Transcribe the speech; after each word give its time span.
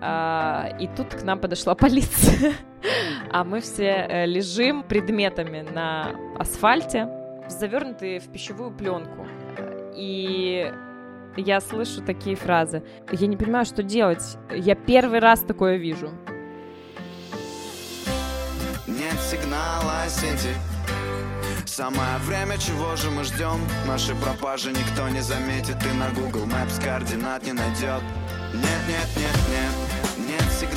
А, 0.00 0.68
и 0.78 0.86
тут 0.88 1.14
к 1.14 1.22
нам 1.22 1.38
подошла 1.38 1.74
полиция. 1.76 2.54
А 3.30 3.44
мы 3.44 3.60
все 3.60 4.06
э, 4.08 4.26
лежим 4.26 4.82
предметами 4.82 5.60
на 5.60 6.12
асфальте, 6.38 7.08
завернутые 7.48 8.20
в 8.20 8.28
пищевую 8.28 8.72
пленку. 8.72 9.26
И 9.94 10.72
я 11.36 11.60
слышу 11.60 12.02
такие 12.02 12.36
фразы. 12.36 12.82
Я 13.12 13.26
не 13.26 13.36
понимаю, 13.36 13.64
что 13.64 13.82
делать. 13.82 14.38
Я 14.50 14.74
первый 14.74 15.20
раз 15.20 15.40
такое 15.40 15.76
вижу. 15.76 16.10
Нет 18.86 19.18
сигнала 19.20 20.08
сети 20.08 20.54
Самое 21.64 22.18
время, 22.26 22.58
чего 22.58 22.96
же 22.96 23.10
мы 23.10 23.24
ждем? 23.24 23.60
Наши 23.86 24.14
пропажи 24.16 24.72
никто 24.72 25.08
не 25.08 25.20
заметит 25.20 25.76
И 25.84 25.96
на 25.96 26.10
Google 26.10 26.46
Maps 26.46 26.82
координат 26.82 27.44
не 27.44 27.52
найдет 27.52 28.02
Нет, 28.52 28.82
нет, 28.88 29.08
нет, 29.16 29.38
нет 29.48 29.79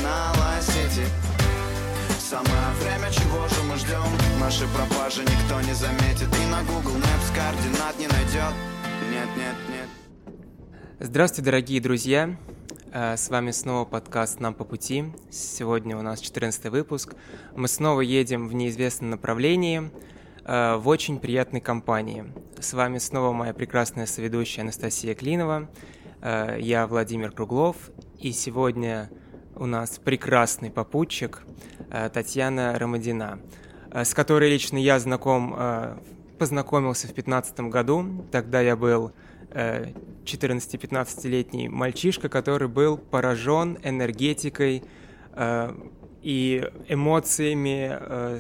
Сигнала 0.04 0.60
сети 0.60 1.08
Самое 2.20 2.74
время, 2.82 3.10
чего 3.10 3.48
же 3.48 3.64
мы 3.64 3.78
ждем? 3.78 4.04
Наши 4.38 4.68
пропажи 4.68 5.22
никто 5.22 5.62
не 5.62 5.74
заметит 5.74 6.28
И 6.28 6.46
на 6.52 6.62
Google 6.64 6.98
Maps 6.98 7.34
координат 7.34 7.98
не 7.98 8.08
найдет 8.08 8.54
Нет, 9.10 9.30
нет, 9.38 9.56
нет 9.70 9.88
Здравствуйте, 11.00 11.46
дорогие 11.46 11.80
друзья! 11.80 12.36
Э, 12.92 13.16
с 13.16 13.30
вами 13.30 13.52
снова 13.52 13.86
подкаст 13.86 14.42
«Нам 14.42 14.54
по 14.54 14.66
пути». 14.66 15.06
Сегодня 15.32 15.98
у 15.98 16.02
нас 16.02 16.20
14 16.20 16.66
выпуск. 16.66 17.16
Мы 17.56 17.70
снова 17.70 18.02
едем 18.02 18.50
в 18.50 18.54
неизвестном 18.54 19.12
направлении, 19.12 19.90
э, 20.44 20.76
в 20.76 20.88
очень 20.90 21.18
приятной 21.18 21.62
компании. 21.62 22.26
С 22.60 22.74
вами 22.74 22.98
снова 22.98 23.32
моя 23.32 23.54
прекрасная 23.54 24.06
соведущая 24.06 24.64
Анастасия 24.64 25.16
Клинова, 25.16 25.70
э, 26.22 26.58
я 26.60 26.88
Владимир 26.88 27.32
Круглов, 27.32 27.78
и 28.20 28.34
сегодня 28.34 29.10
у 29.56 29.66
нас 29.66 30.00
прекрасный 30.04 30.72
попутчик 30.72 31.44
Татьяна 32.14 32.78
Ромадина, 32.78 33.40
с 33.92 34.14
которой 34.14 34.50
лично 34.50 34.78
я 34.78 35.00
знаком, 35.00 35.56
познакомился 36.38 37.08
в 37.08 37.14
2015 37.14 37.60
году. 37.62 38.26
Тогда 38.32 38.62
я 38.62 38.76
был 38.76 39.14
14-15-летний 39.54 41.70
мальчишка, 41.70 42.30
который 42.30 42.68
был 42.68 42.98
поражен 42.98 43.78
энергетикой 43.84 44.84
э, 45.34 45.72
и 46.22 46.70
эмоциями, 46.88 47.90
э, 47.92 48.40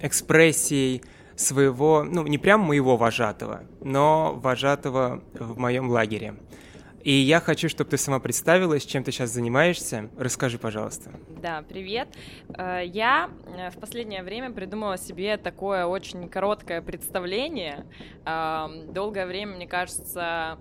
экспрессией 0.00 1.02
своего, 1.36 2.04
ну, 2.04 2.26
не 2.26 2.38
прям 2.38 2.60
моего 2.60 2.96
вожатого, 2.96 3.64
но 3.80 4.32
вожатого 4.34 5.22
в 5.34 5.58
моем 5.58 5.90
лагере. 5.90 6.36
И 7.04 7.12
я 7.12 7.38
хочу, 7.38 7.68
чтобы 7.68 7.90
ты 7.90 7.98
сама 7.98 8.18
представилась, 8.18 8.86
чем 8.86 9.04
ты 9.04 9.12
сейчас 9.12 9.30
занимаешься. 9.30 10.08
Расскажи, 10.16 10.58
пожалуйста. 10.58 11.10
Да, 11.42 11.62
привет. 11.68 12.08
Э, 12.56 12.80
я 12.82 13.28
э, 13.46 13.70
в 13.70 13.78
последнее 13.78 14.22
время 14.22 14.50
придумала 14.50 14.96
себе 14.96 15.36
такое 15.36 15.84
очень 15.84 16.28
короткое 16.30 16.80
представление. 16.80 17.84
Долгое 18.24 19.26
время, 19.26 19.56
мне 19.56 19.66
кажется, 19.66 20.58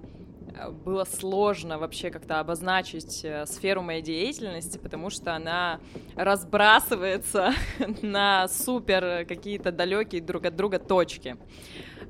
было 0.85 1.03
сложно 1.05 1.77
вообще 1.77 2.09
как-то 2.09 2.39
обозначить 2.39 3.21
э, 3.23 3.45
сферу 3.45 3.81
моей 3.81 4.01
деятельности, 4.01 4.77
потому 4.77 5.09
что 5.09 5.35
она 5.35 5.79
разбрасывается 6.15 7.53
на 8.01 8.47
супер 8.47 9.25
какие-то 9.25 9.71
далекие 9.71 10.21
друг 10.21 10.45
от 10.45 10.55
друга 10.55 10.79
точки. 10.79 11.37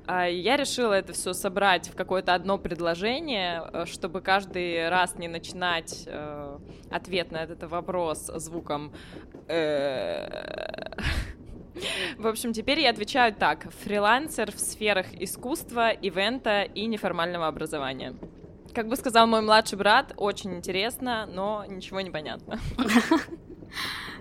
А 0.05 0.25
я 0.27 0.57
решила 0.57 0.93
это 0.93 1.13
все 1.13 1.33
собрать 1.33 1.87
в 1.89 1.95
какое-то 1.95 2.33
одно 2.33 2.57
предложение, 2.57 3.63
э, 3.71 3.85
чтобы 3.85 4.21
каждый 4.21 4.89
раз 4.89 5.17
не 5.17 5.27
начинать 5.27 6.03
э, 6.05 6.59
ответ 6.91 7.31
на 7.31 7.43
этот 7.43 7.63
вопрос 7.63 8.27
звуком 8.35 8.93
в 12.17 12.27
общем, 12.27 12.53
теперь 12.53 12.79
я 12.79 12.89
отвечаю 12.89 13.33
так. 13.33 13.71
Фрилансер 13.83 14.51
в 14.51 14.59
сферах 14.59 15.07
искусства, 15.19 15.91
ивента 15.91 16.63
и 16.63 16.85
неформального 16.85 17.47
образования. 17.47 18.15
Как 18.73 18.87
бы 18.87 18.95
сказал 18.95 19.27
мой 19.27 19.41
младший 19.41 19.77
брат, 19.77 20.13
очень 20.17 20.55
интересно, 20.55 21.27
но 21.31 21.65
ничего 21.67 22.01
не 22.01 22.09
понятно. 22.09 22.59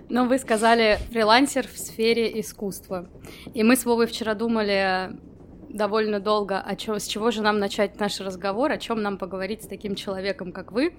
Но 0.09 0.25
вы 0.25 0.37
сказали 0.37 0.99
фрилансер 1.11 1.67
в 1.67 1.77
сфере 1.77 2.39
искусства. 2.39 3.09
И 3.53 3.63
мы 3.63 3.75
с 3.75 3.85
Вовой 3.85 4.05
вчера 4.05 4.33
думали 4.33 5.17
довольно 5.69 6.19
долго, 6.19 6.59
о 6.59 6.75
чем, 6.75 6.99
с 6.99 7.07
чего 7.07 7.31
же 7.31 7.41
нам 7.41 7.57
начать 7.57 7.99
наш 7.99 8.19
разговор, 8.19 8.71
о 8.71 8.77
чем 8.77 9.01
нам 9.01 9.17
поговорить 9.17 9.63
с 9.63 9.67
таким 9.67 9.95
человеком, 9.95 10.51
как 10.51 10.71
вы, 10.71 10.95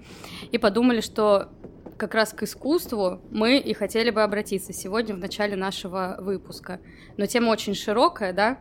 и 0.51 0.57
подумали, 0.57 1.01
что 1.01 1.49
как 1.97 2.13
раз 2.13 2.33
к 2.33 2.43
искусству 2.43 3.21
мы 3.31 3.57
и 3.57 3.73
хотели 3.73 4.09
бы 4.09 4.23
обратиться 4.23 4.73
сегодня 4.73 5.15
в 5.15 5.17
начале 5.17 5.55
нашего 5.55 6.17
выпуска. 6.19 6.79
Но 7.17 7.25
тема 7.25 7.49
очень 7.49 7.75
широкая, 7.75 8.33
да, 8.33 8.59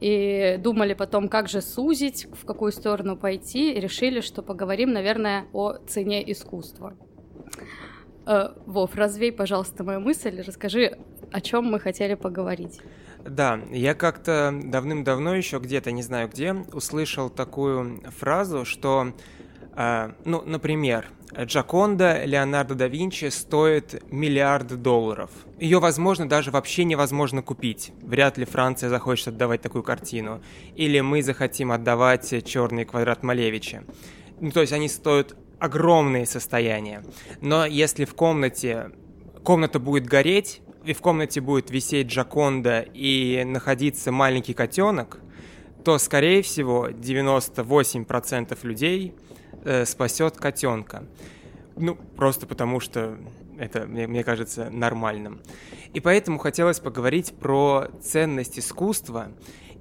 и 0.00 0.56
думали 0.58 0.94
потом, 0.94 1.28
как 1.28 1.48
же 1.48 1.60
сузить, 1.60 2.26
в 2.32 2.44
какую 2.44 2.72
сторону 2.72 3.16
пойти, 3.16 3.72
и 3.72 3.80
решили, 3.80 4.20
что 4.20 4.42
поговорим, 4.42 4.92
наверное, 4.92 5.46
о 5.52 5.78
цене 5.86 6.30
искусства. 6.30 6.94
Э, 8.26 8.50
Вов, 8.66 8.94
развей, 8.94 9.32
пожалуйста, 9.32 9.84
мою 9.84 10.00
мысль, 10.00 10.42
расскажи, 10.46 10.98
о 11.32 11.40
чем 11.40 11.64
мы 11.64 11.80
хотели 11.80 12.14
поговорить. 12.14 12.80
Да, 13.24 13.58
я 13.70 13.94
как-то 13.94 14.54
давным-давно 14.62 15.34
еще 15.34 15.58
где-то, 15.58 15.90
не 15.92 16.02
знаю 16.02 16.28
где, 16.28 16.52
услышал 16.52 17.30
такую 17.30 18.02
фразу, 18.18 18.66
что 18.66 19.14
ну, 19.76 20.42
например, 20.44 21.06
Джаконда 21.36 22.24
Леонардо 22.24 22.74
да 22.74 22.86
Винчи 22.86 23.28
стоит 23.30 24.04
миллиард 24.12 24.80
долларов. 24.82 25.30
Ее, 25.58 25.80
возможно, 25.80 26.28
даже 26.28 26.50
вообще 26.50 26.84
невозможно 26.84 27.42
купить. 27.42 27.92
Вряд 28.02 28.38
ли 28.38 28.44
Франция 28.44 28.88
захочет 28.88 29.28
отдавать 29.28 29.62
такую 29.62 29.82
картину. 29.82 30.42
Или 30.76 31.00
мы 31.00 31.22
захотим 31.22 31.72
отдавать 31.72 32.44
черный 32.44 32.84
квадрат 32.84 33.22
Малевича. 33.22 33.84
Ну, 34.40 34.50
то 34.52 34.60
есть 34.60 34.72
они 34.72 34.88
стоят 34.88 35.36
огромные 35.58 36.26
состояния. 36.26 37.02
Но 37.40 37.66
если 37.66 38.04
в 38.04 38.14
комнате 38.14 38.90
комната 39.42 39.78
будет 39.78 40.06
гореть, 40.06 40.60
и 40.84 40.92
в 40.92 41.00
комнате 41.00 41.40
будет 41.40 41.70
висеть 41.70 42.08
Джаконда 42.08 42.80
и 42.80 43.42
находиться 43.44 44.12
маленький 44.12 44.52
котенок, 44.52 45.18
то, 45.84 45.98
скорее 45.98 46.42
всего, 46.42 46.88
98% 46.88 48.58
людей 48.62 49.14
э, 49.64 49.84
спасет 49.84 50.36
котенка. 50.36 51.04
Ну, 51.76 51.96
просто 51.96 52.46
потому 52.46 52.80
что 52.80 53.18
это, 53.58 53.86
мне, 53.86 54.06
мне 54.06 54.24
кажется, 54.24 54.70
нормальным. 54.70 55.40
И 55.92 56.00
поэтому 56.00 56.38
хотелось 56.38 56.80
поговорить 56.80 57.34
про 57.38 57.88
ценность 58.02 58.58
искусства 58.58 59.28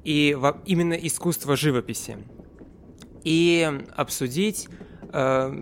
и 0.03 0.35
во, 0.37 0.61
именно 0.65 0.93
искусство 0.93 1.55
живописи. 1.55 2.17
И 3.23 3.69
обсудить, 3.95 4.67
э, 5.11 5.53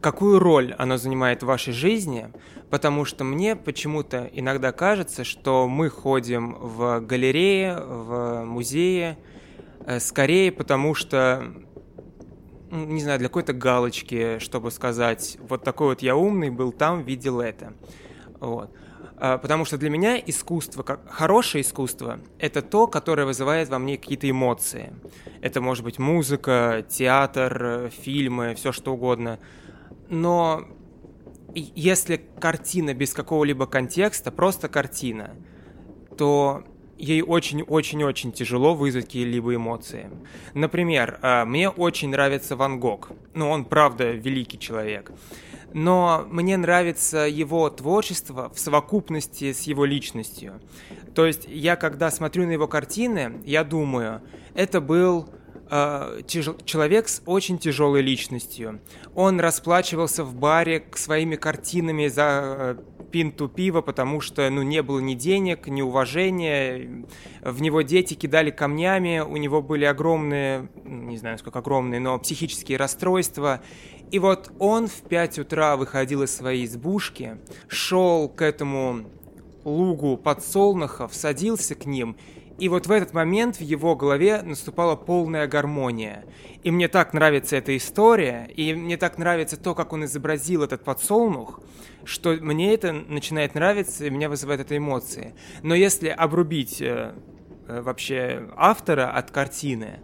какую 0.00 0.38
роль 0.38 0.74
оно 0.78 0.96
занимает 0.96 1.42
в 1.42 1.46
вашей 1.46 1.72
жизни, 1.72 2.28
потому 2.70 3.04
что 3.04 3.24
мне 3.24 3.54
почему-то 3.54 4.30
иногда 4.32 4.72
кажется, 4.72 5.24
что 5.24 5.68
мы 5.68 5.90
ходим 5.90 6.54
в 6.54 7.00
галереи, 7.00 7.76
в 7.78 8.44
музеи, 8.44 9.16
э, 9.86 10.00
скорее 10.00 10.50
потому 10.52 10.94
что 10.94 11.52
не 12.72 13.02
знаю, 13.02 13.18
для 13.18 13.28
какой-то 13.28 13.52
галочки, 13.52 14.38
чтобы 14.38 14.70
сказать, 14.70 15.36
вот 15.40 15.62
такой 15.62 15.88
вот 15.88 16.02
я 16.02 16.16
умный, 16.16 16.50
был 16.50 16.72
там, 16.72 17.02
видел 17.02 17.40
это. 17.40 17.74
Вот. 18.40 18.74
А, 19.18 19.38
потому 19.38 19.64
что 19.64 19.76
для 19.76 19.90
меня 19.90 20.18
искусство, 20.18 20.82
как 20.82 21.08
хорошее 21.08 21.62
искусство, 21.62 22.18
это 22.38 22.62
то, 22.62 22.86
которое 22.86 23.24
вызывает 23.24 23.68
во 23.68 23.78
мне 23.78 23.98
какие-то 23.98 24.28
эмоции. 24.28 24.94
Это 25.42 25.60
может 25.60 25.84
быть 25.84 25.98
музыка, 25.98 26.84
театр, 26.88 27.92
фильмы, 27.96 28.54
все 28.54 28.72
что 28.72 28.94
угодно. 28.94 29.38
Но 30.08 30.64
если 31.54 32.16
картина 32.16 32.94
без 32.94 33.12
какого-либо 33.12 33.66
контекста, 33.66 34.32
просто 34.32 34.68
картина, 34.68 35.36
то 36.16 36.64
ей 37.02 37.20
очень-очень-очень 37.20 38.32
тяжело 38.32 38.74
вызвать 38.74 39.06
какие-либо 39.06 39.56
эмоции. 39.56 40.08
Например, 40.54 41.18
а, 41.20 41.44
мне 41.44 41.68
очень 41.68 42.10
нравится 42.10 42.54
Ван 42.54 42.78
Гог. 42.78 43.10
Ну, 43.34 43.50
он, 43.50 43.64
правда, 43.64 44.12
великий 44.12 44.58
человек. 44.58 45.10
Но 45.74 46.24
мне 46.30 46.56
нравится 46.56 47.18
его 47.26 47.68
творчество 47.70 48.52
в 48.54 48.58
совокупности 48.58 49.52
с 49.52 49.62
его 49.62 49.84
личностью. 49.84 50.60
То 51.14 51.26
есть 51.26 51.46
я, 51.48 51.76
когда 51.76 52.10
смотрю 52.10 52.46
на 52.46 52.52
его 52.52 52.68
картины, 52.68 53.40
я 53.44 53.64
думаю, 53.64 54.22
это 54.54 54.80
был 54.80 55.28
э, 55.70 56.20
человек 56.28 57.08
с 57.08 57.22
очень 57.26 57.58
тяжелой 57.58 58.02
личностью. 58.02 58.80
Он 59.14 59.40
расплачивался 59.40 60.22
в 60.22 60.34
баре 60.34 60.84
своими 60.94 61.34
картинами 61.36 62.06
за 62.06 62.78
пинту 63.12 63.48
пива, 63.48 63.82
потому 63.82 64.20
что, 64.20 64.48
ну, 64.50 64.62
не 64.62 64.82
было 64.82 64.98
ни 64.98 65.14
денег, 65.14 65.68
ни 65.68 65.82
уважения, 65.82 67.04
в 67.42 67.62
него 67.62 67.82
дети 67.82 68.14
кидали 68.14 68.50
камнями, 68.50 69.20
у 69.20 69.36
него 69.36 69.62
были 69.62 69.84
огромные, 69.84 70.68
не 70.84 71.18
знаю, 71.18 71.38
сколько 71.38 71.60
огромные, 71.60 72.00
но 72.00 72.18
психические 72.18 72.78
расстройства, 72.78 73.62
и 74.10 74.18
вот 74.18 74.50
он 74.58 74.88
в 74.88 75.02
5 75.02 75.38
утра 75.40 75.76
выходил 75.76 76.22
из 76.22 76.34
своей 76.34 76.64
избушки, 76.64 77.38
шел 77.68 78.28
к 78.28 78.42
этому 78.42 79.04
лугу 79.64 80.16
подсолнухов, 80.16 81.14
садился 81.14 81.74
к 81.74 81.86
ним, 81.86 82.16
и 82.58 82.68
вот 82.68 82.86
в 82.86 82.90
этот 82.90 83.12
момент 83.12 83.56
в 83.56 83.60
его 83.60 83.96
голове 83.96 84.42
наступала 84.42 84.96
полная 84.96 85.46
гармония. 85.46 86.24
И 86.62 86.70
мне 86.70 86.88
так 86.88 87.12
нравится 87.12 87.56
эта 87.56 87.76
история, 87.76 88.48
и 88.54 88.74
мне 88.74 88.96
так 88.96 89.18
нравится 89.18 89.56
то, 89.56 89.74
как 89.74 89.92
он 89.92 90.04
изобразил 90.04 90.62
этот 90.62 90.84
подсолнух, 90.84 91.60
что 92.04 92.32
мне 92.34 92.74
это 92.74 92.92
начинает 92.92 93.54
нравиться, 93.54 94.06
и 94.06 94.10
меня 94.10 94.28
вызывает 94.28 94.60
это 94.60 94.76
эмоции. 94.76 95.34
Но 95.62 95.74
если 95.74 96.08
обрубить 96.08 96.80
э, 96.80 97.14
э, 97.68 97.80
вообще 97.80 98.48
автора 98.56 99.10
от 99.10 99.30
картины, 99.30 100.00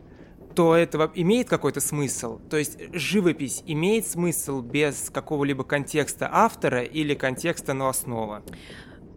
то 0.54 0.74
это 0.74 1.10
имеет 1.14 1.48
какой-то 1.48 1.80
смысл? 1.80 2.40
То 2.50 2.56
есть 2.56 2.78
живопись 2.92 3.62
имеет 3.66 4.06
смысл 4.06 4.60
без 4.60 5.10
какого-либо 5.10 5.62
контекста 5.62 6.28
автора 6.32 6.82
или 6.82 7.14
контекста 7.14 7.74
новостного? 7.74 8.42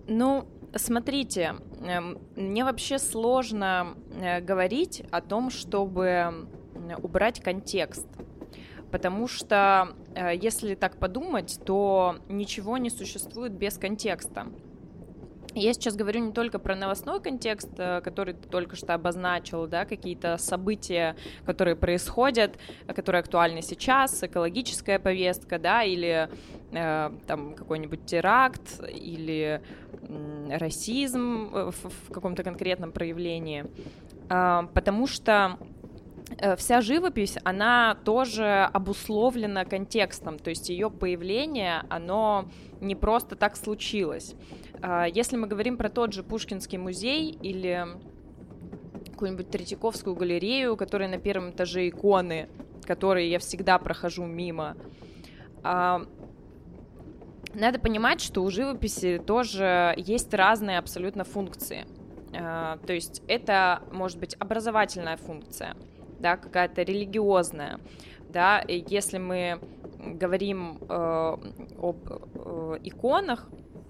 Ну, 0.07 0.47
смотрите, 0.75 1.55
эм, 1.83 2.19
мне 2.35 2.63
вообще 2.63 2.99
сложно 2.99 3.95
э, 4.21 4.41
говорить 4.41 5.03
о 5.11 5.21
том, 5.21 5.49
чтобы 5.49 6.47
убрать 7.01 7.41
контекст. 7.41 8.07
Потому 8.91 9.27
что, 9.27 9.95
э, 10.15 10.35
если 10.35 10.75
так 10.75 10.97
подумать, 10.97 11.59
то 11.65 12.17
ничего 12.27 12.77
не 12.77 12.89
существует 12.89 13.53
без 13.53 13.77
контекста. 13.77 14.47
Я 15.53 15.73
сейчас 15.73 15.97
говорю 15.97 16.21
не 16.21 16.31
только 16.31 16.59
про 16.59 16.75
новостной 16.75 17.21
контекст, 17.21 17.69
э, 17.77 17.99
который 18.01 18.33
ты 18.35 18.47
только 18.47 18.77
что 18.77 18.93
обозначил, 18.93 19.67
да, 19.67 19.83
какие-то 19.83 20.37
события, 20.37 21.17
которые 21.45 21.75
происходят, 21.75 22.57
которые 22.87 23.19
актуальны 23.19 23.61
сейчас, 23.61 24.23
экологическая 24.23 24.97
повестка, 24.97 25.59
да, 25.59 25.83
или 25.83 26.29
э, 26.71 27.11
там 27.27 27.53
какой-нибудь 27.55 28.05
теракт, 28.05 28.81
или 28.89 29.61
расизм 30.49 31.49
в, 31.51 31.71
в 31.71 32.11
каком-то 32.11 32.43
конкретном 32.43 32.91
проявлении, 32.91 33.65
э, 34.29 34.61
потому 34.73 35.07
что 35.07 35.57
э, 36.37 36.55
вся 36.55 36.81
живопись, 36.81 37.37
она 37.43 37.95
тоже 38.03 38.69
обусловлена 38.73 39.65
контекстом, 39.65 40.39
то 40.39 40.49
есть 40.49 40.69
ее 40.69 40.89
появление, 40.89 41.83
оно 41.89 42.45
не 42.81 42.95
просто 42.95 43.35
так 43.35 43.55
случилось. 43.55 44.35
А, 44.81 45.05
если 45.05 45.37
мы 45.37 45.47
говорим 45.47 45.77
про 45.77 45.89
тот 45.89 46.13
же 46.13 46.23
Пушкинский 46.23 46.77
музей 46.77 47.37
или 47.41 47.87
какую-нибудь 49.11 49.51
Третьяковскую 49.51 50.15
галерею, 50.15 50.75
которая 50.75 51.07
на 51.07 51.19
первом 51.19 51.51
этаже 51.51 51.87
иконы, 51.87 52.49
которые 52.85 53.29
я 53.29 53.39
всегда 53.39 53.77
прохожу 53.77 54.25
мимо, 54.25 54.75
а, 55.63 56.07
надо 57.53 57.79
понимать, 57.79 58.21
что 58.21 58.43
у 58.43 58.49
живописи 58.49 59.21
тоже 59.25 59.93
есть 59.97 60.33
разные 60.33 60.77
абсолютно 60.77 61.23
функции. 61.23 61.85
А, 62.33 62.77
то 62.85 62.93
есть 62.93 63.21
это 63.27 63.81
может 63.91 64.19
быть 64.19 64.35
образовательная 64.39 65.17
функция, 65.17 65.75
да, 66.19 66.37
какая-то 66.37 66.83
религиозная, 66.83 67.79
да, 68.29 68.59
и 68.59 68.83
если 68.87 69.17
мы 69.17 69.59
говорим 69.99 70.79
э, 70.89 71.37
об 71.81 71.97
э, 72.09 72.77
иконах, 72.83 73.49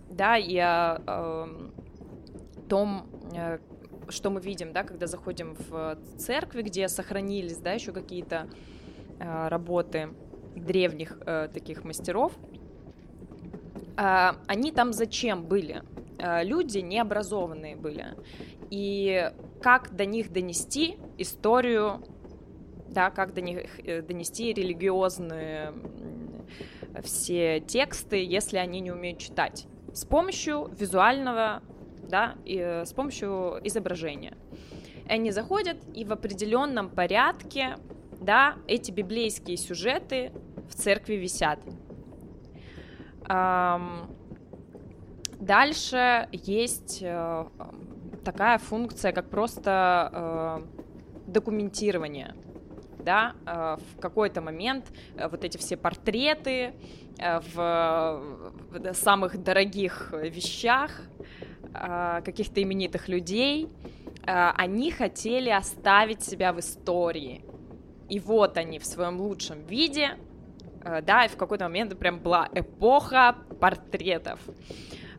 да, 0.10 0.38
и 0.38 0.58
о 0.58 1.02
э, 1.06 1.48
том, 2.68 3.08
что 4.10 4.30
мы 4.30 4.42
видим, 4.42 4.74
да, 4.74 4.84
когда 4.84 5.08
заходим 5.08 5.56
в 5.70 5.98
церкви, 6.18 6.64
где 6.64 6.88
сохранились, 6.88 7.58
да, 7.58 7.74
еще 7.74 7.92
какие-то 7.92 8.48
работы 9.20 10.10
древних 10.56 11.20
таких 11.54 11.84
мастеров, 11.84 12.34
они 13.96 14.72
там 14.72 14.94
зачем 14.94 15.44
были? 15.44 15.84
Э, 16.22 16.44
люди 16.44 16.80
необразованные 16.80 17.76
были. 17.76 18.06
И 18.70 19.32
как 19.62 19.96
до 19.96 20.06
них 20.06 20.32
донести 20.32 20.98
историю, 21.18 22.04
да, 22.90 23.10
как 23.10 23.34
до 23.34 23.42
них 23.42 23.80
э, 23.80 24.02
донести 24.02 24.54
религиозные 24.54 25.74
все 27.04 27.60
тексты, 27.62 28.24
если 28.24 28.58
они 28.58 28.80
не 28.82 28.92
умеют 28.92 29.20
читать 29.20 29.66
с 29.94 30.06
помощью 30.06 30.70
визуального, 30.78 31.64
да, 32.08 32.36
и, 32.46 32.58
э, 32.58 32.86
с 32.86 32.94
помощью 32.94 33.60
изображения. 33.64 34.38
Они 35.10 35.32
заходят 35.32 35.78
и 35.94 36.06
в 36.06 36.14
определенном 36.14 36.90
порядке, 36.90 37.78
да, 38.22 38.56
эти 38.68 38.92
библейские 38.92 39.58
сюжеты 39.58 40.32
в 40.70 40.76
церкви 40.76 41.16
висят. 41.16 41.60
Дальше 45.40 46.28
есть 46.32 47.00
э, 47.02 47.46
такая 48.24 48.58
функция, 48.60 49.12
как 49.12 49.30
просто 49.30 50.12
э, 50.14 51.32
документирование. 51.32 52.36
Да, 53.00 53.34
в 53.48 54.00
какой-то 54.00 54.42
момент 54.42 54.86
вот 55.16 55.44
эти 55.44 55.58
все 55.58 55.76
портреты, 55.76 56.76
Э, 57.22 57.40
в, 57.54 58.94
самых 58.94 59.44
дорогих 59.44 60.14
вещах 60.14 60.92
э, 61.74 62.22
каких-то 62.24 62.64
именитых 62.64 63.10
людей, 63.10 63.70
э, 64.26 64.52
они 64.58 64.92
хотели 64.92 65.50
оставить 65.50 66.24
себя 66.24 66.52
в 66.52 66.60
истории. 66.60 67.44
И 68.10 68.20
вот 68.20 68.58
они 68.58 68.80
в 68.80 68.86
своем 68.86 69.22
лучшем 69.22 69.66
виде, 69.66 70.18
да, 70.84 71.26
и 71.26 71.28
в 71.28 71.38
какой-то 71.38 71.66
момент 71.66 71.98
прям 71.98 72.20
была 72.20 72.50
эпоха 72.54 73.36
портретов. 73.60 74.40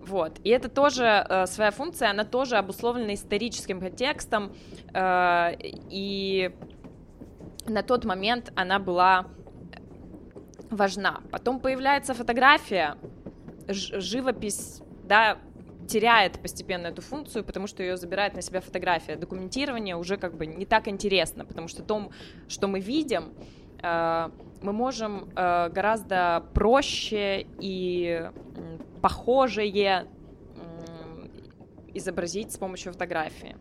Вот. 0.00 0.40
И 0.42 0.50
это 0.50 0.68
тоже 0.68 1.04
э, 1.04 1.46
своя 1.46 1.70
функция, 1.70 2.10
она 2.10 2.24
тоже 2.24 2.56
обусловлена 2.56 3.14
историческим 3.14 3.80
контекстом, 3.80 4.52
э, 4.92 5.52
и 5.90 6.50
на 7.66 7.82
тот 7.82 8.04
момент 8.04 8.52
она 8.56 8.80
была 8.80 9.26
важна. 10.70 11.20
Потом 11.30 11.60
появляется 11.60 12.14
фотография, 12.14 12.96
живопись, 13.68 14.82
да, 15.04 15.38
теряет 15.86 16.40
постепенно 16.40 16.88
эту 16.88 17.02
функцию, 17.02 17.44
потому 17.44 17.66
что 17.66 17.82
ее 17.82 17.96
забирает 17.96 18.34
на 18.34 18.42
себя 18.42 18.60
фотография. 18.60 19.16
Документирование 19.16 19.96
уже 19.96 20.16
как 20.16 20.36
бы 20.36 20.46
не 20.46 20.64
так 20.64 20.88
интересно, 20.88 21.44
потому 21.44 21.68
что 21.68 21.82
то, 21.82 22.10
что 22.48 22.66
мы 22.66 22.80
видим, 22.80 23.24
э, 23.24 23.61
мы 23.82 24.72
можем 24.72 25.28
э, 25.34 25.68
гораздо 25.70 26.44
проще 26.54 27.46
и 27.58 28.30
похожее 29.00 30.06
изобразить 31.94 32.52
с 32.52 32.58
помощью 32.58 32.92
фотографии. 32.92 33.56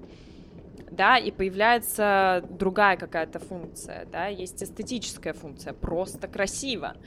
Да, 0.91 1.17
и 1.17 1.31
появляется 1.31 2.43
другая 2.49 2.97
какая-то 2.97 3.39
функция, 3.39 4.05
да, 4.11 4.27
есть 4.27 4.61
эстетическая 4.61 5.31
функция, 5.31 5.71
просто 5.71 6.27
красиво, 6.27 6.97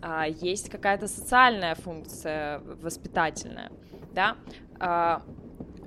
а, 0.00 0.26
есть 0.26 0.70
какая-то 0.70 1.08
социальная 1.08 1.74
функция 1.74 2.60
воспитательная, 2.60 3.70
да, 4.14 4.38
а, 4.80 5.22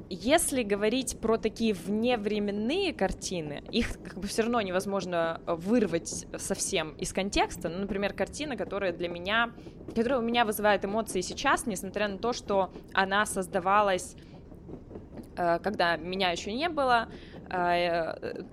если 0.10 0.64
говорить 0.64 1.20
про 1.20 1.38
такие 1.38 1.74
вневременные 1.74 2.94
картины, 2.94 3.64
их 3.72 4.02
как 4.04 4.18
бы 4.18 4.28
все 4.28 4.44
равно 4.44 4.62
невозможно 4.62 5.42
вырвать 5.46 6.26
совсем 6.38 6.92
из 6.92 7.14
контекста. 7.14 7.70
Ну, 7.70 7.80
например, 7.80 8.14
картина, 8.14 8.56
которая 8.56 8.94
для 8.94 9.10
меня, 9.10 9.52
которая 9.94 10.20
у 10.20 10.24
меня 10.24 10.46
вызывает 10.46 10.86
эмоции 10.86 11.22
сейчас, 11.22 11.66
несмотря 11.66 12.08
на 12.08 12.18
то, 12.18 12.34
что 12.34 12.72
она 12.94 13.26
создавалась, 13.26 14.16
э, 15.36 15.60
когда 15.60 15.98
меня 15.98 16.32
еще 16.32 16.54
не 16.54 16.70
было, 16.70 17.10
э, 17.10 17.37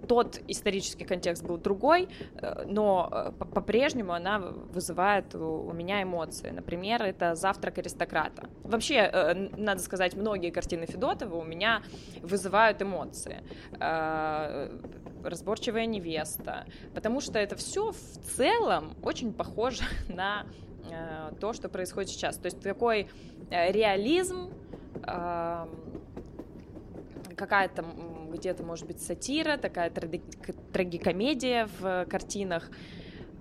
тот 0.09 0.41
исторический 0.49 1.05
контекст 1.05 1.45
был 1.45 1.59
другой, 1.59 2.09
э, 2.37 2.65
но 2.67 3.09
э, 3.11 3.33
по-прежнему 3.55 4.13
она 4.13 4.39
вызывает 4.39 5.35
у 5.35 5.73
меня 5.73 6.03
эмоции. 6.03 6.51
Например, 6.51 7.03
это 7.03 7.35
«Завтрак 7.35 7.79
аристократа». 7.79 8.49
Вообще, 8.63 9.51
надо 9.57 9.81
сказать, 9.81 10.15
многие 10.15 10.51
картины 10.51 10.87
Федотова 10.87 11.37
у 11.37 11.45
меня 11.45 11.83
вызывают 12.23 12.83
эмоции. 12.83 13.43
А, 13.81 14.71
«Разборчивая 15.23 15.87
невеста», 15.87 16.65
потому 16.95 17.21
что 17.21 17.39
это 17.39 17.57
все 17.57 17.93
в 17.93 18.37
целом 18.37 18.95
очень 19.03 19.33
похоже 19.33 19.85
на 20.09 20.47
то, 21.41 21.53
что 21.53 21.69
происходит 21.69 22.11
сейчас. 22.11 22.37
То 22.37 22.47
есть 22.47 22.61
такой 22.61 23.09
реализм, 23.51 24.53
какая-то 27.37 27.85
где-то, 28.33 28.63
может 28.63 28.87
быть, 28.87 29.01
сатира, 29.01 29.57
такая 29.57 29.91
трагикомедия 30.73 31.69
в 31.79 32.07
картинах, 32.07 32.71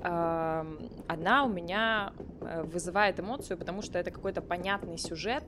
она 0.02 1.46
у 1.46 1.50
меня 1.50 2.12
э, 2.42 2.64
вызывает 2.64 3.22
эмоцию, 3.22 3.58
потому 3.58 3.82
что 3.82 3.98
это 3.98 4.12
какой-то 4.12 4.42
понятный 4.42 4.98
сюжет, 4.98 5.46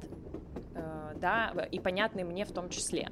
да, 1.19 1.51
и 1.71 1.79
понятный 1.79 2.23
мне 2.23 2.45
в 2.45 2.53
том 2.53 2.69
числе. 2.69 3.09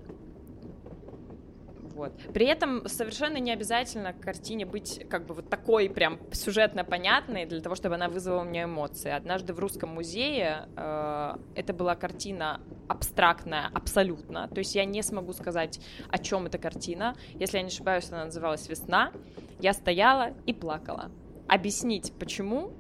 Вот. 1.94 2.14
При 2.34 2.48
этом 2.48 2.88
совершенно 2.88 3.38
не 3.38 3.52
обязательно 3.52 4.14
картине 4.14 4.66
быть 4.66 5.06
как 5.10 5.26
бы 5.26 5.36
вот 5.36 5.50
такой 5.50 5.90
прям 5.90 6.20
сюжетно 6.32 6.84
понятной 6.84 7.46
для 7.46 7.62
того, 7.62 7.76
чтобы 7.76 7.96
она 7.96 8.10
вызвала 8.10 8.42
у 8.42 8.46
меня 8.46 8.64
эмоции. 8.64 9.12
Однажды 9.12 9.54
в 9.54 9.60
Русском 9.60 9.90
музее 9.90 10.68
э, 10.76 11.36
это 11.56 11.74
была 11.74 11.96
картина 11.96 12.62
абстрактная 12.88 13.70
абсолютно, 13.74 14.48
то 14.48 14.60
есть 14.60 14.76
я 14.76 14.86
не 14.86 15.02
смогу 15.04 15.34
сказать, 15.34 15.80
о 16.10 16.18
чем 16.18 16.48
эта 16.48 16.58
картина. 16.58 17.16
Если 17.36 17.58
я 17.58 17.64
не 17.64 17.70
ошибаюсь, 17.70 18.10
она 18.12 18.26
называлась 18.26 18.68
«Весна». 18.68 19.12
Я 19.60 19.74
стояла 19.74 20.34
и 20.46 20.54
плакала. 20.54 21.12
Объяснить, 21.48 22.12
почему, 22.20 22.72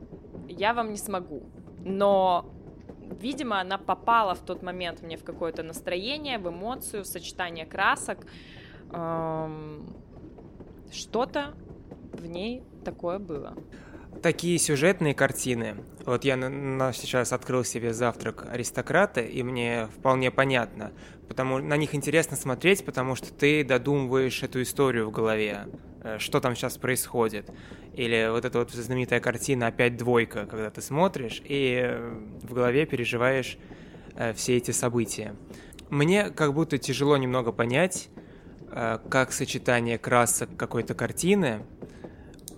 я 0.50 0.74
вам 0.74 0.91
не 0.91 0.98
смогу. 0.98 1.43
Но 1.86 2.53
видимо, 3.20 3.60
она 3.60 3.77
попала 3.77 4.36
в 4.36 4.39
тот 4.39 4.63
момент 4.63 5.01
мне 5.01 5.17
в 5.17 5.24
какое-то 5.24 5.63
настроение, 5.63 6.38
в 6.38 6.50
эмоцию, 6.50 7.03
в 7.03 7.08
сочетание 7.08 7.65
красок 7.65 8.25
что-то 10.92 11.54
в 12.14 12.26
ней 12.26 12.64
такое 12.84 13.20
было. 13.20 13.56
Такие 14.22 14.58
сюжетные 14.60 15.14
картины. 15.14 15.78
Вот 16.06 16.24
я 16.24 16.38
на, 16.38 16.50
на, 16.50 16.94
сейчас 16.94 17.34
открыл 17.34 17.64
себе 17.64 17.94
завтрак 17.94 18.46
аристократа, 18.50 19.22
и 19.22 19.42
мне 19.44 19.88
вполне 19.98 20.32
понятно. 20.32 20.92
Потому 21.28 21.58
на 21.58 21.76
них 21.78 21.96
интересно 21.96 22.38
смотреть, 22.38 22.86
потому 22.86 23.16
что 23.16 23.34
ты 23.34 23.64
додумываешь 23.64 24.44
эту 24.44 24.62
историю 24.62 25.08
в 25.08 25.12
голове, 25.12 25.68
э, 26.04 26.20
что 26.20 26.40
там 26.40 26.56
сейчас 26.56 26.78
происходит. 26.78 27.50
Или 27.94 28.30
вот 28.30 28.46
эта 28.46 28.60
вот 28.60 28.72
знаменитая 28.72 29.20
картина 29.20 29.68
«Опять 29.68 29.98
двойка», 29.98 30.46
когда 30.46 30.70
ты 30.70 30.82
смотришь 30.82 31.42
и 31.44 31.82
э, 31.84 32.16
в 32.44 32.54
голове 32.54 32.86
переживаешь 32.86 33.58
э, 34.16 34.34
все 34.34 34.58
эти 34.58 34.72
события. 34.72 35.36
Мне 35.90 36.30
как 36.30 36.54
будто 36.54 36.78
тяжело 36.78 37.18
немного 37.18 37.52
понять, 37.52 38.10
как 38.74 39.32
сочетание 39.32 39.98
красок 39.98 40.50
какой-то 40.58 40.96
картины 40.96 41.62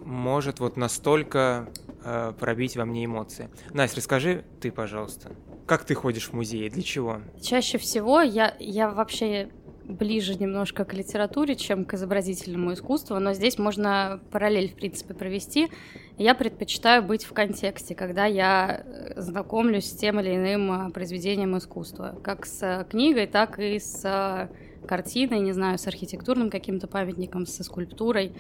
может 0.06 0.60
вот 0.60 0.78
настолько 0.78 1.68
э, 2.04 2.34
пробить 2.40 2.78
во 2.78 2.86
мне 2.86 3.06
эмоции. 3.06 3.50
Настя, 3.74 3.98
расскажи 3.98 4.46
ты, 4.62 4.72
пожалуйста, 4.72 5.32
как 5.66 5.84
ты 5.84 5.96
ходишь 5.96 6.30
в 6.30 6.34
музей, 6.34 6.70
для 6.70 6.84
чего? 6.84 7.22
Чаще 7.42 7.78
всего 7.78 8.22
я, 8.22 8.56
я 8.60 8.90
вообще 8.90 9.50
ближе 9.84 10.36
немножко 10.36 10.86
к 10.86 10.94
литературе, 10.94 11.56
чем 11.56 11.86
к 11.86 11.94
изобразительному 11.96 12.74
искусству, 12.74 13.20
но 13.20 13.34
здесь 13.34 13.58
можно 13.58 14.20
параллель, 14.32 14.72
в 14.72 14.76
принципе, 14.76 15.14
провести. 15.14 15.70
Я 16.18 16.34
предпочитаю 16.34 17.04
быть 17.04 17.24
в 17.24 17.34
контексте, 17.34 17.94
когда 17.96 18.26
я 18.26 18.84
э, 18.84 19.20
знакомлюсь 19.20 19.90
с 19.90 19.96
тем 19.96 20.20
или 20.20 20.36
иным 20.36 20.92
произведением 20.92 21.58
искусства, 21.58 22.16
как 22.24 22.46
с 22.46 22.86
книгой, 22.90 23.28
так 23.28 23.60
и 23.60 23.80
с 23.80 24.50
картиной, 24.86 25.40
не 25.40 25.52
знаю, 25.52 25.78
с 25.78 25.88
архитектурным 25.88 26.50
каким-то 26.50 26.88
памятником, 26.88 27.46
со 27.46 27.64
скульптурой. 27.64 28.34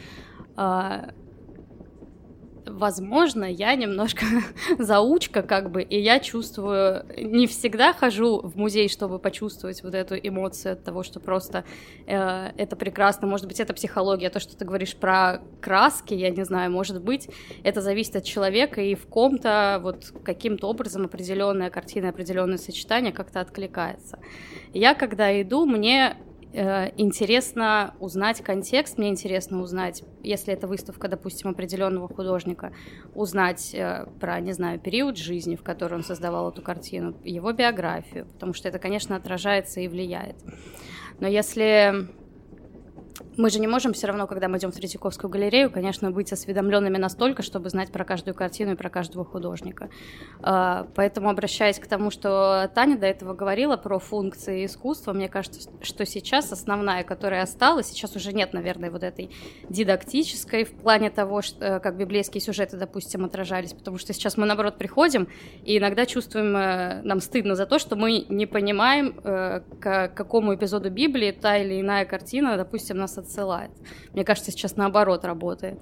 А, 0.56 1.10
возможно, 2.68 3.46
я 3.46 3.75
немножко 3.75 4.25
заучка, 4.80 5.42
как 5.42 5.72
бы, 5.72 5.82
и 5.82 6.00
я 6.00 6.20
чувствую, 6.20 7.06
не 7.18 7.48
всегда 7.48 7.94
хожу 7.94 8.42
в 8.42 8.58
музей, 8.58 8.90
чтобы 8.90 9.20
почувствовать 9.20 9.84
вот 9.84 9.94
эту 9.94 10.16
эмоцию 10.16 10.74
от 10.74 10.84
того, 10.84 11.04
что 11.04 11.20
просто 11.20 11.64
э, 12.06 12.52
это 12.58 12.75
прекрасно, 12.75 13.28
может 13.28 13.48
быть, 13.48 13.60
это 13.60 13.74
психология, 13.74 14.30
то, 14.30 14.40
что 14.40 14.58
ты 14.58 14.66
говоришь 14.66 14.96
про 14.96 15.42
краски, 15.62 16.14
я 16.14 16.30
не 16.30 16.44
знаю, 16.44 16.72
может 16.72 17.02
быть, 17.02 17.30
это 17.64 17.82
зависит 17.82 18.16
от 18.16 18.24
человека, 18.24 18.82
и 18.82 18.96
в 18.96 19.08
ком-то 19.08 19.80
вот 19.82 20.14
каким-то 20.24 20.68
образом 20.68 21.06
определенная 21.06 21.70
картина, 21.70 22.10
определенное 22.10 22.58
сочетание 22.58 23.12
как-то 23.12 23.42
откликается. 23.42 24.20
Я, 24.74 24.94
когда 24.94 25.42
иду, 25.42 25.66
мне 25.66 26.18
интересно 26.55 27.95
узнать 28.00 28.41
контекст, 28.41 28.97
мне 28.97 29.09
интересно 29.09 29.62
узнать, 29.62 30.03
если 30.24 30.53
это 30.53 30.67
выставка, 30.67 31.07
допустим, 31.07 31.50
определенного 31.50 32.07
художника, 32.07 32.71
узнать 33.13 33.74
э, 33.74 34.05
про, 34.19 34.39
не 34.39 34.53
знаю, 34.53 34.79
период 34.79 35.17
жизни, 35.17 35.55
в 35.55 35.63
который 35.63 35.95
он 35.95 36.03
создавал 36.03 36.50
эту 36.50 36.62
картину, 36.62 37.15
его 37.24 37.51
биографию, 37.51 38.25
потому 38.25 38.53
что 38.53 38.69
это, 38.69 38.79
конечно, 38.79 39.15
отражается 39.15 39.81
и 39.81 39.88
влияет. 39.88 40.38
Но 41.19 41.27
если 41.27 42.07
мы 43.38 43.50
же 43.50 43.60
не 43.60 43.68
можем 43.68 43.94
все 43.94 44.08
равно, 44.08 44.27
когда 44.27 44.48
мы 44.48 44.58
идем 44.58 44.72
в 44.72 44.75
Третьяковскую 44.75 45.30
галерею, 45.30 45.70
конечно, 45.70 46.12
быть 46.12 46.32
осведомленными 46.32 46.98
настолько, 46.98 47.44
чтобы 47.44 47.70
знать 47.70 47.92
про 47.92 48.06
каждую 48.06 48.36
картину 48.36 48.74
и 48.74 48.75
про 48.75 48.89
каждого 48.89 49.25
художника. 49.25 49.89
А, 50.42 50.88
поэтому, 50.96 51.30
обращаясь 51.30 51.80
к 51.80 51.88
тому, 51.88 52.12
что 52.12 52.70
Таня 52.74 52.98
до 52.98 53.08
этого 53.08 53.34
говорила 53.34 53.77
про 53.77 54.00
функции 54.00 54.65
искусства, 54.65 55.13
мне 55.13 55.27
кажется, 55.27 55.70
что 55.82 56.06
сейчас 56.06 56.51
основная, 56.51 57.04
которая 57.04 57.44
осталась, 57.44 57.88
сейчас 57.88 58.15
уже 58.15 58.34
нет, 58.34 58.54
наверное, 58.54 58.92
вот 58.92 59.04
этой 59.04 59.32
дидактической 59.70 60.63
в 60.63 60.72
плане 60.72 61.10
того, 61.10 61.42
что, 61.42 61.65
э, 61.65 61.80
как 61.80 61.98
библейские 61.98 62.42
сюжеты, 62.42 62.77
допустим, 62.77 63.25
отражались, 63.25 63.74
потому 63.74 63.98
что 63.98 64.13
сейчас 64.13 64.38
мы, 64.38 64.46
наоборот, 64.46 64.77
приходим 64.77 65.27
и 65.63 65.77
иногда 65.77 66.06
чувствуем, 66.06 66.56
э, 66.56 67.01
нам 67.04 67.20
стыдно 67.20 67.56
за 67.56 67.65
то, 67.65 67.80
что 67.80 67.96
мы 67.96 68.25
не 68.30 68.46
понимаем, 68.46 69.20
э, 69.24 69.62
к 69.80 70.10
какому 70.15 70.56
эпизоду 70.56 70.89
Библии 70.89 71.32
та 71.32 71.58
или 71.58 71.82
иная 71.82 72.06
картина, 72.06 72.58
допустим, 72.58 72.98
нас 72.98 73.18
отсылает. 73.25 73.72
Мне 74.13 74.24
кажется, 74.24 74.51
сейчас 74.51 74.77
наоборот 74.77 75.25
работает. 75.25 75.79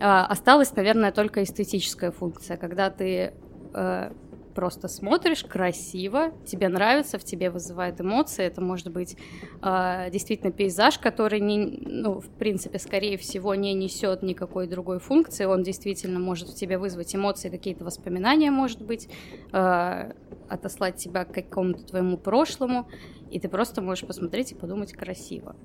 А, 0.00 0.26
осталась, 0.26 0.74
наверное, 0.74 1.12
только 1.12 1.42
эстетическая 1.42 2.10
функция, 2.12 2.56
когда 2.56 2.88
ты 2.88 3.34
э, 3.74 4.12
просто 4.54 4.88
смотришь 4.88 5.44
красиво, 5.44 6.32
тебе 6.46 6.68
нравится, 6.68 7.18
в 7.18 7.24
тебе 7.24 7.50
вызывает 7.50 8.00
эмоции. 8.00 8.44
Это 8.44 8.60
может 8.60 8.92
быть 8.92 9.16
э, 9.62 10.08
действительно 10.12 10.52
пейзаж, 10.52 10.98
который, 10.98 11.40
не, 11.40 11.58
ну, 11.84 12.20
в 12.20 12.28
принципе, 12.28 12.78
скорее 12.78 13.18
всего, 13.18 13.54
не 13.56 13.74
несет 13.74 14.22
никакой 14.22 14.68
другой 14.68 15.00
функции. 15.00 15.46
Он 15.46 15.64
действительно 15.64 16.20
может 16.20 16.48
в 16.48 16.54
тебе 16.54 16.78
вызвать 16.78 17.14
эмоции, 17.14 17.48
какие-то 17.48 17.84
воспоминания, 17.84 18.52
может 18.52 18.82
быть, 18.82 19.08
э, 19.52 20.12
отослать 20.48 20.96
тебя 20.96 21.24
к 21.24 21.34
какому-то 21.34 21.84
твоему 21.84 22.16
прошлому 22.16 22.88
и 23.30 23.38
ты 23.38 23.48
просто 23.48 23.82
можешь 23.82 24.06
посмотреть 24.06 24.52
и 24.52 24.54
подумать 24.54 24.92
красиво. 24.92 25.56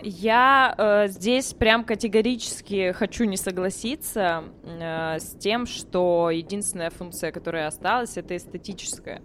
Я 0.00 0.74
э, 0.78 1.08
здесь 1.08 1.54
прям 1.54 1.84
категорически 1.84 2.92
хочу 2.92 3.24
не 3.24 3.36
согласиться 3.36 4.44
э, 4.62 5.18
с 5.18 5.36
тем, 5.38 5.66
что 5.66 6.30
единственная 6.30 6.90
функция, 6.90 7.32
которая 7.32 7.66
осталась, 7.66 8.16
это 8.16 8.36
эстетическая. 8.36 9.22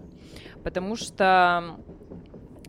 Потому 0.63 0.95
что 0.95 1.77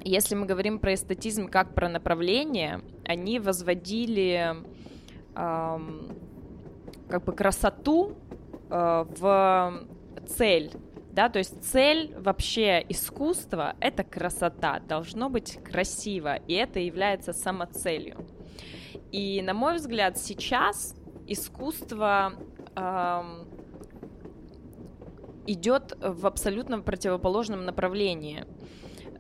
если 0.04 0.34
мы 0.34 0.44
говорим 0.44 0.78
про 0.80 0.94
эстетизм 0.94 1.48
как 1.48 1.74
про 1.74 1.88
направление, 1.88 2.82
они 3.04 3.38
возводили 3.38 4.54
э, 5.34 5.78
как 7.08 7.24
бы 7.24 7.32
красоту 7.32 8.16
э, 8.68 9.06
в 9.18 9.86
цель 10.26 10.72
да, 11.14 11.28
то 11.28 11.38
есть 11.38 11.62
цель 11.62 12.12
вообще 12.18 12.84
искусства— 12.88 13.76
это 13.80 14.02
красота, 14.02 14.80
должно 14.80 15.30
быть 15.30 15.62
красиво, 15.62 16.34
и 16.34 16.54
это 16.54 16.80
является 16.80 17.32
самоцелью. 17.32 18.26
И, 19.12 19.40
на 19.40 19.54
мой 19.54 19.76
взгляд, 19.76 20.18
сейчас 20.18 20.96
искусство 21.28 22.32
эм, 22.74 23.46
идет 25.46 25.96
в 26.00 26.26
абсолютно 26.26 26.80
противоположном 26.80 27.64
направлении. 27.64 28.44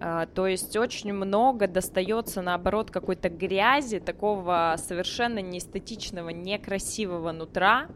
Uh, 0.00 0.28
то 0.34 0.48
есть 0.48 0.76
очень 0.76 1.12
много 1.12 1.68
достается, 1.68 2.42
наоборот, 2.42 2.90
какой-то 2.90 3.28
грязи, 3.28 4.00
такого 4.00 4.74
совершенно 4.76 5.38
неэстетичного, 5.38 6.30
некрасивого 6.30 7.30
нутра, 7.30 7.86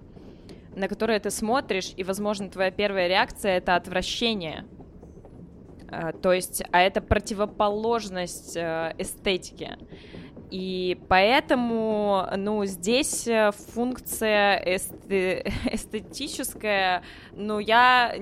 на 0.75 0.89
которые 0.89 1.21
ты 1.21 1.31
смотришь, 1.31 1.93
и, 1.97 2.05
возможно, 2.05 2.49
твоя 2.49 2.71
первая 2.71 3.09
реакция 3.09 3.59
это 3.59 3.77
отвращение. 3.77 4.65
А, 5.91 6.13
то 6.13 6.33
есть, 6.33 6.63
а 6.71 6.81
это 6.81 7.01
противоположность 7.01 8.57
э, 8.57 8.95
эстетики. 8.99 9.79
И 10.51 10.99
поэтому, 11.09 12.27
ну, 12.37 12.65
здесь 12.65 13.27
э, 13.27 13.51
функция 13.75 14.57
эсте 14.65 15.45
эстетическая, 15.73 17.03
ну, 17.33 17.59
я 17.59 18.15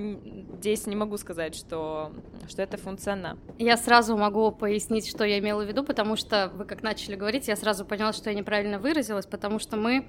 здесь 0.59 0.87
не 0.87 0.97
могу 0.97 1.17
сказать, 1.19 1.55
что, 1.55 2.13
что 2.49 2.63
это 2.63 2.77
функция 2.79 3.15
она. 3.15 3.37
Я 3.59 3.77
сразу 3.77 4.17
могу 4.17 4.51
пояснить, 4.51 5.09
что 5.09 5.25
я 5.25 5.39
имела 5.39 5.65
в 5.65 5.69
виду, 5.69 5.85
потому 5.85 6.17
что 6.17 6.51
вы 6.55 6.65
как 6.65 6.83
начали 6.83 7.15
говорить, 7.15 7.47
я 7.47 7.57
сразу 7.57 7.85
поняла, 7.85 8.13
что 8.13 8.31
я 8.31 8.37
неправильно 8.37 8.79
выразилась, 8.81 9.27
потому 9.27 9.61
что 9.61 9.77
мы 9.77 10.07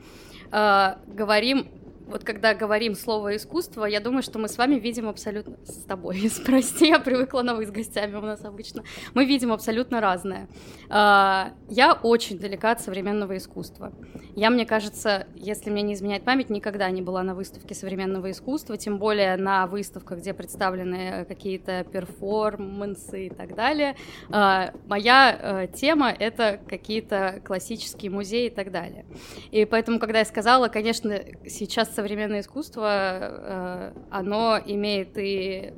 э, 0.52 0.96
говорим 1.08 1.68
вот 2.08 2.24
когда 2.24 2.54
говорим 2.54 2.96
слово 2.96 3.36
искусство, 3.36 3.86
я 3.86 4.00
думаю, 4.00 4.24
что 4.24 4.40
мы 4.40 4.48
с 4.48 4.58
вами 4.58 4.76
видим 4.76 5.08
абсолютно... 5.10 5.58
С 5.66 5.84
тобой, 5.84 6.32
прости, 6.46 6.88
я 6.88 7.00
привыкла 7.00 7.42
на 7.42 7.58
с 7.58 7.72
гостями 7.72 8.16
у 8.16 8.22
нас 8.22 8.46
обычно. 8.46 8.84
Мы 9.14 9.26
видим 9.26 9.52
абсолютно 9.52 10.00
разное. 10.00 10.48
А, 10.90 11.52
я 11.70 11.94
очень 11.94 12.40
далека 12.40 12.72
от 12.72 12.82
современного 12.82 13.36
искусства. 13.38 13.92
Я, 14.36 14.50
мне 14.50 14.66
кажется, 14.66 15.28
если 15.36 15.70
мне 15.70 15.82
не 15.82 15.94
изменяет 15.96 16.24
память, 16.24 16.50
никогда 16.50 16.90
не 16.90 17.02
была 17.02 17.24
на 17.24 17.36
выставке 17.36 17.76
современного 17.76 18.32
искусства, 18.32 18.78
тем 18.78 19.00
более 19.00 19.36
на 19.36 19.68
выставках, 19.68 20.20
где 20.20 20.34
представлены 20.34 21.26
какие-то 21.26 21.84
перформансы 21.92 23.28
и 23.28 23.30
так 23.30 23.56
далее. 23.56 23.96
А, 24.30 24.72
моя 24.86 25.38
э, 25.40 25.68
тема— 25.74 26.10
это 26.20 26.60
какие-то 26.68 27.42
классические 27.44 28.12
музеи 28.12 28.48
и 28.48 28.50
так 28.50 28.72
далее. 28.72 29.06
И 29.52 29.66
поэтому, 29.66 30.00
когда 30.00 30.20
я 30.20 30.26
сказала, 30.26 30.68
конечно, 30.70 31.20
сейчас 31.48 31.97
современное 31.98 32.42
искусство, 32.42 32.90
э, 32.92 33.94
оно 34.12 34.60
имеет 34.64 35.18
и 35.18 35.74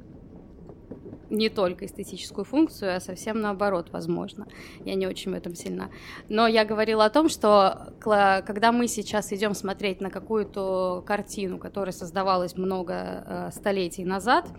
не 1.29 1.49
только 1.49 1.85
эстетическую 1.85 2.43
функцию, 2.43 2.97
а 2.97 2.99
совсем 2.99 3.39
наоборот, 3.39 3.87
возможно. 3.91 4.47
Я 4.83 4.95
не 4.95 5.07
очень 5.07 5.31
в 5.31 5.35
этом 5.35 5.55
сильна. 5.55 5.89
Но 6.27 6.47
я 6.47 6.65
говорила 6.65 7.05
о 7.05 7.09
том, 7.09 7.29
что 7.29 7.93
когда 7.99 8.71
мы 8.71 8.87
сейчас 8.87 9.31
идем 9.31 9.53
смотреть 9.53 10.01
на 10.01 10.09
какую-то 10.09 11.03
картину, 11.05 11.57
которая 11.57 11.93
создавалась 11.93 12.57
много 12.57 12.93
э, 12.93 13.49
столетий 13.53 14.03
назад, 14.03 14.49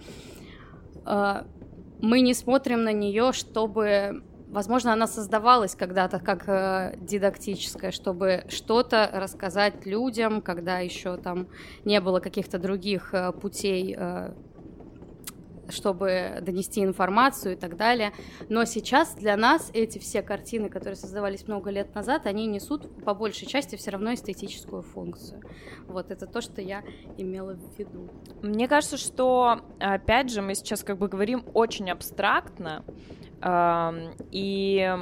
э, 1.04 1.42
мы 2.00 2.20
не 2.22 2.32
смотрим 2.32 2.84
на 2.84 2.92
нее, 2.92 3.32
чтобы 3.32 4.22
Возможно, 4.50 4.92
она 4.92 5.06
создавалась 5.06 5.76
когда-то 5.76 6.18
как 6.18 6.48
э, 6.48 6.96
дидактическая, 7.00 7.92
чтобы 7.92 8.44
что-то 8.48 9.08
рассказать 9.12 9.86
людям, 9.86 10.42
когда 10.42 10.80
еще 10.80 11.16
там 11.16 11.46
не 11.84 12.00
было 12.00 12.18
каких-то 12.18 12.58
других 12.58 13.14
э, 13.14 13.30
путей, 13.30 13.94
э, 13.96 14.32
чтобы 15.68 16.40
донести 16.42 16.82
информацию 16.82 17.54
и 17.54 17.56
так 17.56 17.76
далее. 17.76 18.12
Но 18.48 18.64
сейчас 18.64 19.14
для 19.14 19.36
нас 19.36 19.70
эти 19.72 19.98
все 19.98 20.20
картины, 20.20 20.68
которые 20.68 20.96
создавались 20.96 21.46
много 21.46 21.70
лет 21.70 21.94
назад, 21.94 22.26
они 22.26 22.46
несут 22.46 23.04
по 23.04 23.14
большей 23.14 23.46
части 23.46 23.76
все 23.76 23.92
равно 23.92 24.14
эстетическую 24.14 24.82
функцию. 24.82 25.42
Вот 25.86 26.10
это 26.10 26.26
то, 26.26 26.40
что 26.40 26.60
я 26.60 26.82
имела 27.16 27.54
в 27.54 27.78
виду. 27.78 28.08
Мне 28.42 28.66
кажется, 28.66 28.96
что, 28.96 29.60
опять 29.78 30.28
же, 30.30 30.42
мы 30.42 30.56
сейчас 30.56 30.82
как 30.82 30.98
бы 30.98 31.06
говорим 31.06 31.44
очень 31.54 31.88
абстрактно, 31.88 32.84
и 33.42 34.96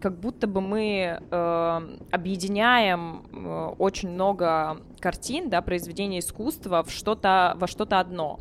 как 0.00 0.18
будто 0.18 0.46
бы 0.46 0.60
мы 0.60 1.20
э, 1.20 1.96
объединяем 2.10 3.24
э, 3.32 3.74
очень 3.78 4.10
много 4.10 4.78
картин, 5.00 5.50
да, 5.50 5.62
произведений 5.62 6.20
искусства 6.20 6.82
в 6.82 6.90
что-то, 6.90 7.54
во 7.56 7.66
что-то 7.66 8.00
одно. 8.00 8.38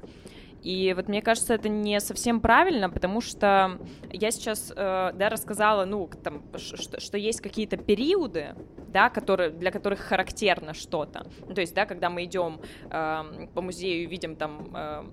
И 0.63 0.94
вот 0.96 1.08
мне 1.08 1.22
кажется, 1.22 1.54
это 1.54 1.70
не 1.70 2.00
совсем 2.00 2.42
правильно, 2.42 2.89
потому 2.89 3.22
что 3.22 3.80
я 4.12 4.32
сейчас, 4.32 4.72
э, 4.75 5.12
да, 5.13 5.30
рассказала, 5.30 5.86
ну, 5.86 6.10
там, 6.24 6.44
что, 6.58 7.00
что 7.00 7.18
есть 7.18 7.42
какие-то 7.42 7.77
периоды, 7.77 8.56
да, 8.89 9.10
которые, 9.10 9.51
для 9.51 9.72
которых 9.72 10.00
характерно 10.00 10.74
что-то. 10.74 11.27
Ну, 11.48 11.54
то 11.54 11.62
есть, 11.62 11.74
да, 11.74 11.86
когда 11.86 12.10
мы 12.10 12.25
идем 12.25 12.60
э, 12.89 13.48
по 13.54 13.62
музею 13.62 14.04
и 14.04 14.06
видим 14.08 14.36
там 14.36 14.72
э, 14.75 15.04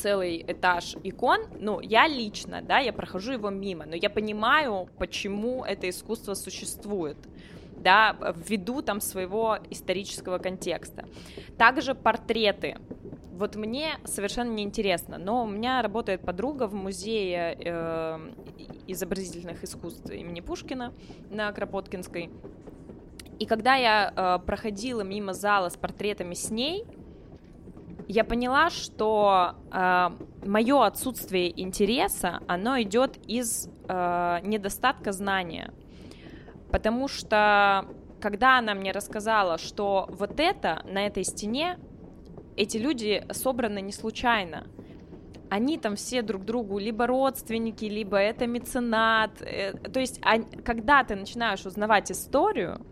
целый 0.00 0.44
этаж 0.46 0.96
икон, 1.04 1.40
ну, 1.58 1.80
я 1.80 2.08
лично, 2.08 2.62
да, 2.62 2.78
я 2.78 2.92
прохожу 2.92 3.32
его 3.32 3.50
мимо, 3.50 3.84
но 3.86 3.94
я 3.94 4.10
понимаю, 4.10 4.88
почему 4.98 5.64
это 5.64 5.88
искусство 5.88 6.34
существует 6.34 7.16
да, 7.76 8.16
ввиду 8.46 8.82
там 8.82 9.00
своего 9.00 9.58
исторического 9.70 10.38
контекста. 10.38 11.06
Также 11.56 11.94
портреты. 11.94 12.76
Вот 13.32 13.56
мне 13.56 13.92
совершенно 14.04 14.50
неинтересно, 14.50 15.16
но 15.16 15.44
у 15.44 15.48
меня 15.48 15.80
работает 15.80 16.20
подруга 16.20 16.66
в 16.66 16.74
музее 16.74 17.56
э, 17.58 18.18
изобразительных 18.86 19.64
искусств 19.64 20.10
имени 20.10 20.40
Пушкина 20.40 20.92
на 21.30 21.50
Кропоткинской. 21.52 22.28
И 23.38 23.46
когда 23.46 23.76
я 23.76 24.12
э, 24.14 24.44
проходила 24.44 25.00
мимо 25.00 25.32
зала 25.32 25.70
с 25.70 25.76
портретами 25.78 26.34
с 26.34 26.50
ней, 26.50 26.84
я 28.10 28.24
поняла, 28.24 28.70
что 28.70 29.54
э, 29.70 30.10
мое 30.44 30.84
отсутствие 30.84 31.60
интереса, 31.60 32.40
оно 32.48 32.80
идет 32.82 33.18
из 33.28 33.68
э, 33.88 34.40
недостатка 34.42 35.12
знания. 35.12 35.72
Потому 36.72 37.06
что 37.06 37.86
когда 38.20 38.58
она 38.58 38.74
мне 38.74 38.90
рассказала, 38.90 39.58
что 39.58 40.08
вот 40.10 40.40
это 40.40 40.82
на 40.84 41.06
этой 41.06 41.22
стене, 41.22 41.78
эти 42.56 42.78
люди 42.78 43.24
собраны 43.30 43.80
не 43.80 43.92
случайно. 43.92 44.66
Они 45.48 45.78
там 45.78 45.94
все 45.94 46.22
друг 46.22 46.44
другу 46.44 46.80
либо 46.80 47.06
родственники, 47.06 47.84
либо 47.84 48.16
это 48.16 48.48
меценат. 48.48 49.40
Э, 49.40 49.72
то 49.72 50.00
есть, 50.00 50.20
а, 50.22 50.40
когда 50.64 51.04
ты 51.04 51.14
начинаешь 51.14 51.64
узнавать 51.64 52.10
историю, 52.10 52.84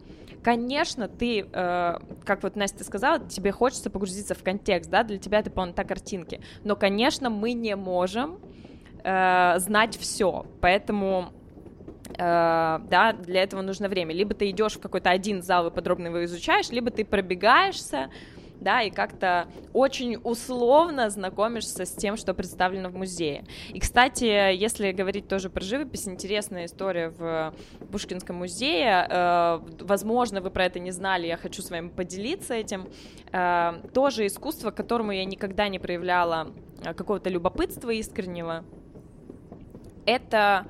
Конечно, 0.42 1.08
ты, 1.08 1.46
э, 1.52 1.98
как 2.24 2.42
вот 2.42 2.56
Настя 2.56 2.84
сказала, 2.84 3.18
тебе 3.20 3.52
хочется 3.52 3.90
погрузиться 3.90 4.34
в 4.34 4.42
контекст, 4.42 4.90
да, 4.90 5.02
для 5.02 5.18
тебя 5.18 5.40
это 5.40 5.50
полнота 5.50 5.84
картинки. 5.84 6.40
Но, 6.64 6.76
конечно, 6.76 7.28
мы 7.28 7.52
не 7.52 7.74
можем 7.76 8.38
э, 9.02 9.54
знать 9.58 9.96
все, 9.96 10.46
поэтому 10.60 11.32
э, 12.10 12.14
да, 12.16 13.12
для 13.12 13.42
этого 13.42 13.62
нужно 13.62 13.88
время. 13.88 14.14
Либо 14.14 14.34
ты 14.34 14.50
идешь 14.50 14.74
в 14.74 14.80
какой-то 14.80 15.10
один 15.10 15.42
зал 15.42 15.66
и 15.68 15.70
подробно 15.70 16.06
его 16.06 16.24
изучаешь, 16.24 16.70
либо 16.70 16.90
ты 16.90 17.04
пробегаешься, 17.04 18.10
да, 18.60 18.82
и 18.82 18.90
как-то 18.90 19.48
очень 19.72 20.16
условно 20.16 21.10
знакомишься 21.10 21.84
с 21.84 21.92
тем, 21.92 22.16
что 22.16 22.34
представлено 22.34 22.88
в 22.88 22.94
музее. 22.94 23.44
И, 23.72 23.80
кстати, 23.80 24.24
если 24.24 24.92
говорить 24.92 25.28
тоже 25.28 25.50
про 25.50 25.62
живопись, 25.62 26.08
интересная 26.08 26.66
история 26.66 27.10
в 27.10 27.54
Пушкинском 27.90 28.36
музее, 28.36 29.06
э, 29.08 29.60
возможно, 29.80 30.40
вы 30.40 30.50
про 30.50 30.64
это 30.64 30.78
не 30.78 30.90
знали, 30.90 31.26
я 31.26 31.36
хочу 31.36 31.62
с 31.62 31.70
вами 31.70 31.88
поделиться 31.88 32.54
этим, 32.54 32.88
э, 33.32 33.72
тоже 33.94 34.26
искусство, 34.26 34.70
к 34.70 34.74
которому 34.74 35.12
я 35.12 35.24
никогда 35.24 35.68
не 35.68 35.78
проявляла 35.78 36.52
э, 36.84 36.94
какого-то 36.94 37.30
любопытства 37.30 37.90
искреннего, 37.90 38.64
это 40.06 40.66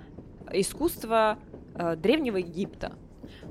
искусство 0.52 1.38
Древнего 1.96 2.38
Египта. 2.38 2.96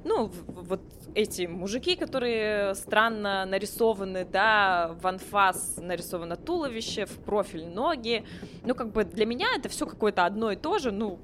Ну, 0.03 0.31
вот 0.47 0.81
эти 1.15 1.47
мужики, 1.47 1.95
которые 1.95 2.75
странно 2.75 3.45
нарисованы, 3.45 4.25
да, 4.25 4.95
в 5.01 5.07
анфас 5.07 5.77
нарисовано 5.77 6.35
туловище, 6.35 7.05
в 7.05 7.17
профиль 7.19 7.67
ноги. 7.67 8.23
Ну, 8.63 8.75
как 8.75 8.91
бы 8.91 9.03
для 9.03 9.25
меня 9.25 9.47
это 9.57 9.69
все 9.69 9.85
какое-то 9.85 10.25
одно 10.25 10.51
и 10.51 10.55
то 10.55 10.77
же, 10.79 10.91
ну, 10.91 11.19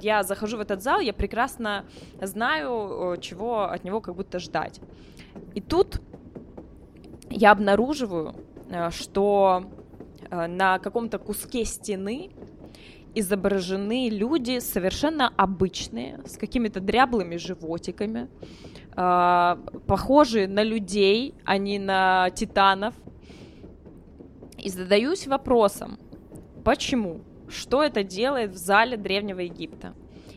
я 0.00 0.22
захожу 0.22 0.56
в 0.56 0.60
этот 0.60 0.82
зал, 0.82 1.00
я 1.00 1.12
прекрасно 1.12 1.84
знаю, 2.20 3.16
чего 3.20 3.64
от 3.64 3.84
него 3.84 4.00
как 4.00 4.14
будто 4.14 4.38
ждать. 4.38 4.80
И 5.54 5.60
тут 5.60 6.00
я 7.30 7.50
обнаруживаю, 7.50 8.34
э, 8.70 8.90
что 8.90 9.64
э, 10.30 10.46
на 10.46 10.78
каком-то 10.78 11.18
куске 11.18 11.64
стены 11.64 12.30
изображены 13.16 14.10
люди 14.10 14.60
совершенно 14.60 15.32
обычные, 15.36 16.20
с 16.26 16.36
какими-то 16.36 16.80
дряблыми 16.80 17.36
животиками, 17.36 18.28
э, 18.94 19.56
похожие 19.86 20.46
на 20.46 20.62
людей, 20.62 21.34
а 21.44 21.56
не 21.56 21.78
на 21.78 22.30
титанов. 22.30 22.94
И 24.58 24.68
задаюсь 24.68 25.26
вопросом, 25.26 25.98
почему? 26.62 27.22
Что 27.48 27.82
это 27.82 28.02
делает 28.02 28.50
в 28.50 28.56
зале 28.56 28.96
Древнего 28.96 29.40
Египта? 29.40 29.94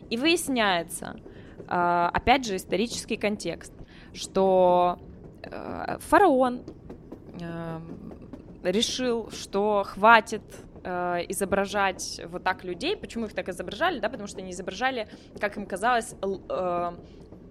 И 0.08 0.16
выясняется, 0.16 1.16
э, 1.58 2.10
опять 2.12 2.46
же, 2.46 2.56
исторический 2.56 3.16
контекст, 3.16 3.74
что 4.14 4.98
э, 5.42 5.98
фараон 6.00 6.62
э, 7.40 7.80
решил, 8.62 9.30
что 9.30 9.84
хватит 9.86 10.42
э, 10.84 11.24
изображать 11.28 12.20
вот 12.26 12.42
так 12.44 12.64
людей. 12.64 12.96
Почему 12.96 13.26
их 13.26 13.34
так 13.34 13.48
изображали? 13.48 14.00
Да, 14.00 14.08
потому 14.08 14.26
что 14.26 14.40
они 14.40 14.52
изображали, 14.52 15.08
как 15.38 15.56
им 15.56 15.66
казалось, 15.66 16.14
э, 16.22 16.92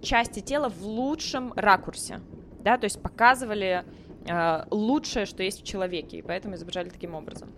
части 0.02 0.40
тела 0.40 0.68
в 0.68 0.82
лучшем 0.82 1.52
ракурсе. 1.54 2.20
Да, 2.62 2.76
то 2.76 2.84
есть 2.84 3.00
показывали 3.00 3.84
э, 4.26 4.64
лучшее, 4.70 5.26
что 5.26 5.42
есть 5.42 5.62
в 5.62 5.66
человеке, 5.66 6.18
и 6.18 6.22
поэтому 6.22 6.54
изображали 6.54 6.88
таким 6.88 7.14
образом. 7.14 7.50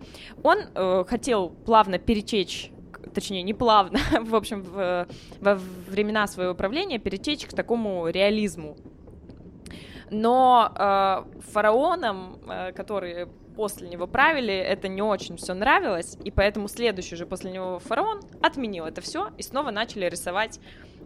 Он 0.43 0.59
хотел 1.05 1.49
плавно 1.49 1.99
перетечь 1.99 2.71
точнее, 3.13 3.43
не 3.43 3.53
плавно, 3.53 3.99
в 4.21 4.35
общем, 4.35 4.63
в, 4.63 5.07
во 5.39 5.55
времена 5.87 6.27
своего 6.27 6.53
правления 6.55 6.99
перетечь 6.99 7.45
к 7.45 7.53
такому 7.53 8.07
реализму. 8.07 8.75
Но 10.09 10.71
э, 10.75 11.41
фараонам, 11.51 12.37
э, 12.47 12.71
которые 12.73 13.29
после 13.55 13.87
него 13.87 14.07
правили, 14.07 14.53
это 14.53 14.87
не 14.87 15.01
очень 15.01 15.37
все 15.37 15.53
нравилось, 15.53 16.17
и 16.23 16.31
поэтому 16.31 16.67
следующий 16.67 17.15
же 17.15 17.25
после 17.25 17.51
него 17.51 17.79
фараон 17.79 18.21
отменил 18.41 18.85
это 18.85 19.01
все 19.01 19.29
и 19.37 19.43
снова 19.43 19.71
начали 19.71 20.05
рисовать, 20.05 20.59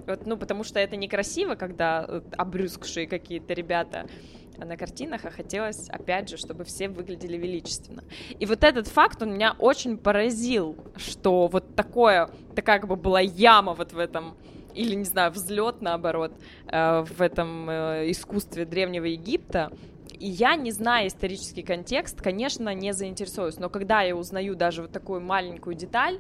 вот, 0.05 0.25
ну, 0.25 0.37
потому 0.37 0.63
что 0.63 0.79
это 0.79 0.95
некрасиво, 0.95 1.55
когда 1.55 2.05
э, 2.07 2.21
обрюзгшие 2.37 3.07
какие-то 3.07 3.53
ребята 3.53 4.07
на 4.57 4.75
картинах, 4.75 5.25
а 5.25 5.29
хотелось, 5.29 5.89
опять 5.89 6.29
же, 6.29 6.37
чтобы 6.37 6.63
все 6.63 6.89
выглядели 6.89 7.37
величественно. 7.37 8.03
И 8.39 8.45
вот 8.45 8.63
этот 8.63 8.87
факт, 8.87 9.21
он 9.21 9.33
меня 9.33 9.55
очень 9.59 9.97
поразил, 9.97 10.75
что 10.95 11.47
вот 11.47 11.75
такое, 11.75 12.29
такая 12.55 12.79
как 12.79 12.89
бы 12.89 12.95
была 12.95 13.19
яма 13.19 13.73
вот 13.73 13.93
в 13.93 13.99
этом 13.99 14.35
или, 14.73 14.93
не 14.93 15.05
знаю, 15.05 15.31
взлет, 15.31 15.81
наоборот, 15.81 16.33
э, 16.67 17.01
в 17.01 17.21
этом 17.21 17.69
э, 17.69 18.11
искусстве 18.11 18.65
Древнего 18.65 19.05
Египта, 19.05 19.71
и 20.19 20.27
я, 20.27 20.55
не 20.55 20.71
зная 20.71 21.07
исторический 21.07 21.63
контекст, 21.63 22.21
конечно, 22.21 22.73
не 22.73 22.93
заинтересуюсь. 22.93 23.57
Но 23.57 23.69
когда 23.69 24.01
я 24.01 24.15
узнаю 24.15 24.55
даже 24.55 24.83
вот 24.83 24.91
такую 24.91 25.21
маленькую 25.21 25.75
деталь, 25.75 26.19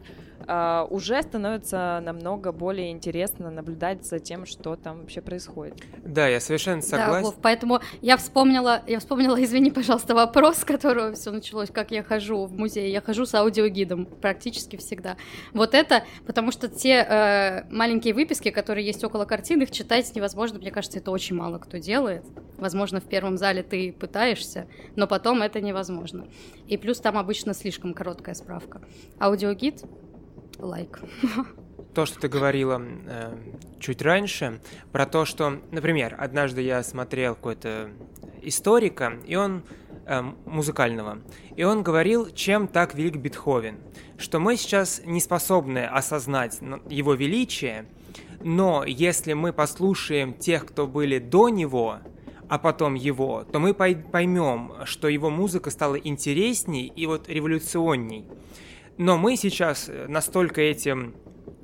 уже 0.89 1.21
становится 1.21 2.01
намного 2.03 2.51
более 2.51 2.91
интересно 2.91 3.49
наблюдать 3.49 4.05
за 4.05 4.19
тем, 4.19 4.45
что 4.45 4.75
там 4.75 5.01
вообще 5.01 5.21
происходит. 5.21 5.75
Да, 6.05 6.27
я 6.27 6.39
совершенно 6.39 6.81
согласен. 6.81 7.13
Да, 7.13 7.21
Вов, 7.21 7.35
поэтому 7.41 7.79
я 8.01 8.17
вспомнила, 8.17 8.81
я 8.87 8.99
вспомнила, 8.99 9.35
извини, 9.43 9.71
пожалуйста, 9.71 10.15
вопрос, 10.15 10.57
с 10.59 10.63
которого 10.63 11.13
все 11.13 11.31
началось, 11.31 11.69
как 11.71 11.91
я 11.91 12.03
хожу 12.03 12.45
в 12.45 12.53
музей. 12.53 12.91
Я 12.91 13.01
хожу 13.01 13.25
с 13.25 13.33
аудиогидом 13.35 14.05
практически 14.05 14.77
всегда. 14.77 15.17
Вот 15.53 15.73
это, 15.73 16.03
потому 16.25 16.51
что 16.51 16.67
те 16.67 17.05
э, 17.07 17.63
маленькие 17.69 18.13
выписки, 18.13 18.49
которые 18.51 18.85
есть 18.85 19.03
около 19.03 19.25
картин, 19.25 19.61
их 19.61 19.71
читать 19.71 20.15
невозможно. 20.15 20.59
Мне 20.59 20.71
кажется, 20.71 20.99
это 20.99 21.11
очень 21.11 21.35
мало 21.35 21.57
кто 21.59 21.77
делает. 21.77 22.23
Возможно, 22.57 22.99
в 22.99 23.05
первом 23.05 23.37
зале 23.37 23.63
ты 23.63 23.91
пытаешься, 23.91 24.67
но 24.95 25.07
потом 25.07 25.41
это 25.41 25.61
невозможно. 25.61 26.27
И 26.67 26.77
плюс 26.77 26.99
там 26.99 27.17
обычно 27.17 27.53
слишком 27.53 27.93
короткая 27.93 28.35
справка. 28.35 28.81
Аудиогид 29.19 29.83
лайк. 30.59 30.99
То, 31.93 32.05
что 32.05 32.19
ты 32.19 32.27
говорила 32.27 32.81
э, 32.81 33.35
чуть 33.79 34.01
раньше, 34.01 34.59
про 34.91 35.05
то, 35.05 35.25
что, 35.25 35.59
например, 35.71 36.15
однажды 36.19 36.61
я 36.61 36.83
смотрел 36.83 37.33
какой-то 37.35 37.89
историка, 38.43 39.13
и 39.25 39.35
он 39.35 39.63
э, 40.05 40.21
музыкального, 40.45 41.19
и 41.55 41.63
он 41.63 41.81
говорил, 41.81 42.29
чем 42.29 42.67
так 42.67 42.93
велик 42.93 43.15
Бетховен, 43.17 43.77
что 44.17 44.39
мы 44.39 44.57
сейчас 44.57 45.01
не 45.05 45.19
способны 45.19 45.85
осознать 45.85 46.59
его 46.89 47.15
величие, 47.15 47.85
но 48.41 48.83
если 48.85 49.33
мы 49.33 49.51
послушаем 49.51 50.33
тех, 50.33 50.67
кто 50.67 50.85
были 50.85 51.17
до 51.17 51.49
него, 51.49 51.97
а 52.49 52.59
потом 52.59 52.93
его, 52.93 53.43
то 53.43 53.59
мы 53.59 53.73
поймем, 53.73 54.73
что 54.85 55.07
его 55.07 55.29
музыка 55.29 55.69
стала 55.69 55.95
интересней 55.95 56.85
и 56.95 57.05
вот 57.05 57.27
революционней. 57.27 58.25
Но 58.97 59.17
мы 59.17 59.37
сейчас 59.37 59.89
э, 59.89 60.07
настолько 60.07 60.61
этим 60.61 61.13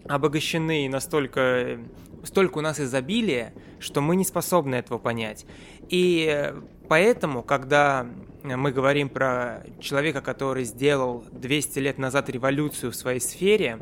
обогащены, 0.08 0.88
настолько 0.88 1.80
столько 2.24 2.60
у 2.60 2.62
нас 2.62 2.80
изобилия, 2.80 3.54
что 3.80 4.02
мы 4.02 4.15
не 4.15 4.24
способны 4.24 4.76
этого 4.76 5.00
понять. 5.00 5.46
И 5.89 6.28
э, 6.32 6.54
поэтому, 6.88 7.41
когда 7.41 8.06
мы 8.43 8.72
говорим 8.72 9.10
про 9.10 9.63
человека, 9.80 10.22
который 10.22 10.63
сделал 10.63 11.24
200 11.32 11.80
лет 11.80 11.98
назад 11.98 12.30
революцию 12.30 12.91
в 12.91 12.96
своей 12.96 13.19
сфере, 13.19 13.80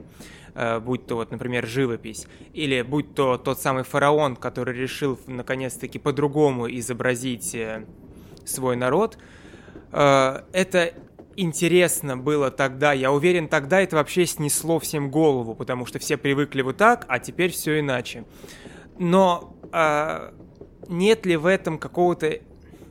э, 0.56 0.80
будь 0.80 1.06
то, 1.06 1.16
вот, 1.16 1.32
например, 1.32 1.68
живопись, 1.68 2.28
или 2.54 2.82
будь 2.84 3.14
то 3.16 3.38
тот 3.38 3.60
самый 3.60 3.84
фараон, 3.84 4.38
который 4.38 4.78
решил 4.78 5.20
наконец-таки 5.28 6.00
по-другому 6.00 6.70
изобразить 6.70 7.58
свой 8.46 8.76
народ, 8.76 9.18
это 9.92 10.94
интересно 11.36 12.18
было 12.18 12.52
тогда. 12.52 12.94
Я 12.94 13.12
уверен, 13.12 13.48
тогда 13.48 13.82
это 13.82 13.96
вообще 13.96 14.26
снесло 14.26 14.80
всем 14.80 15.10
голову, 15.10 15.56
потому 15.56 15.86
что 15.86 16.00
все 16.00 16.18
привыкли 16.18 16.62
вот 16.62 16.78
так, 16.78 17.06
а 17.08 17.20
теперь 17.20 17.52
все 17.52 17.80
иначе. 17.80 18.26
Но 18.98 19.56
а, 19.72 20.34
нет 20.88 21.26
ли 21.26 21.38
в 21.38 21.46
этом 21.46 21.78
какого-то, 21.78 22.40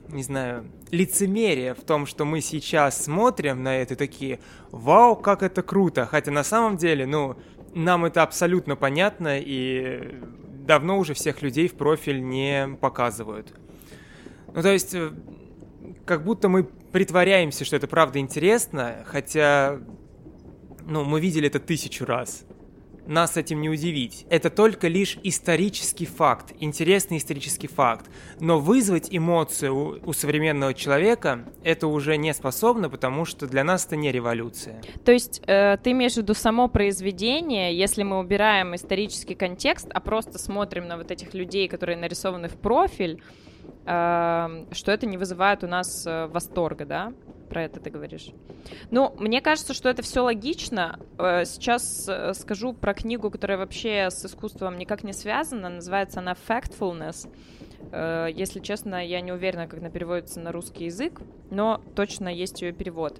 не 0.08 0.22
знаю, 0.22 0.70
лицемерия 0.90 1.74
в 1.74 1.82
том, 1.82 2.06
что 2.06 2.24
мы 2.24 2.40
сейчас 2.40 3.04
смотрим 3.04 3.62
на 3.62 3.76
это 3.76 3.96
такие, 3.96 4.40
вау, 4.70 5.16
как 5.16 5.42
это 5.42 5.62
круто, 5.62 6.06
хотя 6.06 6.30
на 6.30 6.44
самом 6.44 6.76
деле, 6.76 7.06
ну, 7.06 7.36
нам 7.74 8.04
это 8.04 8.22
абсолютно 8.22 8.74
понятно 8.74 9.38
и 9.38 10.14
давно 10.66 10.98
уже 10.98 11.14
всех 11.14 11.42
людей 11.42 11.68
в 11.68 11.74
профиль 11.74 12.22
не 12.22 12.68
показывают. 12.80 13.52
Ну, 14.52 14.62
то 14.62 14.72
есть, 14.72 14.94
э, 14.94 15.10
как 16.04 16.24
будто 16.24 16.48
мы 16.48 16.64
притворяемся, 16.64 17.64
что 17.64 17.76
это 17.76 17.86
правда 17.86 18.18
интересно, 18.18 19.04
хотя, 19.06 19.78
ну, 20.86 21.04
мы 21.04 21.20
видели 21.20 21.48
это 21.48 21.60
тысячу 21.60 22.04
раз. 22.04 22.44
Нас 23.06 23.36
этим 23.36 23.60
не 23.60 23.68
удивить. 23.68 24.26
Это 24.30 24.50
только 24.50 24.86
лишь 24.86 25.18
исторический 25.24 26.06
факт, 26.06 26.52
интересный 26.60 27.16
исторический 27.16 27.66
факт. 27.66 28.08
Но 28.38 28.60
вызвать 28.60 29.08
эмоцию 29.10 29.74
у, 29.74 30.10
у 30.10 30.12
современного 30.12 30.74
человека 30.74 31.44
это 31.64 31.88
уже 31.88 32.16
не 32.16 32.32
способно, 32.34 32.88
потому 32.88 33.24
что 33.24 33.46
для 33.46 33.64
нас 33.64 33.86
это 33.86 33.96
не 33.96 34.12
революция. 34.12 34.80
То 35.04 35.10
есть 35.10 35.42
э, 35.46 35.78
ты 35.82 35.90
имеешь 35.90 36.14
в 36.14 36.18
виду 36.18 36.34
само 36.34 36.68
произведение, 36.68 37.76
если 37.76 38.04
мы 38.04 38.18
убираем 38.18 38.76
исторический 38.76 39.34
контекст, 39.34 39.88
а 39.92 39.98
просто 39.98 40.38
смотрим 40.38 40.86
на 40.86 40.96
вот 40.96 41.10
этих 41.10 41.34
людей, 41.34 41.66
которые 41.68 41.96
нарисованы 41.96 42.48
в 42.48 42.56
профиль, 42.56 43.22
что 43.84 44.92
это 44.92 45.06
не 45.06 45.16
вызывает 45.16 45.64
у 45.64 45.66
нас 45.66 46.06
э, 46.06 46.26
восторга, 46.26 46.84
да? 46.84 47.12
Про 47.48 47.64
это 47.64 47.80
ты 47.80 47.90
говоришь. 47.90 48.30
Ну, 48.90 49.12
мне 49.18 49.40
кажется, 49.40 49.74
что 49.74 49.88
это 49.88 50.02
все 50.02 50.20
логично. 50.20 51.00
Э, 51.18 51.44
сейчас 51.44 52.06
э, 52.08 52.34
скажу 52.34 52.72
про 52.72 52.94
книгу, 52.94 53.30
которая 53.30 53.58
вообще 53.58 54.10
с 54.10 54.24
искусством 54.24 54.78
никак 54.78 55.02
не 55.02 55.12
связана. 55.12 55.68
Называется 55.68 56.20
она 56.20 56.34
Factfulness. 56.48 57.28
Если 57.92 58.60
честно, 58.60 59.04
я 59.04 59.20
не 59.20 59.32
уверена, 59.32 59.66
как 59.66 59.80
она 59.80 59.88
переводится 59.88 60.38
на 60.38 60.52
русский 60.52 60.84
язык, 60.84 61.22
но 61.50 61.80
точно 61.96 62.28
есть 62.28 62.62
ее 62.62 62.72
перевод 62.72 63.18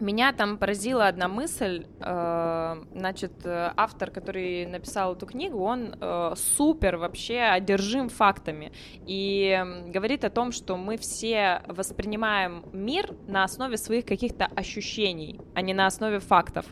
меня 0.00 0.32
там 0.32 0.58
поразила 0.58 1.06
одна 1.06 1.28
мысль. 1.28 1.86
Э, 2.00 2.82
значит, 2.94 3.32
автор, 3.44 4.10
который 4.10 4.66
написал 4.66 5.14
эту 5.14 5.26
книгу, 5.26 5.58
он 5.60 5.94
э, 6.00 6.34
супер 6.36 6.96
вообще 6.96 7.40
одержим 7.40 8.08
фактами 8.08 8.72
и 9.06 9.62
говорит 9.88 10.24
о 10.24 10.30
том, 10.30 10.52
что 10.52 10.76
мы 10.76 10.96
все 10.96 11.62
воспринимаем 11.66 12.64
мир 12.72 13.14
на 13.26 13.44
основе 13.44 13.76
своих 13.76 14.04
каких-то 14.04 14.46
ощущений, 14.46 15.40
а 15.54 15.62
не 15.62 15.74
на 15.74 15.86
основе 15.86 16.18
фактов. 16.18 16.66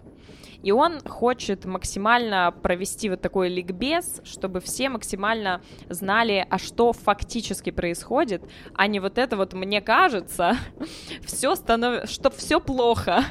И 0.63 0.73
он 0.73 1.01
хочет 1.01 1.65
максимально 1.65 2.53
провести 2.63 3.09
вот 3.09 3.21
такой 3.21 3.49
ликбез, 3.49 4.21
чтобы 4.25 4.61
все 4.61 4.89
максимально 4.89 5.63
знали, 5.89 6.45
а 6.51 6.59
что 6.59 6.93
фактически 6.93 7.71
происходит, 7.71 8.43
а 8.75 8.87
не 8.89 8.99
вот 8.99 9.19
это 9.19 9.37
вот 9.37 9.55
мне 9.55 9.81
кажется, 9.81 10.57
все 11.25 11.55
становится, 11.55 12.13
что 12.13 12.31
все 12.31 12.61
плохо. 12.61 13.25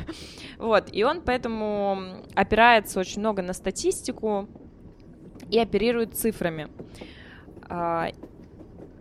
Вот, 0.58 0.86
и 0.92 1.04
он 1.04 1.22
поэтому 1.22 2.24
опирается 2.34 3.00
очень 3.00 3.20
много 3.20 3.42
на 3.42 3.54
статистику 3.54 4.48
и 5.52 5.60
оперирует 5.60 6.16
цифрами. 6.16 6.70
А, 7.70 8.08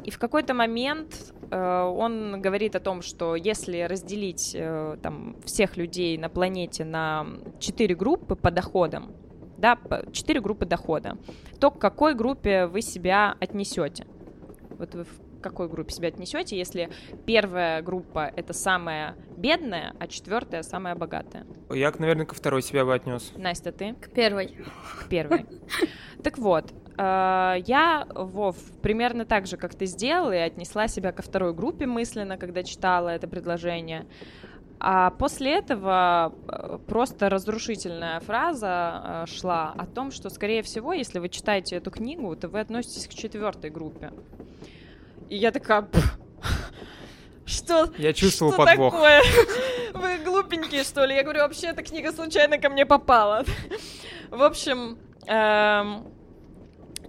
и 0.05 0.11
в 0.11 0.19
какой-то 0.19 0.53
момент 0.53 1.33
он 1.55 2.41
говорит 2.41 2.77
о 2.77 2.81
том, 2.81 3.03
что 3.03 3.37
если 3.37 3.83
разделить 3.83 4.53
э, 4.55 4.97
там, 5.03 5.37
всех 5.45 5.77
людей 5.77 6.19
на 6.19 6.29
планете 6.29 6.85
на 6.85 7.27
четыре 7.59 7.95
группы 7.95 8.35
по 8.37 8.51
доходам, 8.51 9.13
да, 9.59 9.79
четыре 10.13 10.41
группы 10.41 10.67
дохода, 10.67 11.17
то 11.61 11.71
к 11.71 11.79
какой 11.79 12.15
группе 12.15 12.67
вы 12.67 12.83
себя 12.83 13.37
отнесете? 13.41 14.07
Вот 14.71 14.95
вы 14.95 15.05
в 15.05 15.41
какой 15.41 15.69
группе 15.69 15.93
себя 15.93 16.09
отнесете, 16.09 16.59
если 16.59 16.91
первая 17.25 17.81
группа 17.83 18.31
это 18.37 18.53
самая 18.53 19.17
бедная, 19.37 19.95
а 19.99 20.09
четвертая 20.09 20.63
самая 20.63 20.95
богатая? 20.97 21.47
Я, 21.71 21.93
наверное, 21.99 22.27
ко 22.27 22.35
второй 22.35 22.63
себя 22.63 22.85
бы 22.85 22.95
отнес. 22.95 23.33
Настя, 23.37 23.73
ты? 23.73 23.95
К 23.95 24.11
первой. 24.11 24.57
К 25.01 25.09
первой. 25.09 25.47
Так 26.23 26.39
вот, 26.39 26.73
Э, 26.73 26.86
я, 26.99 28.07
Вов, 28.15 28.57
примерно 28.83 29.25
так 29.25 29.47
же, 29.47 29.57
как 29.57 29.75
ты 29.75 29.87
сделала, 29.87 30.33
и 30.33 30.39
отнесла 30.39 30.89
себя 30.89 31.13
ко 31.13 31.23
второй 31.23 31.53
группе 31.53 31.87
мысленно, 31.87 32.39
когда 32.39 32.63
читала 32.63 33.11
это 33.11 33.29
предложение. 33.29 34.07
А 34.79 35.11
после 35.11 35.57
этого 35.57 36.35
э, 36.49 36.79
просто 36.87 37.31
разрушительная 37.31 38.21
фраза 38.21 39.25
э, 39.27 39.27
шла 39.27 39.75
о 39.77 39.87
том, 39.87 40.11
что, 40.11 40.29
скорее 40.29 40.63
всего, 40.63 40.93
если 40.93 41.19
вы 41.19 41.31
читаете 41.31 41.77
эту 41.77 41.91
книгу, 41.91 42.35
то 42.37 42.49
вы 42.49 42.61
относитесь 42.61 43.07
к 43.09 43.15
четвертой 43.15 43.71
группе. 43.71 44.13
И 45.29 45.37
я 45.37 45.51
такая... 45.51 45.89
Что? 47.47 47.91
Я 47.97 48.13
чувствовал 48.13 48.53
что 48.53 48.65
подвох. 48.65 48.93
Такое? 48.93 49.23
Вы 49.95 50.19
глупенькие, 50.25 50.83
что 50.83 51.05
ли? 51.05 51.15
Я 51.15 51.23
говорю, 51.23 51.41
вообще 51.41 51.69
эта 51.69 51.83
книга 51.83 52.13
случайно 52.13 52.59
ко 52.59 52.69
мне 52.69 52.85
попала. 52.85 53.45
В 54.31 54.43
общем, 54.43 54.99
эм, 55.27 56.07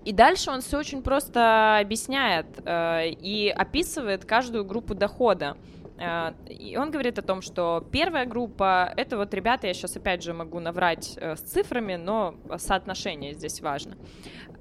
и 0.07 0.13
дальше 0.13 0.51
он 0.51 0.61
все 0.61 0.77
очень 0.77 1.01
просто 1.01 1.79
объясняет 1.79 2.45
э, 2.63 3.09
и 3.09 3.49
описывает 3.49 4.23
каждую 4.23 4.63
группу 4.63 4.95
дохода. 4.95 5.57
Э, 5.99 6.31
и 6.47 6.77
он 6.77 6.91
говорит 6.91 7.19
о 7.19 7.21
том, 7.21 7.41
что 7.41 7.85
первая 7.91 8.25
группа— 8.25 8.93
это 8.95 9.17
вот 9.17 9.33
ребята, 9.33 9.67
я 9.67 9.73
сейчас 9.73 9.97
опять 9.97 10.23
же 10.23 10.33
могу 10.33 10.61
наврать 10.61 11.17
э, 11.17 11.35
с 11.35 11.41
цифрами, 11.41 11.97
но 11.97 12.35
соотношение 12.55 13.33
здесь 13.33 13.59
важно. 13.59 13.97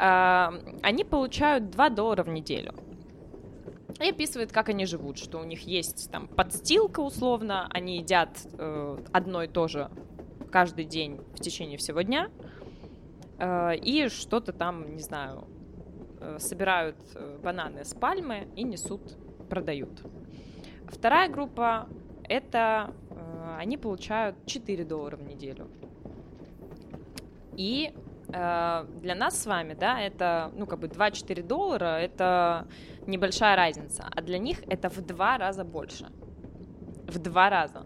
Э, 0.01 0.49
они 0.83 1.05
получают 1.05 1.71
2 1.71 1.91
доллара 1.91 2.25
в 2.25 2.29
неделю. 2.29 2.75
и 4.01 4.11
описывает, 4.11 4.51
как 4.51 4.69
они 4.69 4.85
живут, 4.85 5.17
что 5.17 5.39
у 5.39 5.45
них 5.45 5.61
есть 5.61 6.11
там 6.11 6.27
подстилка 6.27 6.99
условно, 6.99 7.69
они 7.71 7.99
едят 7.99 8.31
одно 9.13 9.45
и 9.45 9.47
то 9.47 9.69
же 9.69 9.91
каждый 10.51 10.87
день 10.87 11.21
в 11.35 11.41
течение 11.41 11.79
всего 11.79 12.03
дня, 12.03 12.31
и 13.38 14.09
что-то 14.09 14.53
там, 14.53 14.96
не 14.96 15.03
знаю, 15.03 15.46
э, 16.20 16.38
собирают 16.38 16.96
э, 17.14 17.38
бананы 17.42 17.85
с 17.85 17.94
пальмы 17.94 18.49
и 18.57 18.62
несут, 18.62 19.01
продают. 19.49 20.03
Вторая 20.88 21.29
группа 21.29 21.88
это 22.29 22.92
э, 23.11 23.57
они 23.59 23.77
получают 23.77 24.37
4 24.46 24.85
доллара 24.85 25.16
в 25.16 25.22
неделю. 25.22 25.68
И 27.57 27.92
э, 28.29 28.87
для 29.01 29.14
нас 29.14 29.42
с 29.42 29.46
вами, 29.46 29.75
да, 29.75 30.01
это, 30.01 30.51
ну, 30.57 30.66
как 30.66 30.81
бы 30.81 30.88
2-4 30.88 31.42
доллара, 31.42 31.99
это 31.99 32.66
небольшая 33.07 33.57
разница, 33.57 34.09
а 34.11 34.22
для 34.22 34.38
них 34.38 34.62
это 34.68 34.88
в 34.88 35.01
два 35.01 35.38
раза 35.38 35.64
больше. 35.64 36.07
В 37.07 37.18
два 37.18 37.51
раза. 37.51 37.85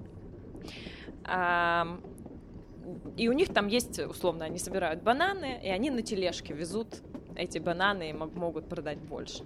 А, 2.91 3.11
и 3.17 3.29
у 3.29 3.33
них 3.33 3.53
там 3.53 3.67
есть, 3.69 3.99
условно, 3.99 4.45
они 4.45 4.59
собирают 4.59 5.03
бананы, 5.03 5.61
и 5.63 5.69
они 5.69 5.91
на 5.91 6.03
тележке 6.03 6.55
везут 6.55 7.03
эти 7.37 7.59
бананы 7.59 8.11
и 8.11 8.13
могут 8.13 8.69
продать 8.69 8.99
больше. 8.99 9.45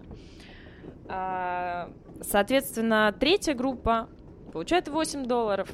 А, 1.08 1.90
соответственно, 2.22 3.14
третья 3.18 3.54
группа 3.54 4.08
получает 4.52 4.88
8 4.88 5.24
долларов. 5.26 5.70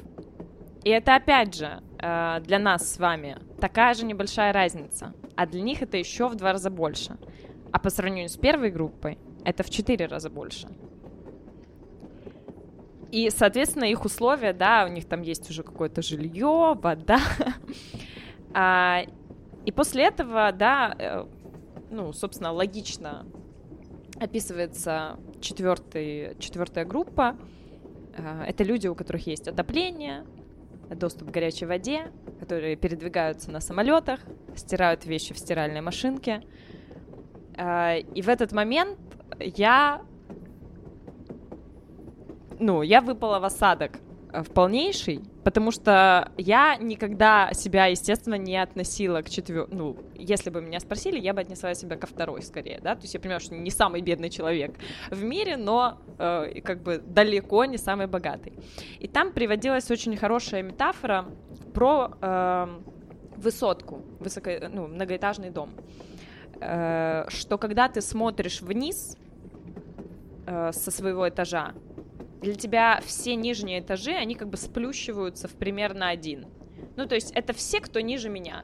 И 0.83 0.89
это 0.89 1.15
опять 1.15 1.55
же 1.55 1.81
э, 1.99 2.39
для 2.41 2.57
нас 2.57 2.93
с 2.93 2.97
вами 2.97 3.37
такая 3.59 3.93
же 3.93 4.03
небольшая 4.03 4.51
разница, 4.51 5.13
а 5.35 5.45
для 5.45 5.61
них 5.61 5.83
это 5.83 5.97
еще 5.97 6.27
в 6.27 6.35
два 6.35 6.53
раза 6.53 6.71
больше. 6.71 7.17
А 7.71 7.79
по 7.79 7.89
сравнению 7.91 8.29
с 8.29 8.37
первой 8.37 8.71
группой 8.71 9.19
это 9.45 9.63
в 9.63 9.69
четыре 9.69 10.07
раза 10.07 10.29
больше. 10.29 10.67
И, 13.11 13.29
соответственно, 13.29 13.85
их 13.85 14.05
условия, 14.05 14.53
да, 14.53 14.85
у 14.85 14.91
них 14.91 15.05
там 15.05 15.21
есть 15.21 15.49
уже 15.49 15.63
какое-то 15.63 16.01
жилье, 16.01 16.77
вода. 16.81 17.19
а, 18.53 19.01
и 19.65 19.71
после 19.71 20.05
этого, 20.05 20.51
да, 20.51 20.95
э, 20.97 21.25
ну, 21.89 22.13
собственно, 22.13 22.51
логично 22.51 23.25
описывается 24.19 25.19
четвертый, 25.41 26.37
четвертая 26.39 26.85
группа, 26.85 27.37
Э, 28.13 28.43
это 28.47 28.63
люди, 28.63 28.87
у 28.87 28.95
которых 28.95 29.27
есть 29.27 29.47
отопление, 29.47 30.25
доступ 30.89 31.29
к 31.29 31.31
горячей 31.31 31.65
воде, 31.65 32.11
которые 32.39 32.75
передвигаются 32.75 33.51
на 33.51 33.59
самолетах, 33.59 34.19
стирают 34.55 35.05
вещи 35.05 35.33
в 35.33 35.39
стиральной 35.39 35.81
машинке. 35.81 36.43
Э, 37.57 37.99
и 37.99 38.21
в 38.21 38.29
этот 38.29 38.51
момент 38.51 38.99
я, 39.39 40.01
ну, 42.61 42.81
я 42.81 43.01
выпала 43.01 43.39
в 43.39 43.43
осадок 43.43 43.99
Э, 44.33 44.43
в 44.43 44.49
полнейший, 44.49 45.21
потому 45.43 45.71
что 45.71 46.31
я 46.37 46.77
никогда 46.77 47.51
себя, 47.53 47.87
естественно, 47.87 48.35
не 48.35 48.57
относила 48.57 49.21
к 49.21 49.29
четвер... 49.29 49.67
Ну, 49.69 49.97
если 50.15 50.49
бы 50.49 50.61
меня 50.61 50.79
спросили, 50.79 51.19
я 51.19 51.33
бы 51.33 51.41
отнесла 51.41 51.73
себя 51.73 51.97
ко 51.97 52.07
второй 52.07 52.41
скорее, 52.41 52.79
да, 52.81 52.95
то 52.95 53.01
есть 53.01 53.13
я 53.13 53.19
понимаю, 53.19 53.41
что 53.41 53.55
не 53.55 53.69
самый 53.69 54.01
бедный 54.01 54.29
человек 54.29 54.75
в 55.09 55.23
мире, 55.23 55.57
но 55.57 55.97
э, 56.17 56.61
как 56.63 56.81
бы 56.81 56.97
далеко 57.05 57.65
не 57.65 57.77
самый 57.77 58.07
богатый. 58.07 58.53
И 58.99 59.07
там 59.07 59.33
приводилась 59.33 59.91
очень 59.91 60.15
хорошая 60.15 60.63
метафора 60.63 61.25
про 61.73 62.13
э, 62.21 62.67
высотку, 63.35 64.01
высоко... 64.19 64.51
ну, 64.71 64.87
многоэтажный 64.87 65.49
дом, 65.49 65.71
э, 66.61 67.25
что 67.27 67.57
когда 67.57 67.89
ты 67.89 68.01
смотришь 68.01 68.61
вниз 68.61 69.17
э, 70.45 70.71
со 70.71 70.91
своего 70.91 71.27
этажа, 71.27 71.73
для 72.41 72.55
тебя 72.55 72.99
все 73.05 73.35
нижние 73.35 73.79
этажи, 73.79 74.11
они 74.11 74.35
как 74.35 74.49
бы 74.49 74.57
сплющиваются 74.57 75.47
в 75.47 75.53
примерно 75.53 76.09
один. 76.09 76.47
Ну, 76.97 77.05
то 77.05 77.15
есть 77.15 77.31
это 77.31 77.53
все, 77.53 77.79
кто 77.79 77.99
ниже 78.01 78.29
меня. 78.29 78.63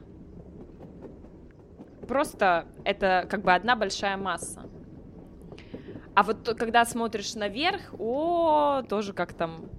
Просто 2.06 2.66
это 2.84 3.26
как 3.30 3.42
бы 3.42 3.54
одна 3.54 3.76
большая 3.76 4.16
масса. 4.16 4.68
А 6.14 6.22
вот 6.24 6.56
когда 6.58 6.84
смотришь 6.84 7.34
наверх, 7.34 7.94
о, 7.98 8.82
тоже 8.88 9.12
как 9.12 9.34
там 9.34 9.70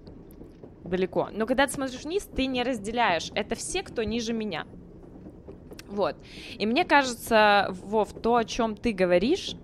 далеко. 0.85 1.29
Но 1.33 1.45
когда 1.45 1.67
ты 1.67 1.73
смотришь 1.73 2.03
вниз, 2.03 2.23
ты 2.23 2.45
не 2.45 2.63
разделяешь. 2.63 3.31
Это 3.35 3.55
все, 3.55 3.83
кто 3.83 4.03
ниже 4.03 4.31
меня. 4.31 4.65
Вот. 5.87 6.15
И 6.57 6.65
мне 6.65 6.85
кажется, 6.85 7.67
Вов, 7.71 8.13
то, 8.13 8.35
о 8.35 8.45
чем 8.45 8.77
ты 8.77 8.93
говоришь, 8.93 9.55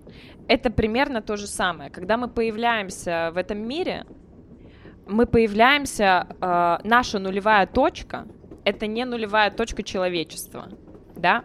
это 0.47 0.69
примерно 0.69 1.21
то 1.21 1.37
же 1.37 1.47
самое. 1.47 1.89
Когда 1.89 2.17
мы 2.17 2.27
появляемся 2.27 3.31
в 3.33 3.37
этом 3.37 3.59
мире, 3.59 4.05
мы 5.07 5.25
появляемся, 5.25 6.27
э, 6.29 6.77
наша 6.83 7.19
нулевая 7.19 7.67
точка— 7.67 8.27
это 8.65 8.87
не 8.87 9.05
нулевая 9.05 9.51
точка 9.51 9.83
человечества, 9.83 10.69
да? 11.15 11.43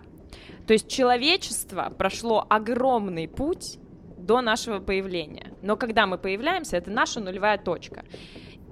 То 0.67 0.73
есть 0.73 0.89
человечество 0.89 1.93
прошло 1.97 2.47
огромный 2.49 3.29
путь 3.29 3.79
до 4.17 4.41
нашего 4.41 4.79
появления. 4.79 5.53
Но 5.63 5.77
когда 5.77 6.07
мы 6.07 6.19
появляемся, 6.19 6.77
это 6.77 6.91
наша 6.91 7.21
нулевая 7.21 7.59
точка. 7.59 8.05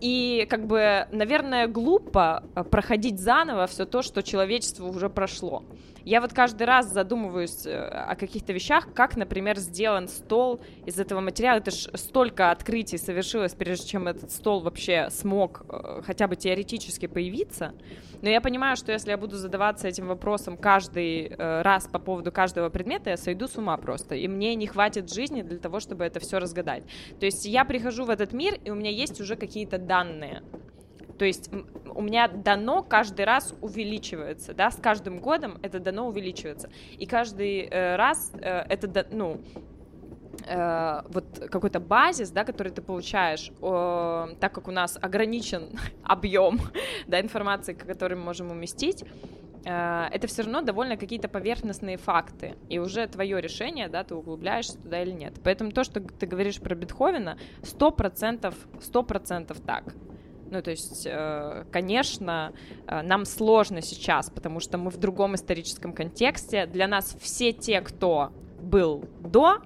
И 0.00 0.46
как 0.48 0.66
бы, 0.66 1.06
наверное, 1.10 1.66
глупо 1.66 2.44
э, 2.54 2.62
проходить 2.64 3.18
заново 3.18 3.66
все 3.66 3.84
то, 3.84 4.02
что 4.02 4.22
человечество 4.22 4.86
уже 4.86 5.08
прошло. 5.08 5.64
Я 6.04 6.20
вот 6.20 6.32
каждый 6.32 6.62
раз 6.62 6.90
задумываюсь 6.92 7.66
э, 7.66 7.76
о 7.76 8.14
каких-то 8.14 8.52
вещах, 8.52 8.92
как, 8.94 9.16
например, 9.16 9.58
сделан 9.58 10.08
стол 10.08 10.60
из 10.86 10.98
этого 10.98 11.20
материала. 11.20 11.58
Это 11.58 11.70
ж 11.70 11.88
столько 11.94 12.50
открытий 12.50 12.96
совершилось, 12.96 13.54
прежде 13.54 13.88
чем 13.88 14.08
этот 14.08 14.30
стол 14.30 14.60
вообще 14.60 15.08
смог 15.10 15.66
э, 15.68 16.02
хотя 16.06 16.28
бы 16.28 16.36
теоретически 16.36 17.06
появиться. 17.06 17.74
Но 18.22 18.28
я 18.28 18.40
понимаю, 18.40 18.76
что 18.76 18.92
если 18.92 19.10
я 19.10 19.16
буду 19.16 19.36
задаваться 19.36 19.88
этим 19.88 20.06
вопросом 20.06 20.56
каждый 20.56 21.26
э, 21.26 21.62
раз 21.62 21.86
по 21.86 21.98
поводу 21.98 22.32
каждого 22.32 22.68
предмета, 22.68 23.10
я 23.10 23.16
сойду 23.16 23.46
с 23.46 23.56
ума 23.56 23.76
просто. 23.76 24.14
И 24.14 24.28
мне 24.28 24.54
не 24.54 24.66
хватит 24.66 25.12
жизни 25.12 25.42
для 25.42 25.58
того, 25.58 25.80
чтобы 25.80 26.04
это 26.04 26.20
все 26.20 26.38
разгадать. 26.38 26.82
То 27.20 27.26
есть 27.26 27.44
я 27.46 27.64
прихожу 27.64 28.04
в 28.04 28.10
этот 28.10 28.32
мир, 28.32 28.58
и 28.64 28.70
у 28.70 28.74
меня 28.74 28.90
есть 28.90 29.20
уже 29.20 29.36
какие-то 29.36 29.78
данные. 29.78 30.42
То 31.18 31.24
есть 31.24 31.50
у 31.94 32.00
меня 32.00 32.28
дано 32.28 32.82
каждый 32.82 33.24
раз 33.24 33.54
увеличивается, 33.60 34.54
да, 34.54 34.70
с 34.70 34.76
каждым 34.76 35.18
годом 35.18 35.58
это 35.62 35.80
дано 35.80 36.06
увеличивается. 36.06 36.70
И 36.96 37.06
каждый 37.06 37.62
э, 37.62 37.96
раз 37.96 38.32
э, 38.34 38.60
это, 38.68 39.06
ну, 39.10 39.40
э, 40.46 41.02
вот 41.08 41.24
какой-то 41.50 41.80
базис, 41.80 42.30
да, 42.30 42.44
который 42.44 42.72
ты 42.72 42.82
получаешь, 42.82 43.50
э, 43.60 44.34
так 44.40 44.52
как 44.52 44.68
у 44.68 44.70
нас 44.70 44.98
ограничен 45.00 45.70
объем 46.02 46.60
да, 47.06 47.20
информации, 47.20 47.74
который 47.74 48.16
мы 48.16 48.24
можем 48.24 48.50
уместить, 48.50 49.04
э, 49.64 50.08
это 50.12 50.26
все 50.26 50.42
равно 50.42 50.62
довольно 50.62 50.96
какие-то 50.96 51.28
поверхностные 51.28 51.96
факты, 51.96 52.56
и 52.68 52.78
уже 52.78 53.06
твое 53.06 53.40
решение, 53.40 53.88
да, 53.88 54.04
ты 54.04 54.14
углубляешься 54.14 54.78
туда 54.78 55.02
или 55.02 55.12
нет. 55.12 55.34
Поэтому 55.44 55.72
то, 55.72 55.84
что 55.84 56.00
ты 56.00 56.26
говоришь 56.26 56.60
про 56.60 56.74
Бетховена, 56.74 57.36
сто 57.62 57.90
процентов, 57.90 58.54
сто 58.80 59.02
процентов 59.02 59.60
так. 59.60 59.94
Ну, 60.50 60.62
то 60.62 60.70
есть, 60.70 61.06
э, 61.06 61.64
конечно, 61.70 62.52
э, 62.86 63.02
нам 63.02 63.24
сложно 63.24 63.82
сейчас, 63.82 64.30
потому 64.30 64.60
что 64.60 64.78
мы 64.78 64.90
в 64.90 64.96
другом 64.96 65.34
историческом 65.34 65.92
контексте. 65.92 66.66
Для 66.66 66.88
нас 66.88 67.16
все 67.20 67.52
те, 67.52 67.80
кто 67.82 68.32
был 68.60 69.04
до, 69.20 69.58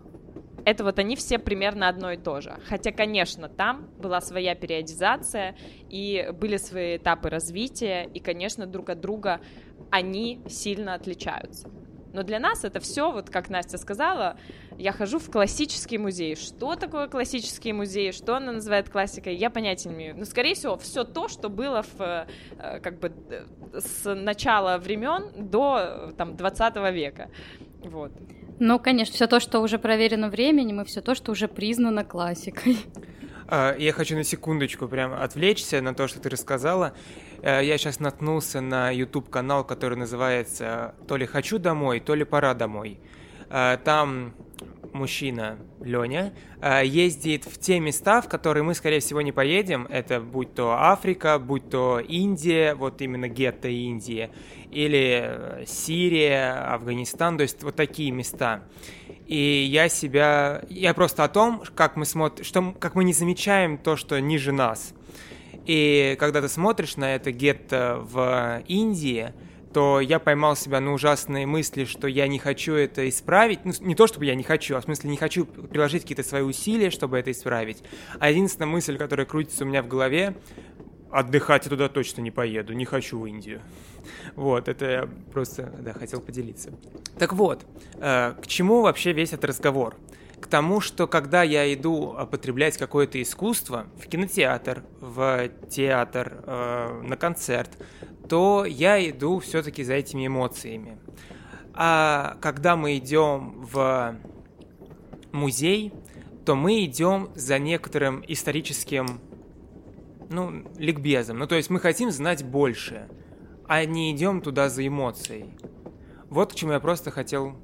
это 0.65 0.85
вот 0.85 0.99
они 0.99 1.17
все 1.17 1.39
примерно 1.39 1.89
одно 1.89 2.13
и 2.13 2.17
то 2.17 2.41
же. 2.41 2.57
Хотя, 2.69 2.93
конечно, 2.93 3.49
там 3.49 3.89
была 3.99 4.21
своя 4.21 4.55
периодизация, 4.55 5.57
и 5.91 6.31
были 6.33 6.57
свои 6.57 6.97
этапы 6.97 7.31
развития, 7.31 8.09
и, 8.15 8.21
конечно, 8.21 8.67
друг 8.67 8.91
от 8.91 9.01
друга 9.01 9.41
они 9.91 10.41
сильно 10.49 10.95
отличаются. 10.95 11.71
Но 12.13 12.23
для 12.23 12.39
нас 12.39 12.65
это 12.65 12.79
все, 12.79 13.11
вот 13.11 13.31
как 13.31 13.49
Настя 13.49 13.79
сказала, 13.79 14.37
я 14.77 14.93
хожу 14.93 15.19
в 15.19 15.31
классический 15.31 15.97
музей. 15.99 16.37
Что 16.37 16.77
такое 16.77 17.09
классический 17.09 17.73
музей? 17.73 18.13
Что 18.13 18.37
она 18.37 18.53
называет 18.53 18.91
классикой? 18.91 19.35
Я 19.35 19.49
понятия 19.49 19.89
не 19.89 19.95
имею. 19.95 20.19
Но, 20.19 20.25
скорее 20.27 20.55
всего, 20.55 20.77
все 20.77 21.05
то, 21.05 21.29
что 21.29 21.49
было 21.49 21.83
в, 21.83 22.27
э, 22.59 22.81
как 22.81 22.99
бы 23.01 23.13
с 23.73 24.15
начала 24.15 24.77
времен 24.77 25.49
до 25.51 26.13
там, 26.17 26.37
20 26.37 26.93
века. 26.93 27.31
Вот. 27.81 28.13
Ну, 28.65 28.79
конечно, 28.79 29.13
все 29.13 29.27
то, 29.27 29.41
что 29.41 29.59
уже 29.59 29.77
проверено 29.77 30.29
временем, 30.29 30.81
и 30.81 30.85
все 30.85 31.01
то, 31.01 31.17
что 31.17 31.33
уже 31.33 31.49
признано 31.49 32.05
классикой. 32.05 32.79
А, 33.49 33.75
я 33.77 33.93
хочу 33.93 34.15
на 34.15 34.23
секундочку 34.23 34.87
прям 34.87 35.13
отвлечься 35.13 35.83
на 35.83 35.95
то, 35.95 36.07
что 36.07 36.21
ты 36.21 36.29
рассказала. 36.29 36.95
Э, 37.43 37.61
я 37.63 37.77
сейчас 37.77 37.99
наткнулся 37.99 38.61
на 38.61 38.91
YouTube-канал, 38.91 39.65
который 39.65 39.99
называется 39.99 40.95
«То 41.09 41.17
ли 41.17 41.27
хочу 41.27 41.59
домой, 41.59 41.99
то 41.99 42.15
ли 42.15 42.25
пора 42.25 42.55
домой». 42.55 43.01
Э, 43.51 43.79
там 43.85 44.33
мужчина, 44.93 45.59
Леня, 45.81 46.33
э, 46.61 46.83
ездит 46.85 47.45
в 47.45 47.59
те 47.59 47.81
места, 47.81 48.21
в 48.21 48.29
которые 48.29 48.63
мы, 48.63 48.75
скорее 48.75 49.01
всего, 49.01 49.21
не 49.23 49.33
поедем. 49.33 49.87
Это 49.91 50.21
будь 50.21 50.55
то 50.55 50.73
Африка, 50.73 51.39
будь 51.39 51.71
то 51.71 51.99
Индия, 52.01 52.75
вот 52.75 53.01
именно 53.03 53.29
гетто 53.29 53.69
Индии, 53.69 54.31
или 54.71 55.23
э, 55.25 55.65
Сирия, 55.67 56.73
Афганистан, 56.75 57.37
то 57.37 57.43
есть 57.43 57.63
вот 57.63 57.77
такие 57.77 58.11
места. 58.11 58.63
И 59.27 59.67
я 59.71 59.89
себя... 59.89 60.65
Я 60.69 60.95
просто 60.95 61.25
о 61.25 61.29
том, 61.29 61.63
как 61.75 61.97
мы 61.97 62.05
смотрим, 62.05 62.45
что 62.45 62.75
как 62.79 62.95
мы 62.95 63.05
не 63.05 63.13
замечаем 63.13 63.79
то, 63.79 63.97
что 63.97 64.21
ниже 64.21 64.53
нас. 64.53 64.95
И 65.65 66.17
когда 66.19 66.41
ты 66.41 66.49
смотришь 66.49 66.97
на 66.97 67.15
это 67.15 67.31
гетто 67.31 68.01
в 68.03 68.63
Индии, 68.67 69.33
то 69.73 70.01
я 70.01 70.19
поймал 70.19 70.57
себя 70.57 70.81
на 70.81 70.93
ужасные 70.93 71.47
мысли, 71.47 71.85
что 71.85 72.07
я 72.07 72.29
не 72.29 72.39
хочу 72.39 72.75
это 72.75 73.09
исправить. 73.09 73.65
Ну, 73.65 73.73
не 73.81 73.95
то, 73.95 74.07
чтобы 74.07 74.27
я 74.27 74.35
не 74.35 74.43
хочу, 74.43 74.77
а 74.77 74.81
в 74.81 74.85
смысле 74.85 75.11
не 75.11 75.17
хочу 75.17 75.45
приложить 75.45 76.03
какие-то 76.03 76.23
свои 76.23 76.43
усилия, 76.43 76.91
чтобы 76.91 77.19
это 77.19 77.31
исправить. 77.31 77.83
А 78.19 78.31
единственная 78.31 78.69
мысль, 78.69 78.97
которая 78.97 79.27
крутится 79.27 79.65
у 79.65 79.67
меня 79.67 79.83
в 79.83 79.89
голове, 79.89 80.37
отдыхать 81.11 81.65
я 81.65 81.71
туда 81.71 81.89
точно 81.89 82.23
не 82.23 82.31
поеду, 82.31 82.73
не 82.73 82.85
хочу 82.85 83.21
в 83.21 83.27
Индию. 83.27 83.61
Вот, 84.35 84.69
это 84.69 84.91
я 84.91 85.09
просто, 85.33 85.73
да, 85.81 85.93
хотел 85.93 86.21
поделиться. 86.21 86.71
Так 87.19 87.35
вот, 87.35 87.65
э, 87.95 88.35
к 88.43 88.47
чему 88.47 88.83
вообще 88.83 89.13
весь 89.13 89.33
этот 89.33 89.45
разговор? 89.47 89.97
К 90.41 90.47
тому, 90.49 90.81
что 90.81 91.07
когда 91.07 91.45
я 91.45 91.73
иду 91.73 92.17
потреблять 92.31 92.77
какое-то 92.77 93.23
искусство 93.23 93.87
в 93.97 94.09
кинотеатр, 94.09 94.83
в 95.01 95.49
театр, 95.71 96.43
э, 96.45 97.03
на 97.05 97.17
концерт, 97.17 97.71
то 98.33 98.65
я 98.65 98.99
иду 99.11 99.41
все-таки 99.41 99.85
за 99.85 99.93
этими 99.93 100.27
эмоциями. 100.27 100.97
А 101.75 102.39
когда 102.41 102.77
мы 102.77 102.97
идем 102.97 103.61
в 103.61 104.17
музей, 105.33 105.93
то 106.47 106.55
мы 106.55 106.83
идем 106.87 107.29
за 107.35 107.59
некоторым 107.59 108.25
историческим, 108.27 109.21
ну, 110.31 110.65
ликбезом. 110.79 111.41
Ну, 111.41 111.47
то 111.47 111.57
есть 111.57 111.69
мы 111.69 111.79
хотим 111.79 112.11
знать 112.11 112.43
больше, 112.43 113.07
а 113.69 113.85
не 113.85 114.11
идем 114.13 114.41
туда 114.41 114.71
за 114.71 114.87
эмоцией. 114.87 115.51
Вот 116.31 116.55
к 116.55 116.55
чему 116.55 116.73
я 116.73 116.81
просто 116.81 117.11
хотел 117.11 117.55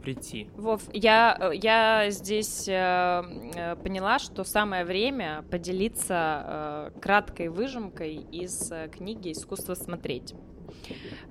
прийти. 0.00 0.48
Вов, 0.56 0.82
я, 0.92 1.50
я 1.54 2.10
здесь 2.10 2.68
э, 2.68 2.72
э, 2.72 3.76
поняла, 3.76 4.18
что 4.18 4.44
самое 4.44 4.84
время 4.84 5.44
поделиться 5.50 6.90
э, 6.94 7.00
краткой 7.00 7.48
выжимкой 7.48 8.14
из 8.16 8.70
э, 8.72 8.88
книги 8.88 9.32
«Искусство 9.32 9.74
смотреть». 9.74 10.34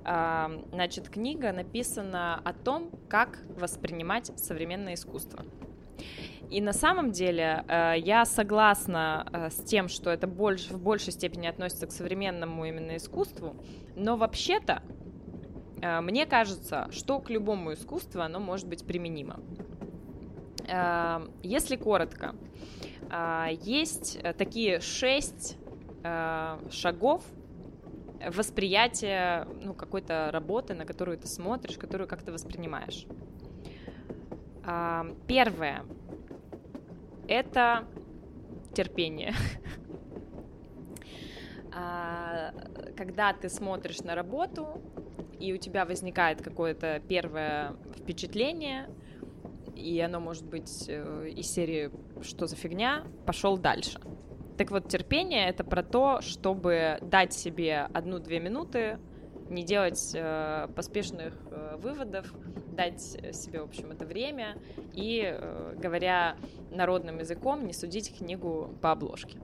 Э, 0.04 0.48
значит, 0.72 1.08
книга 1.08 1.52
написана 1.52 2.40
о 2.44 2.52
том, 2.52 2.90
как 3.08 3.38
воспринимать 3.58 4.32
современное 4.38 4.94
искусство. 4.94 5.44
И 6.50 6.60
на 6.60 6.72
самом 6.72 7.12
деле 7.12 7.64
э, 7.68 7.94
я 7.98 8.24
согласна 8.24 9.26
э, 9.32 9.50
с 9.50 9.62
тем, 9.62 9.88
что 9.88 10.10
это 10.10 10.26
больше, 10.26 10.74
в 10.74 10.82
большей 10.82 11.12
степени 11.12 11.46
относится 11.46 11.86
к 11.86 11.92
современному 11.92 12.64
именно 12.64 12.96
искусству, 12.96 13.54
но 13.94 14.16
вообще-то 14.16 14.82
Э, 14.82 14.99
мне 15.82 16.26
кажется, 16.26 16.88
что 16.90 17.20
к 17.20 17.30
любому 17.30 17.72
искусству 17.72 18.20
оно 18.20 18.38
может 18.40 18.68
быть 18.68 18.86
применимо. 18.86 19.40
Э, 20.68 21.26
если 21.42 21.76
коротко, 21.76 22.34
э, 23.10 23.46
есть 23.62 24.20
такие 24.38 24.80
шесть 24.80 25.56
шагов 26.70 27.22
восприятия 28.26 29.46
ну, 29.62 29.74
какой-то 29.74 30.30
работы, 30.32 30.72
на 30.72 30.86
которую 30.86 31.18
ты 31.18 31.28
смотришь, 31.28 31.76
которую 31.76 32.08
как 32.08 32.22
то 32.22 32.32
воспринимаешь. 32.32 33.06
Первое— 35.26 35.84
это 37.28 37.84
терпение. 38.72 39.34
Когда 42.96 43.32
ты 43.34 43.48
смотришь 43.48 44.00
на 44.00 44.14
работу, 44.14 44.80
и 45.40 45.52
у 45.52 45.56
тебя 45.56 45.84
возникает 45.84 46.42
какое-то 46.42 47.00
первое 47.08 47.74
впечатление, 47.96 48.90
и 49.74 49.98
оно 50.00 50.20
может 50.20 50.44
быть 50.44 50.84
э, 50.88 51.30
из 51.34 51.50
серии 51.50 51.90
«Что 52.22 52.46
за 52.46 52.56
фигня?» 52.56 53.04
пошел 53.26 53.56
дальше. 53.56 54.00
Так 54.58 54.70
вот, 54.70 54.88
терпение— 54.88 55.48
это 55.48 55.64
про 55.64 55.82
то, 55.82 56.20
чтобы 56.20 56.98
дать 57.00 57.32
себе 57.32 57.88
одну-две 57.94 58.40
минуты, 58.40 58.98
не 59.48 59.64
делать 59.64 60.12
э, 60.14 60.68
поспешных 60.76 61.34
э, 61.50 61.76
выводов, 61.78 62.32
дать 62.72 63.00
себе, 63.00 63.62
в 63.62 63.64
общем, 63.64 63.90
это 63.90 64.04
время 64.04 64.56
и, 64.92 65.22
э, 65.24 65.74
говоря 65.76 66.36
народным 66.70 67.18
языком, 67.18 67.66
не 67.66 67.72
судить 67.72 68.16
книгу 68.16 68.70
по 68.80 68.92
обложке. 68.92 69.38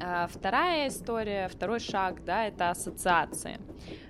А 0.00 0.26
вторая 0.28 0.88
история, 0.88 1.48
второй 1.48 1.80
шаг, 1.80 2.24
да, 2.24 2.46
это 2.46 2.70
ассоциации. 2.70 3.58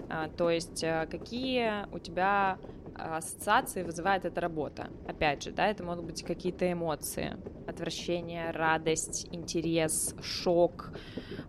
А, 0.09 0.29
то 0.29 0.51
есть 0.51 0.83
э, 0.83 1.07
какие 1.11 1.87
у 1.95 1.99
тебя 1.99 2.59
ассоциации 2.95 3.83
вызывает 3.83 4.25
эта 4.25 4.41
работа. 4.41 4.89
Опять 5.07 5.45
же, 5.45 5.53
да, 5.53 5.69
это 5.69 5.85
могут 5.85 6.05
быть 6.07 6.23
какие-то 6.25 6.71
эмоции, 6.71 7.37
отвращение, 7.67 8.51
радость, 8.51 9.29
интерес, 9.31 10.15
шок. 10.21 10.93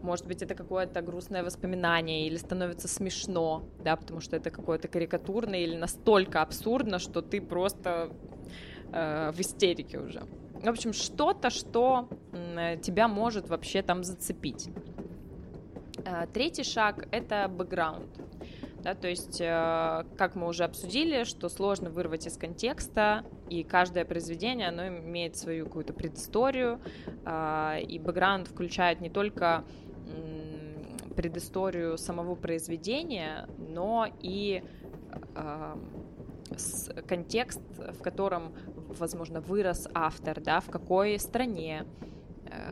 Может 0.02 0.28
быть, 0.28 0.42
это 0.42 0.54
какое-то 0.54 1.02
грустное 1.02 1.44
воспоминание 1.44 2.28
или 2.28 2.38
становится 2.38 2.88
смешно, 2.88 3.64
да, 3.84 3.96
потому 3.96 4.20
что 4.20 4.36
это 4.36 4.52
какое-то 4.52 4.88
карикатурное 4.88 5.60
или 5.60 5.76
настолько 5.76 6.42
абсурдно, 6.42 7.00
что 7.00 7.22
ты 7.22 7.42
просто 7.42 8.12
э, 8.92 9.32
в 9.32 9.40
истерике 9.40 10.00
уже. 10.00 10.22
В 10.62 10.68
общем, 10.68 10.92
что-то, 10.92 11.50
что 11.50 12.10
тебя 12.82 13.08
может 13.08 13.48
вообще 13.48 13.82
там 13.82 14.04
зацепить. 14.04 14.70
Э, 16.06 16.28
третий 16.32 16.64
шаг— 16.64 17.08
это 17.12 17.48
бэкграунд. 17.48 18.10
Да, 18.82 18.96
то 18.96 19.10
есть, 19.10 19.42
э, 19.42 20.06
как 20.18 20.36
мы 20.36 20.48
уже 20.48 20.64
обсудили, 20.64 21.26
что 21.26 21.50
сложно 21.50 21.90
вырвать 21.90 22.26
из 22.28 22.38
контекста, 22.38 23.26
и 23.50 23.64
каждое 23.64 24.06
произведение, 24.06 24.70
оно 24.70 24.88
имеет 24.88 25.36
свою 25.36 25.66
какую-то 25.66 25.94
предысторию, 25.94 26.80
э, 27.26 27.82
и 27.82 28.00
бэкграунд 28.00 28.48
включает 28.48 29.02
не 29.02 29.10
только 29.10 29.64
предысторию 31.16 31.98
самого 31.98 32.36
произведения, 32.36 33.48
но 33.58 34.08
и 34.22 34.64
контекст, 37.08 37.62
в 37.78 38.02
котором, 38.02 38.54
возможно, 38.88 39.42
вырос 39.42 39.88
автор, 39.94 40.40
да, 40.42 40.62
в 40.62 40.70
какой 40.72 41.20
стране 41.20 41.86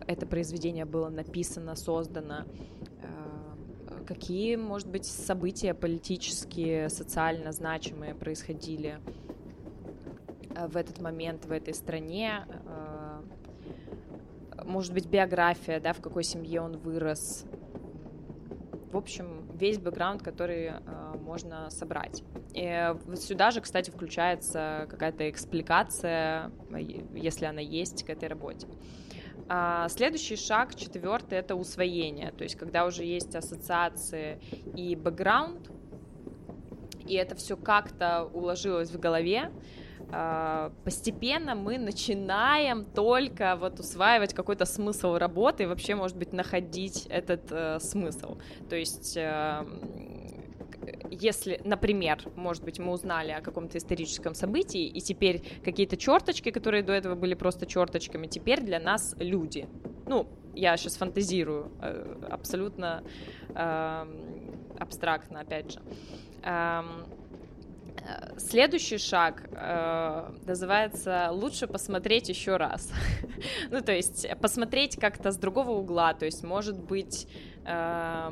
это 0.07 0.25
произведение 0.25 0.85
было 0.85 1.09
написано, 1.09 1.75
создано, 1.75 2.45
какие, 4.07 4.55
может 4.55 4.87
быть, 4.87 5.05
события 5.05 5.73
политические, 5.73 6.89
социально 6.89 7.51
значимые 7.51 8.15
происходили 8.15 8.99
э, 10.55 10.67
в 10.67 10.77
этот 10.77 11.01
момент 11.01 11.45
в 11.45 11.51
этой 11.51 11.73
стране, 11.73 12.45
может 14.67 14.93
быть, 14.93 15.07
биография, 15.07 15.79
да, 15.79 15.93
в 15.93 16.01
какой 16.01 16.23
семье 16.23 16.61
он 16.61 16.77
вырос, 16.77 17.45
в 18.91 18.97
общем, 18.97 19.47
весь 19.53 19.77
бэкграунд, 19.77 20.23
который 20.23 20.67
э, 20.67 20.79
можно 21.21 21.69
собрать. 21.69 22.23
И 22.53 22.93
сюда 23.15 23.51
же, 23.51 23.61
кстати, 23.61 23.89
включается 23.89 24.87
какая-то 24.89 25.29
экспликация, 25.29 26.51
если 27.13 27.45
она 27.45 27.61
есть, 27.61 28.05
к 28.05 28.09
этой 28.09 28.27
работе. 28.27 28.67
А 29.49 29.87
следующий 29.89 30.35
шаг, 30.35 30.75
четвертый, 30.75 31.37
это 31.37 31.55
усвоение. 31.55 32.31
То 32.31 32.43
есть, 32.43 32.55
когда 32.55 32.85
уже 32.85 33.03
есть 33.03 33.35
ассоциации 33.35 34.41
и 34.75 34.95
бэкграунд, 34.95 35.71
и 37.07 37.15
это 37.15 37.35
все 37.35 37.55
как-то 37.55 38.25
уложилось 38.33 38.91
в 38.91 38.99
голове, 38.99 39.51
а, 40.09 40.71
постепенно 40.83 41.55
мы 41.55 41.77
начинаем 41.77 42.85
только 42.85 43.57
вот 43.57 43.79
усваивать 43.79 44.33
какой-то 44.33 44.65
смысл 44.65 45.15
работы 45.15 45.63
и 45.63 45.65
вообще, 45.65 45.95
может 45.95 46.17
быть, 46.17 46.31
находить 46.31 47.05
этот 47.07 47.51
э, 47.51 47.79
смысл. 47.79 48.37
То 48.69 48.75
есть 48.75 49.17
э, 49.17 49.65
если, 51.11 51.61
например, 51.63 52.19
может 52.35 52.63
быть, 52.63 52.79
мы 52.79 52.91
узнали 52.91 53.31
о 53.31 53.41
каком-то 53.41 53.77
историческом 53.77 54.35
событии, 54.35 54.85
и 54.85 55.01
теперь 55.01 55.43
какие-то 55.63 55.97
черточки, 55.97 56.51
которые 56.51 56.83
до 56.83 56.93
этого 56.93 57.15
были 57.15 57.33
просто 57.33 57.65
черточками, 57.65 58.27
теперь 58.27 58.61
для 58.61 58.79
нас 58.79 59.15
люди. 59.19 59.67
Ну, 60.05 60.27
я 60.55 60.77
сейчас 60.77 60.97
фантазирую, 60.97 61.71
э, 61.81 62.27
абсолютно 62.29 63.03
э, 63.49 64.05
абстрактно, 64.79 65.41
опять 65.41 65.73
же. 65.73 65.81
Эм, 66.43 67.05
Следующий 68.37 68.97
шаг 68.97 69.43
э, 69.51 70.31
называется 70.45 71.29
«Лучше 71.31 71.67
посмотреть 71.67 72.29
еще 72.29 72.55
раз». 72.55 72.91
ну, 73.71 73.81
то 73.81 73.91
есть 73.91 74.27
посмотреть 74.39 74.97
как-то 74.97 75.31
с 75.31 75.37
другого 75.37 75.71
угла, 75.71 76.13
то 76.13 76.25
есть, 76.25 76.43
может 76.43 76.79
быть, 76.79 77.27
э, 77.65 77.69
э, 77.69 78.31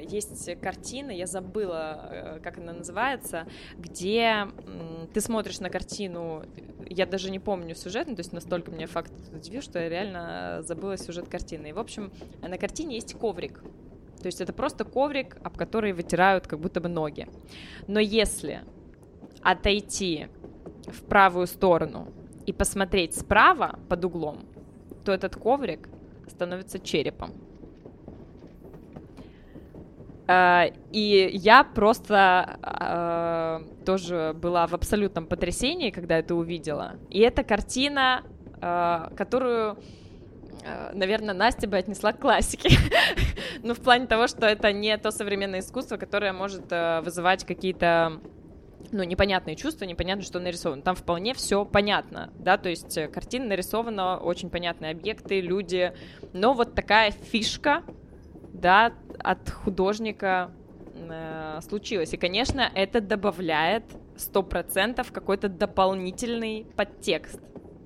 есть 0.00 0.60
картина, 0.60 1.10
я 1.10 1.26
забыла, 1.26 2.08
э, 2.10 2.40
как 2.42 2.58
она 2.58 2.72
называется, 2.72 3.46
где 3.76 4.48
ты 5.12 5.20
смотришь 5.20 5.60
на 5.60 5.70
картину, 5.70 6.44
я 6.88 7.06
даже 7.06 7.30
не 7.30 7.38
помню 7.38 7.74
сюжет, 7.74 8.08
ну, 8.08 8.16
то 8.16 8.20
есть 8.20 8.32
настолько 8.32 8.70
мне 8.70 8.86
факт 8.86 9.12
удивил, 9.32 9.62
что 9.62 9.78
я 9.78 9.88
реально 9.88 10.62
забыла 10.62 10.96
сюжет 10.96 11.28
картины. 11.28 11.68
И, 11.68 11.72
в 11.72 11.78
общем, 11.78 12.12
на 12.40 12.58
картине 12.58 12.96
есть 12.96 13.14
коврик, 13.14 13.62
то 14.22 14.26
есть 14.26 14.40
это 14.40 14.52
просто 14.52 14.84
коврик, 14.84 15.36
об 15.42 15.56
который 15.56 15.92
вытирают 15.92 16.46
как 16.46 16.60
будто 16.60 16.80
бы 16.80 16.88
ноги. 16.88 17.26
Но 17.88 17.98
если 17.98 18.62
отойти 19.42 20.28
в 20.86 21.02
правую 21.04 21.48
сторону 21.48 22.12
и 22.46 22.52
посмотреть 22.52 23.16
справа 23.16 23.80
под 23.88 24.04
углом, 24.04 24.46
то 25.04 25.12
этот 25.12 25.34
коврик 25.34 25.88
становится 26.28 26.78
черепом. 26.78 27.32
А, 30.34 30.70
и 30.92 31.30
я 31.34 31.62
просто 31.62 32.58
э, 32.62 33.84
тоже 33.84 34.32
была 34.34 34.66
в 34.66 34.72
абсолютном 34.72 35.26
потрясении, 35.26 35.90
когда 35.90 36.18
это 36.18 36.34
увидела. 36.34 36.94
И 37.10 37.18
это 37.18 37.44
картина, 37.44 38.22
э, 38.62 39.08
которую, 39.14 39.76
э, 40.64 40.92
наверное, 40.94 41.34
Настя 41.34 41.68
бы 41.68 41.76
отнесла 41.76 42.14
к 42.14 42.18
классике. 42.18 42.70
ну, 43.62 43.74
в 43.74 43.80
плане 43.80 44.06
того, 44.06 44.26
что 44.26 44.46
это 44.46 44.72
не 44.72 44.96
то 44.96 45.10
современное 45.10 45.60
искусство, 45.60 45.98
которое 45.98 46.32
может 46.32 46.64
э, 46.70 47.02
вызывать 47.02 47.44
какие-то 47.44 48.18
ну, 48.90 49.02
непонятные 49.02 49.54
чувства, 49.54 49.84
непонятно, 49.84 50.24
что 50.24 50.40
нарисовано. 50.40 50.80
Там 50.80 50.96
вполне 50.96 51.34
все 51.34 51.66
понятно, 51.66 52.32
да, 52.38 52.56
то 52.56 52.70
есть 52.70 52.96
э, 52.96 53.06
картина 53.08 53.48
нарисована, 53.48 54.16
очень 54.16 54.48
понятные 54.48 54.92
объекты, 54.92 55.42
люди, 55.42 55.92
но 56.32 56.54
вот 56.54 56.74
такая 56.74 57.10
фишка, 57.10 57.82
да, 58.54 58.92
от 59.22 59.50
художника 59.50 60.50
э, 60.94 61.60
случилась. 61.62 62.12
И, 62.12 62.16
конечно, 62.16 62.70
это 62.74 63.00
добавляет 63.00 63.84
100% 64.16 65.12
какой-то 65.12 65.48
дополнительный 65.48 66.66
подтекст 66.76 67.40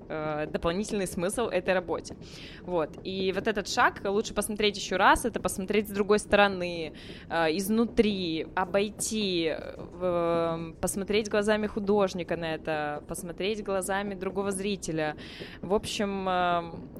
э, 0.07 0.47
дополнительный 0.47 1.07
смысл 1.07 1.47
этой 1.47 1.73
работе. 1.73 2.15
Вот. 2.61 2.89
И 3.03 3.31
вот 3.33 3.47
этот 3.47 3.67
шаг 3.67 4.01
лучше 4.05 4.33
посмотреть 4.33 4.77
еще 4.77 4.97
раз, 4.97 5.25
это 5.25 5.39
посмотреть 5.39 5.89
с 5.89 5.91
другой 5.91 6.19
стороны, 6.19 6.93
э, 7.29 7.57
изнутри, 7.57 8.47
обойти, 8.55 9.53
э, 9.57 10.73
посмотреть 10.81 11.29
глазами 11.29 11.67
художника 11.67 12.37
на 12.37 12.55
это, 12.55 13.03
посмотреть 13.07 13.63
глазами 13.63 14.13
другого 14.15 14.51
зрителя. 14.51 15.15
В 15.61 15.73
общем, 15.73 16.27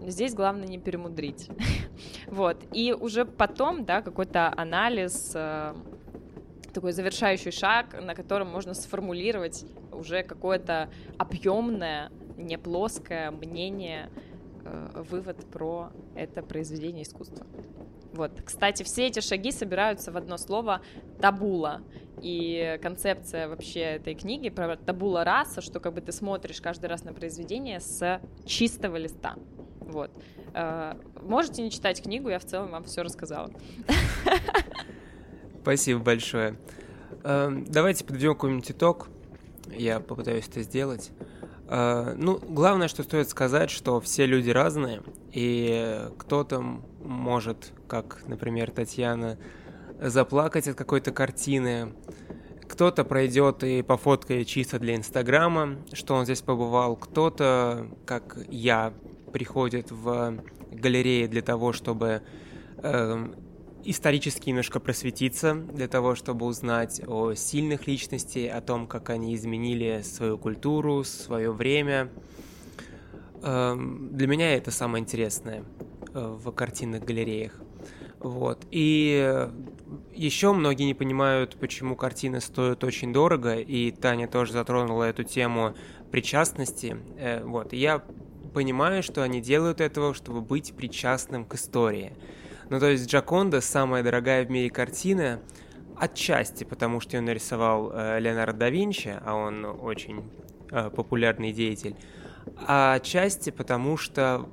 здесь 0.08 0.34
главное 0.34 0.68
не 0.68 0.78
перемудрить. 0.78 1.49
вот. 2.28 2.58
И 2.74 2.93
уже 2.93 3.26
потом, 3.26 3.86
да, 3.86 4.01
какой-то 4.01 4.53
анализ 4.55 5.36
такой 6.74 6.91
завершающий 6.91 7.51
шаг, 7.51 7.99
на 7.99 8.14
котором 8.14 8.49
можно 8.49 8.76
сформулировать 8.76 9.66
уже 9.91 10.22
какое-то 10.22 10.89
объемное 11.18 12.12
не 12.38 12.58
плоское 12.58 13.32
мнение, 13.32 14.10
э, 14.64 15.04
вывод 15.10 15.46
про 15.46 15.92
это 16.16 16.42
произведение 16.42 17.04
искусства. 17.04 17.46
Вот. 18.14 18.32
Кстати, 18.44 18.84
все 18.84 19.08
эти 19.08 19.20
шаги 19.20 19.52
собираются 19.52 20.12
в 20.12 20.18
одно 20.18 20.38
слово 20.38 20.82
«табула». 21.20 21.82
И 22.22 22.80
концепция 22.82 23.48
вообще 23.48 23.82
этой 23.82 24.16
книги 24.16 24.50
про 24.50 24.76
табула 24.76 25.24
раса, 25.24 25.62
что 25.62 25.80
как 25.80 25.94
бы 25.94 26.02
ты 26.02 26.12
смотришь 26.12 26.60
каждый 26.62 26.88
раз 26.88 27.04
на 27.04 27.14
произведение 27.14 27.80
с 27.80 28.20
чистого 28.46 28.96
листа. 28.96 29.36
Вот. 29.82 30.10
Э, 30.54 30.96
можете 31.22 31.62
не 31.62 31.70
читать 31.70 32.02
книгу, 32.02 32.30
я 32.30 32.40
в 32.40 32.46
целом 32.46 32.72
вам 32.72 32.84
все 32.86 33.04
рассказала. 33.04 33.52
Спасибо 35.62 36.00
большое. 36.00 36.58
Э, 37.24 37.52
давайте 37.68 38.04
подведем 38.04 38.34
какой-нибудь 38.34 38.72
итог. 38.72 39.10
Я 39.70 40.00
попытаюсь 40.00 40.48
это 40.48 40.64
сделать. 40.64 41.12
Uh, 41.68 42.13
ну, 42.15 42.39
главное, 42.39 42.88
что 42.88 43.03
стоит 43.03 43.30
сказать, 43.30 43.70
что 43.70 43.99
все 43.99 44.26
люди 44.26 44.49
разные, 44.49 45.01
и 45.34 46.07
кто-то 46.18 46.63
может, 47.03 47.74
как, 47.89 48.24
например, 48.26 48.72
Татьяна, 48.72 49.38
заплакать 49.99 50.70
от 50.70 50.78
какой-то 50.78 51.11
картины, 51.11 51.93
кто-то 52.70 53.03
пройдет 53.03 53.63
и 53.63 53.82
пофоткает 53.82 54.47
чисто 54.47 54.80
для 54.80 54.95
Инстаграма, 54.95 55.78
что 55.93 56.15
он 56.15 56.26
здесь 56.26 56.41
побывал, 56.41 56.95
кто-то, 56.95 57.88
как 58.05 58.38
я, 58.49 58.93
приходит 59.34 59.91
в 59.91 60.38
галереи 60.72 61.28
для 61.28 61.41
того, 61.41 61.74
чтобы 61.74 62.22
э, 62.78 63.28
исторически 63.90 64.50
немножко 64.50 64.80
просветиться 64.80 65.54
для 65.54 65.88
того, 65.88 66.16
чтобы 66.16 66.46
узнать 66.46 67.02
о 67.08 67.34
сильных 67.34 67.88
личностей, 67.88 68.48
о 68.48 68.62
том, 68.62 68.86
как 68.86 69.10
они 69.10 69.34
изменили 69.34 70.02
свою 70.04 70.38
культуру, 70.38 71.04
свое 71.04 71.52
время. 71.52 72.10
Эм, 73.44 74.10
для 74.12 74.28
меня 74.28 74.56
это 74.56 74.72
самое 74.72 75.02
интересное 75.02 75.64
э, 76.14 76.38
в 76.38 76.52
картинных 76.52 77.06
галереях. 77.06 77.54
Вот. 78.20 78.66
И 78.72 79.48
еще 80.14 80.52
многие 80.52 80.84
не 80.84 80.94
понимают, 80.94 81.56
почему 81.58 81.96
картины 81.96 82.42
стоят 82.42 82.84
очень 82.84 83.14
дорого, 83.14 83.56
и 83.56 83.92
Таня 83.92 84.28
тоже 84.28 84.52
затронула 84.52 85.04
эту 85.06 85.24
тему 85.24 85.76
причастности. 86.12 86.98
Э, 87.18 87.44
вот. 87.44 87.72
И 87.72 87.78
я 87.78 88.04
понимаю, 88.54 89.04
что 89.04 89.24
они 89.24 89.40
делают 89.40 89.80
этого, 89.80 90.14
чтобы 90.14 90.42
быть 90.42 90.74
причастным 90.74 91.46
к 91.46 91.56
истории. 91.56 92.14
Ну, 92.70 92.80
то 92.80 92.89
есть 92.89 93.09
Джаконда 93.09 93.61
самая 93.61 94.03
дорогая 94.03 94.45
в 94.45 94.51
мире 94.51 94.70
картина, 94.70 95.39
отчасти 95.95 96.65
потому, 96.65 96.99
что 96.99 97.15
ее 97.15 97.22
нарисовал 97.22 97.91
э, 97.93 98.20
Леонардо 98.20 98.59
да 98.59 98.70
Винчи, 98.70 99.18
а 99.26 99.36
он 99.36 99.63
очень 99.65 100.30
э, 100.72 100.89
популярный 100.89 101.53
деятель, 101.53 101.95
а 102.57 102.95
отчасти 102.95 103.51
потому, 103.51 103.95
что 103.95 104.49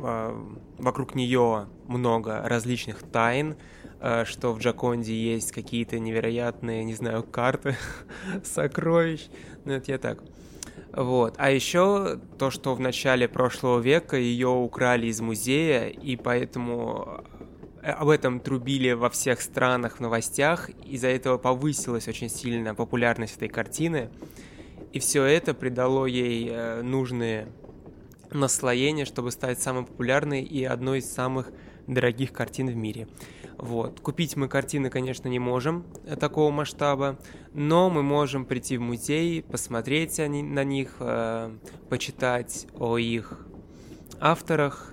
э, 0.00 0.46
вокруг 0.78 1.16
нее 1.16 1.66
много 1.88 2.40
различных 2.44 3.02
тайн, 3.02 3.56
э, 4.00 4.24
что 4.26 4.52
в 4.52 4.60
Джаконде 4.60 5.14
есть 5.14 5.50
какие-то 5.50 5.98
невероятные, 5.98 6.84
не 6.84 6.94
знаю, 6.94 7.24
карты 7.24 7.76
сокровищ. 8.44 9.26
Ну, 9.64 9.72
это 9.72 9.90
я 9.90 9.98
так. 9.98 10.22
Вот. 10.92 11.34
А 11.38 11.50
еще 11.50 12.20
то, 12.38 12.50
что 12.50 12.74
в 12.76 12.80
начале 12.80 13.26
прошлого 13.28 13.80
века 13.80 14.16
ее 14.16 14.48
украли 14.48 15.08
из 15.08 15.20
музея, 15.20 15.88
и 15.88 16.16
поэтому 16.16 17.24
об 17.92 18.08
этом 18.08 18.40
трубили 18.40 18.92
во 18.92 19.10
всех 19.10 19.40
странах 19.40 19.98
в 19.98 20.00
новостях, 20.00 20.70
из-за 20.84 21.08
этого 21.08 21.38
повысилась 21.38 22.08
очень 22.08 22.28
сильно 22.28 22.74
популярность 22.74 23.36
этой 23.36 23.48
картины, 23.48 24.10
и 24.92 24.98
все 24.98 25.24
это 25.24 25.54
придало 25.54 26.06
ей 26.06 26.48
э, 26.50 26.82
нужные 26.82 27.48
наслоения, 28.30 29.04
чтобы 29.04 29.30
стать 29.30 29.60
самой 29.60 29.84
популярной 29.84 30.42
и 30.42 30.64
одной 30.64 30.98
из 30.98 31.12
самых 31.12 31.52
дорогих 31.86 32.32
картин 32.32 32.68
в 32.68 32.74
мире. 32.76 33.06
Вот. 33.56 34.00
Купить 34.00 34.36
мы 34.36 34.48
картины, 34.48 34.90
конечно, 34.90 35.28
не 35.28 35.38
можем 35.38 35.84
э, 36.04 36.16
такого 36.16 36.50
масштаба, 36.50 37.18
но 37.54 37.88
мы 37.88 38.02
можем 38.02 38.46
прийти 38.46 38.78
в 38.78 38.80
музей, 38.80 39.42
посмотреть 39.42 40.18
на 40.18 40.64
них, 40.64 40.96
почитать 41.88 42.66
о 42.74 42.98
их 42.98 43.46
авторах, 44.20 44.92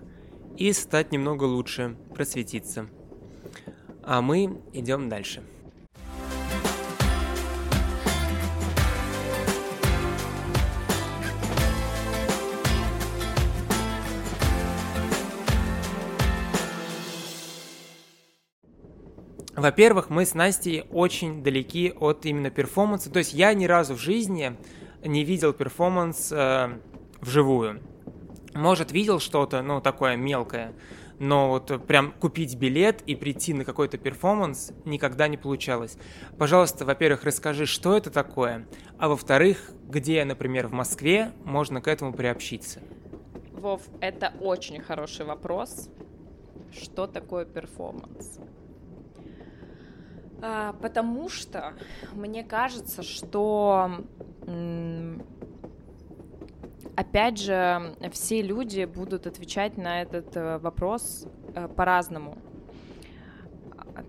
и 0.58 0.72
стать 0.74 1.12
немного 1.12 1.44
лучше, 1.44 1.96
просветиться. 2.14 2.88
А 4.04 4.22
мы 4.22 4.62
идем 4.74 5.10
дальше. 5.10 5.44
Во-первых, 19.56 20.10
мы 20.10 20.26
с 20.26 20.34
Настей 20.34 20.84
очень 20.92 21.42
далеки 21.42 21.94
от 21.98 22.26
именно 22.26 22.50
перформанса. 22.50 23.10
То 23.10 23.20
есть 23.20 23.34
я 23.34 23.54
ни 23.54 23.66
разу 23.66 23.94
в 23.94 24.00
жизни 24.00 24.58
не 25.06 25.24
видел 25.24 25.54
перформанс 25.54 26.34
э, 26.34 26.80
вживую. 27.22 27.82
Может, 28.56 28.92
видел 28.92 29.20
что-то, 29.20 29.62
ну, 29.62 29.82
такое 29.82 30.16
мелкое, 30.16 30.74
но 31.20 31.50
вот 31.50 31.86
прям 31.88 32.12
купить 32.12 32.56
билет 32.56 33.02
и 33.08 33.16
прийти 33.16 33.54
на 33.54 33.66
какой-то 33.66 33.98
перформанс 33.98 34.72
никогда 34.86 35.28
не 35.28 35.38
получалось. 35.38 35.98
Пожалуйста, 36.38 36.86
во-первых, 36.86 37.24
расскажи, 37.24 37.66
что 37.66 37.98
это 37.98 38.12
такое, 38.12 38.68
а 38.98 39.08
во-вторых, 39.08 39.72
где, 39.88 40.24
например, 40.24 40.68
в 40.68 40.74
Москве 40.74 41.32
можно 41.44 41.82
к 41.82 41.88
этому 41.88 42.14
приобщиться? 42.14 42.82
Вов, 43.52 43.82
это 44.02 44.34
очень 44.40 44.82
хороший 44.82 45.26
вопрос. 45.26 45.90
Что 46.72 47.08
такое 47.08 47.46
перформанс? 47.46 48.40
А, 50.42 50.74
потому 50.74 51.30
что 51.30 51.74
мне 52.14 52.44
кажется, 52.44 53.04
что 53.04 54.04
опять 56.96 57.40
же, 57.40 57.96
все 58.12 58.42
люди 58.42 58.86
будут 58.86 59.28
отвечать 59.28 59.78
на 59.78 60.02
этот 60.02 60.36
э, 60.36 60.58
вопрос 60.60 61.28
э, 61.56 61.68
по-разному. 61.68 62.38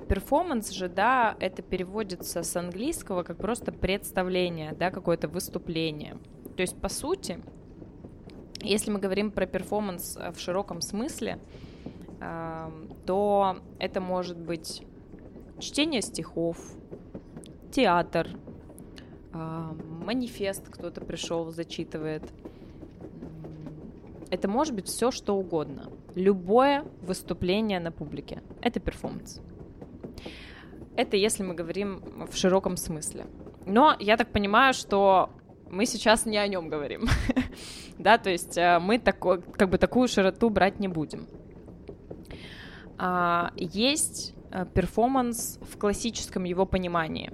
перформанс 0.09 0.71
же, 0.71 0.89
да, 0.89 1.37
это 1.41 1.63
переводится 1.63 2.43
с 2.43 2.57
английского 2.57 3.23
как 3.23 3.39
просто 3.39 3.73
представление, 3.73 4.73
да, 4.73 4.91
какое-то 4.91 5.29
выступление. 5.29 6.17
То 6.57 6.63
есть, 6.63 6.81
по 6.81 6.89
сути, 6.89 7.41
если 8.61 8.91
мы 8.91 8.99
говорим 8.99 9.31
про 9.31 9.47
перформанс 9.47 10.17
в 10.17 10.39
широком 10.39 10.81
смысле, 10.81 11.39
э, 12.21 12.71
то 13.07 13.59
это 13.79 14.01
может 14.01 14.39
быть 14.39 14.83
чтение 15.59 16.03
стихов, 16.03 16.59
театр, 17.71 18.29
э, 19.33 19.71
манифест 20.05 20.69
кто-то 20.69 21.01
пришел, 21.01 21.51
зачитывает. 21.51 22.23
Это 24.35 24.49
может 24.49 24.75
быть 24.75 24.89
все, 24.89 25.13
что 25.13 25.37
угодно. 25.37 25.93
Любое 26.17 26.85
выступление 27.03 27.79
на 27.79 27.93
публике— 27.93 28.43
это 28.63 28.81
перформанс. 28.81 29.41
Это 30.97 31.17
если 31.17 31.45
мы 31.45 31.55
говорим 31.55 32.03
в 32.29 32.37
широком 32.37 32.77
смысле. 32.77 33.27
Но 33.65 33.95
я 34.01 34.17
так 34.17 34.33
понимаю, 34.33 34.75
что 34.75 35.31
мы 35.71 35.87
сейчас 35.87 36.27
не 36.27 36.37
о 36.37 36.49
нем 36.49 36.69
говорим. 36.69 37.07
да, 37.99 38.19
то 38.19 38.29
есть 38.29 38.59
э, 38.59 38.81
мы 38.81 38.99
такой, 38.99 39.41
как 39.41 39.71
бы 39.71 39.79
такую 39.79 40.09
широту 40.09 40.51
брать 40.51 40.81
не 40.81 40.89
будем. 40.89 41.29
А, 42.99 43.53
есть 43.57 44.35
э, 44.51 44.67
перформанс 44.75 45.61
в 45.63 45.79
классическом 45.79 46.43
его 46.43 46.67
понимании. 46.67 47.33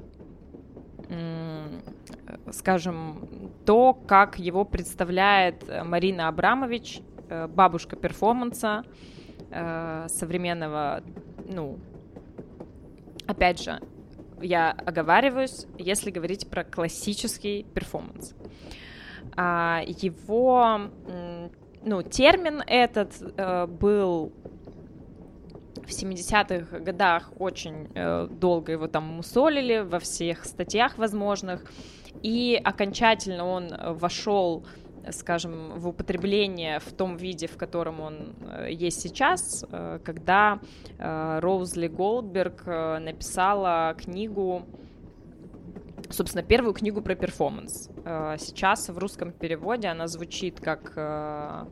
Скажем, 2.50 3.52
то, 3.64 3.94
как 3.94 4.38
его 4.38 4.64
представляет 4.64 5.68
э, 5.68 5.82
Марина 5.84 6.28
Абрамович, 6.28 7.00
бабушка 7.54 7.94
перформанса 7.94 8.82
современного, 10.08 11.04
ну, 11.46 11.78
опять 13.28 13.62
же, 13.62 13.80
я 14.42 14.72
оговариваюсь, 14.72 15.66
если 15.78 16.10
говорить 16.10 16.48
про 16.48 16.64
классический 16.64 17.64
перформанс. 17.74 18.34
А, 19.36 19.82
его, 19.86 20.80
ну, 21.84 22.02
термин 22.02 22.62
этот 22.66 23.12
э, 23.36 23.66
был 23.66 24.32
в 25.90 26.02
70-х 26.02 26.78
годах 26.78 27.32
очень 27.38 27.88
э, 27.94 28.28
долго 28.30 28.72
его 28.72 28.86
там 28.86 29.04
мусолили 29.04 29.80
во 29.80 29.98
всех 29.98 30.44
статьях 30.44 30.98
возможных, 30.98 31.64
и 32.22 32.60
окончательно 32.62 33.46
он 33.46 33.72
вошел 33.94 34.64
скажем, 35.10 35.78
в 35.78 35.88
употребление 35.88 36.78
в 36.78 36.92
том 36.92 37.16
виде, 37.16 37.46
в 37.46 37.56
котором 37.56 38.00
он 38.00 38.34
э, 38.40 38.68
есть 38.70 39.00
сейчас, 39.00 39.64
э, 39.70 39.98
когда 40.04 40.60
э, 40.98 41.38
Роузли 41.40 41.88
Голдберг 41.88 42.66
написала 42.66 43.94
книгу, 43.98 44.66
собственно, 46.10 46.42
первую 46.42 46.74
книгу 46.74 47.00
про 47.02 47.14
перформанс. 47.14 47.88
Сейчас 48.38 48.88
в 48.88 48.98
русском 48.98 49.32
переводе 49.32 49.88
она 49.88 50.06
звучит 50.06 50.60
как 50.60 51.68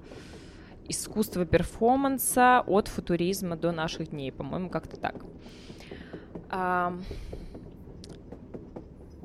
«Искусство 0.88 1.44
перформанса 1.44 2.62
от 2.66 2.88
футуризма 2.88 3.56
до 3.56 3.72
наших 3.72 4.10
дней», 4.10 4.32
по-моему, 4.32 4.70
как-то 4.70 4.96
так. 4.96 5.24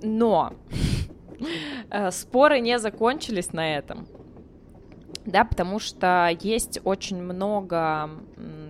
Но 0.02 0.54
Э, 1.90 2.12
споры 2.12 2.60
не 2.60 2.80
закончились 2.80 3.54
на 3.54 3.78
этом. 3.78 4.08
Да, 5.26 5.46
потому 5.46 5.80
что 5.80 6.30
есть 6.42 6.80
очень 6.84 7.22
много 7.22 8.10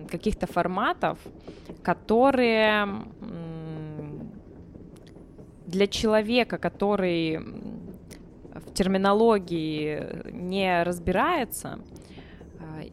каких-то 0.08 0.46
форматов, 0.46 1.18
которые 1.82 2.86
для 5.66 5.86
человека, 5.88 6.58
который 6.58 7.38
в 7.38 8.72
терминологии 8.72 10.30
не 10.30 10.82
разбирается 10.84 11.80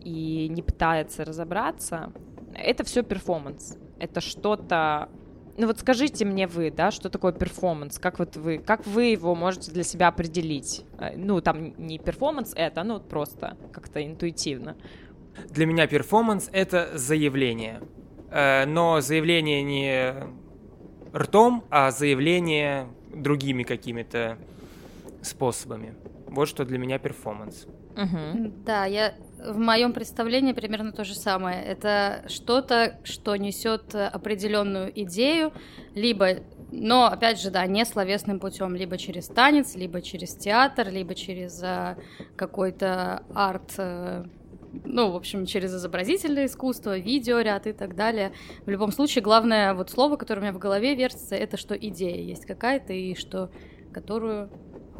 и 0.03 0.47
не 0.49 0.61
пытается 0.61 1.25
разобраться, 1.25 2.11
это 2.55 2.83
все 2.83 3.03
перформанс. 3.03 3.77
Это 3.99 4.21
что-то 4.21 5.09
ну 5.57 5.67
вот 5.67 5.79
скажите 5.79 6.25
мне 6.25 6.47
вы, 6.47 6.71
да, 6.71 6.91
что 6.91 7.09
такое 7.09 7.33
перформанс? 7.33 7.99
Как 7.99 8.19
вот 8.19 8.35
вы, 8.37 8.57
как 8.57 8.85
вы 8.87 9.05
его 9.05 9.35
можете 9.35 9.71
для 9.71 9.83
себя 9.83 10.07
определить? 10.07 10.85
Э, 10.97 11.15
ну, 11.15 11.41
там 11.41 11.73
не 11.77 11.99
перформанс 11.99 12.53
это, 12.55 12.83
ну 12.83 12.95
вот 12.95 13.09
просто 13.09 13.57
как-то 13.71 14.03
интуитивно. 14.03 14.75
Для 15.49 15.65
меня 15.65 15.87
перформанс— 15.87 16.49
это 16.53 16.97
заявление. 16.97 17.81
Э, 18.31 18.65
но 18.65 19.01
заявление 19.01 19.61
не 19.61 20.13
ртом, 21.13 21.65
а 21.69 21.91
заявление 21.91 22.87
другими 23.13 23.63
какими-то 23.63 24.37
способами. 25.21 25.93
Вот 26.27 26.47
что 26.47 26.65
для 26.65 26.77
меня 26.77 26.97
перформанс. 26.97 27.67
Угу. 27.97 28.53
Да, 28.65 28.85
я 28.85 29.13
в 29.45 29.57
моем 29.57 29.93
представлении 29.93 30.53
примерно 30.53 30.91
то 30.91 31.03
же 31.03 31.15
самое. 31.15 31.63
Это 31.63 32.23
что-то, 32.27 32.99
что 33.03 33.35
несет 33.35 33.95
определенную 33.95 34.91
идею, 35.01 35.51
либо, 35.95 36.37
но 36.71 37.05
опять 37.05 37.41
же, 37.41 37.49
да, 37.49 37.65
не 37.65 37.85
словесным 37.85 38.39
путем, 38.39 38.75
либо 38.75 38.97
через 38.97 39.27
танец, 39.27 39.75
либо 39.75 40.01
через 40.01 40.35
театр, 40.35 40.89
либо 40.89 41.15
через 41.15 41.61
а, 41.63 41.97
какой-то 42.35 43.23
арт. 43.33 43.73
А, 43.77 44.25
ну, 44.85 45.11
в 45.11 45.15
общем, 45.17 45.45
через 45.45 45.73
изобразительное 45.73 46.45
искусство, 46.45 46.97
видеоряд 46.97 47.67
и 47.67 47.73
так 47.73 47.95
далее. 47.95 48.31
В 48.65 48.69
любом 48.69 48.91
случае, 48.91 49.21
главное 49.21 49.73
вот 49.73 49.89
слово, 49.89 50.15
которое 50.15 50.39
у 50.39 50.43
меня 50.43 50.53
в 50.53 50.59
голове 50.59 50.95
вертится, 50.95 51.35
это 51.35 51.57
что 51.57 51.75
идея 51.75 52.21
есть 52.21 52.45
какая-то 52.45 52.93
и 52.93 53.15
что 53.15 53.49
которую 53.91 54.49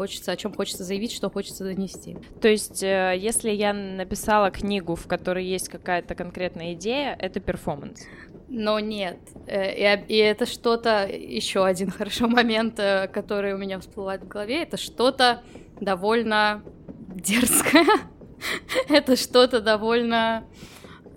хочется, 0.01 0.31
о 0.31 0.35
чем 0.35 0.51
хочется 0.51 0.83
заявить, 0.83 1.11
что 1.11 1.29
хочется 1.29 1.63
донести. 1.63 2.17
То 2.41 2.47
есть, 2.47 2.81
э, 2.81 3.13
если 3.19 3.51
я 3.51 3.71
написала 3.71 4.49
книгу, 4.49 4.95
в 4.95 5.05
которой 5.05 5.45
есть 5.45 5.69
какая-то 5.69 6.15
конкретная 6.15 6.73
идея, 6.73 7.15
это 7.19 7.39
перформанс. 7.39 8.01
Но 8.49 8.79
нет. 8.79 9.19
Э, 9.45 10.03
и, 10.07 10.15
это 10.15 10.47
что-то, 10.47 11.05
еще 11.05 11.63
один 11.63 11.91
хороший 11.99 12.25
момент, 12.25 12.79
э, 12.79 13.09
который 13.09 13.53
у 13.53 13.59
меня 13.59 13.79
всплывает 13.79 14.23
в 14.23 14.27
голове, 14.27 14.63
это 14.63 14.77
что-то 14.77 15.43
довольно 15.79 16.63
дерзкое. 17.13 17.85
это 18.89 19.15
что-то 19.15 19.61
довольно 19.61 20.45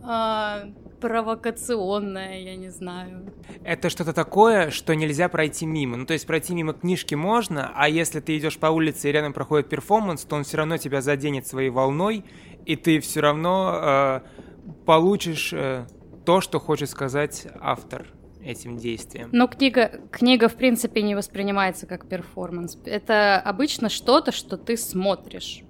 а, 0.02 0.64
провокационное, 1.04 2.40
я 2.40 2.56
не 2.56 2.70
знаю. 2.70 3.30
Это 3.62 3.90
что-то 3.90 4.14
такое, 4.14 4.70
что 4.70 4.94
нельзя 4.94 5.28
пройти 5.28 5.66
мимо. 5.66 5.98
Ну, 5.98 6.06
то 6.06 6.14
есть 6.14 6.26
пройти 6.26 6.54
мимо 6.54 6.72
книжки 6.72 7.14
можно, 7.14 7.70
а 7.74 7.90
если 7.90 8.20
ты 8.20 8.38
идешь 8.38 8.56
по 8.56 8.68
улице 8.68 9.10
и 9.10 9.12
рядом 9.12 9.34
проходит 9.34 9.68
перформанс, 9.68 10.24
то 10.24 10.36
он 10.36 10.44
все 10.44 10.56
равно 10.56 10.78
тебя 10.78 11.02
заденет 11.02 11.46
своей 11.46 11.68
волной, 11.68 12.24
и 12.64 12.74
ты 12.74 13.00
все 13.00 13.20
равно 13.20 13.80
э, 13.82 14.20
получишь 14.86 15.52
э, 15.52 15.86
то, 16.24 16.40
что 16.40 16.58
хочет 16.58 16.88
сказать 16.88 17.48
автор 17.60 18.06
этим 18.42 18.78
действием. 18.78 19.28
Но 19.30 19.46
книга, 19.46 20.00
книга, 20.10 20.48
в 20.48 20.54
принципе, 20.54 21.02
не 21.02 21.14
воспринимается 21.14 21.86
как 21.86 22.08
перформанс. 22.08 22.78
Это 22.86 23.38
обычно 23.40 23.90
что-то, 23.90 24.32
что 24.32 24.56
ты 24.56 24.78
смотришь. 24.78 25.63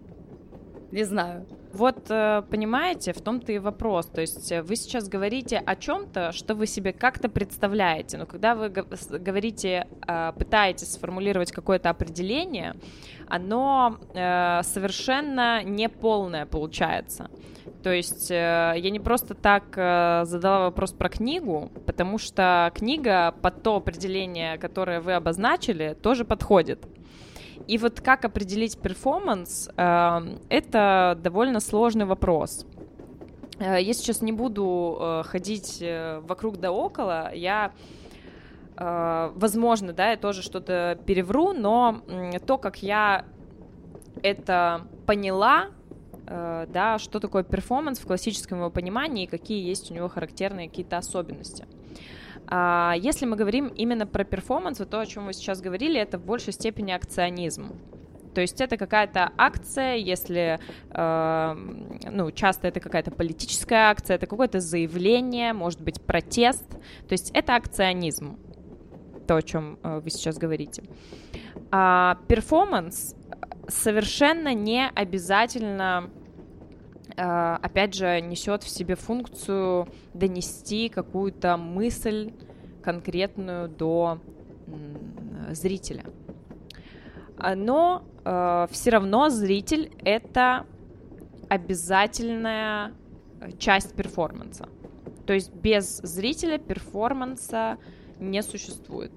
Не 0.95 1.03
знаю. 1.03 1.45
Вот, 1.73 2.09
э, 2.09 2.43
понимаете, 2.49 3.13
в 3.13 3.21
том-то 3.21 3.51
и 3.51 3.59
вопрос. 3.59 4.07
То 4.07 4.21
есть 4.21 4.53
э, 4.53 4.63
вы 4.63 4.77
сейчас 4.77 5.09
говорите 5.09 5.59
о 5.59 5.75
чем-то, 5.75 6.31
что 6.31 6.55
вы 6.55 6.69
себе 6.69 6.93
как-то 6.93 7.29
представляете, 7.29 8.17
но 8.17 8.27
когда 8.27 8.55
вы 8.55 8.69
говорите, 8.69 9.89
э, 10.07 10.33
пытаетесь 10.39 10.93
сформулировать 10.93 11.51
какое-то 11.51 11.91
определение, 11.91 12.77
оно 13.27 13.99
совершенно 14.13 15.65
неполное 15.65 16.47
получается. 16.47 17.29
То 17.83 17.91
есть 17.91 18.31
я 18.31 18.91
не 18.91 19.01
просто 19.01 19.35
так 19.35 19.75
задала 20.27 20.67
вопрос 20.67 20.93
про 20.93 21.09
книгу, 21.09 21.71
потому 21.87 22.19
что 22.19 22.71
книга 22.75 23.35
под 23.43 23.63
то 23.63 23.77
определение, 23.77 24.59
которое 24.59 25.01
вы 25.01 25.15
обозначили, 25.15 25.97
тоже 26.01 26.25
подходит. 26.25 26.87
И 27.67 27.79
вот 27.79 28.01
как 28.01 28.25
определить 28.25 28.79
перформанс, 28.79 29.69
э, 29.77 30.21
это 30.49 31.19
довольно 31.23 31.61
сложный 31.61 32.05
вопрос. 32.05 32.67
Э, 33.59 33.81
я 33.81 33.93
сейчас 33.95 34.23
не 34.23 34.33
буду 34.33 34.99
э, 35.01 35.23
ходить 35.25 35.83
вокруг 36.23 36.59
да 36.59 36.73
около, 36.73 37.35
я 37.35 37.73
возможно, 38.77 39.93
да, 39.93 40.11
я 40.11 40.17
тоже 40.17 40.43
что-то 40.43 40.99
перевру, 41.07 41.53
но 41.53 42.01
то, 42.45 42.59
как 42.59 42.83
я 42.83 43.25
это 44.21 44.89
поняла, 45.07 45.69
да, 46.27 46.97
что 46.99 47.21
такое 47.21 47.45
перформанс 47.45 48.01
в 48.01 48.07
классическом 48.09 48.59
его 48.59 48.71
понимании 48.71 49.25
и 49.25 49.27
какие 49.29 49.65
есть 49.65 49.93
у 49.93 49.95
него 49.95 50.09
характерные 50.09 50.69
какие-то 50.69 50.97
особенности. 50.97 51.69
А 52.57 52.95
если 52.97 53.27
мы 53.27 53.35
говорим 53.35 53.67
именно 53.67 54.07
про 54.07 54.23
перформанс, 54.23 54.79
то, 54.79 55.01
о 55.01 55.07
чем 55.07 55.27
вы 55.27 55.33
сейчас 55.33 55.61
говорили, 55.61 55.99
это 55.99 56.19
в 56.19 56.25
большей 56.25 56.53
степени 56.53 56.93
акционизм. 56.93 57.73
То 58.33 58.41
есть 58.43 58.61
это 58.61 58.77
какая-то 58.77 59.33
акция, 59.37 59.97
если, 59.97 60.61
э, 60.91 61.57
ну, 62.13 62.31
часто 62.31 62.69
это 62.69 62.79
какая-то 62.79 63.11
политическая 63.11 63.91
акция, 63.91 64.15
это 64.15 64.29
какое-то 64.29 64.61
заявление, 64.61 65.53
может 65.53 65.81
быть, 65.81 66.01
протест. 66.01 66.65
То 67.09 67.13
есть 67.13 67.33
это 67.33 67.57
акционизм, 67.57 68.39
то, 69.27 69.35
о 69.35 69.43
чем 69.43 69.77
э, 69.83 69.99
вы 69.99 70.11
сейчас 70.11 70.39
говорите. 70.39 70.85
А 71.73 72.19
перформанс 72.29 73.17
совершенно 73.67 74.55
не 74.55 74.89
обязательно, 74.95 76.09
э, 76.09 76.24
опять 77.17 77.95
же, 77.95 78.21
несет 78.21 78.63
в 78.63 78.69
себе 78.69 78.97
функцию 78.97 79.89
донести 80.15 80.89
какую-то 80.89 81.57
мысль 81.57 82.33
конкретную 82.83 83.69
до 83.69 84.19
зрителя. 85.51 86.05
Но 87.39 88.05
э, 88.25 88.67
все 88.71 88.91
равно 88.91 89.29
зритель 89.29 89.91
это 90.05 90.67
обязательная 91.49 92.93
часть 93.59 93.95
перформанса. 93.95 94.69
То 95.27 95.33
есть 95.33 95.53
без 95.53 95.99
зрителя 95.99 96.59
перформанса 96.59 97.79
не 98.19 98.43
существует. 98.43 99.13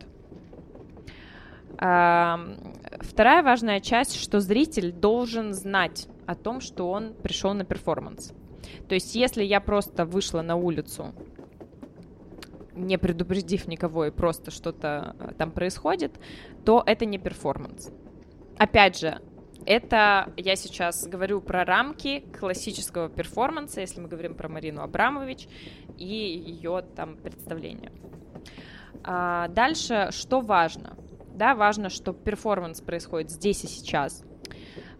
Э, 1.79 2.37
вторая 3.01 3.43
важная 3.43 3.79
часть, 3.79 4.15
что 4.15 4.39
зритель 4.39 4.91
должен 4.91 5.53
знать 5.53 6.07
о 6.27 6.35
том, 6.35 6.61
что 6.61 6.91
он 6.91 7.13
пришел 7.13 7.53
на 7.53 7.65
перформанс. 7.65 8.33
То 8.87 8.95
есть 8.95 9.15
если 9.15 9.43
я 9.43 9.59
просто 9.59 10.05
вышла 10.05 10.41
на 10.41 10.55
улицу 10.55 11.13
не 12.77 12.97
предупредив 12.97 13.67
никого 13.67 14.05
и 14.05 14.11
просто 14.11 14.51
что-то 14.51 15.15
э, 15.19 15.31
там 15.37 15.51
происходит, 15.51 16.19
то 16.63 16.83
это 16.85 17.05
не 17.05 17.17
перформанс. 17.17 17.91
Опять 18.57 18.99
же, 18.99 19.19
это 19.65 20.31
я 20.37 20.55
сейчас 20.55 21.07
говорю 21.07 21.41
про 21.41 21.65
рамки 21.65 22.23
классического 22.39 23.09
перформанса, 23.09 23.81
если 23.81 23.99
мы 23.99 24.07
говорим 24.07 24.35
про 24.35 24.47
Марину 24.47 24.81
Абрамович 24.81 25.47
и 25.97 26.05
ее 26.05 26.83
там 26.95 27.17
представление. 27.17 27.91
А 29.03 29.47
дальше, 29.49 30.09
что 30.11 30.41
важно? 30.41 30.97
Да, 31.33 31.55
важно, 31.55 31.89
что 31.89 32.13
перформанс 32.13 32.81
происходит 32.81 33.29
здесь 33.29 33.63
и 33.63 33.67
сейчас. 33.67 34.23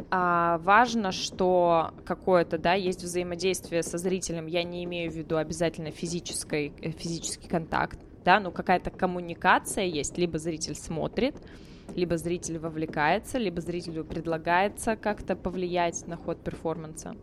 А, 0.10 0.60
важно, 0.60 1.12
что 1.12 1.92
какое-то, 2.06 2.58
да, 2.58 2.74
есть 2.74 3.04
взаимодействие 3.04 3.84
со 3.84 3.98
зрителем. 3.98 4.48
Я 4.48 4.64
не 4.64 4.84
имею 4.86 5.12
в 5.12 5.16
виду 5.16 5.38
обязательно 5.38 5.92
физический, 5.92 6.74
э, 6.82 6.92
физический 6.92 7.50
контакт, 7.50 8.00
да, 8.24 8.40
но 8.40 8.52
какая-то 8.52 8.90
коммуникация 8.90 9.84
есть. 9.84 10.18
Либо 10.18 10.40
зритель 10.40 10.76
смотрит, 10.76 11.36
либо 11.94 12.18
зритель 12.18 12.58
вовлекается, 12.58 13.38
либо 13.38 13.60
зрителю 13.60 14.06
предлагается 14.06 14.96
как-то 14.96 15.36
повлиять 15.36 16.08
на 16.08 16.16
ход 16.16 16.42
перформанса. 16.42 17.16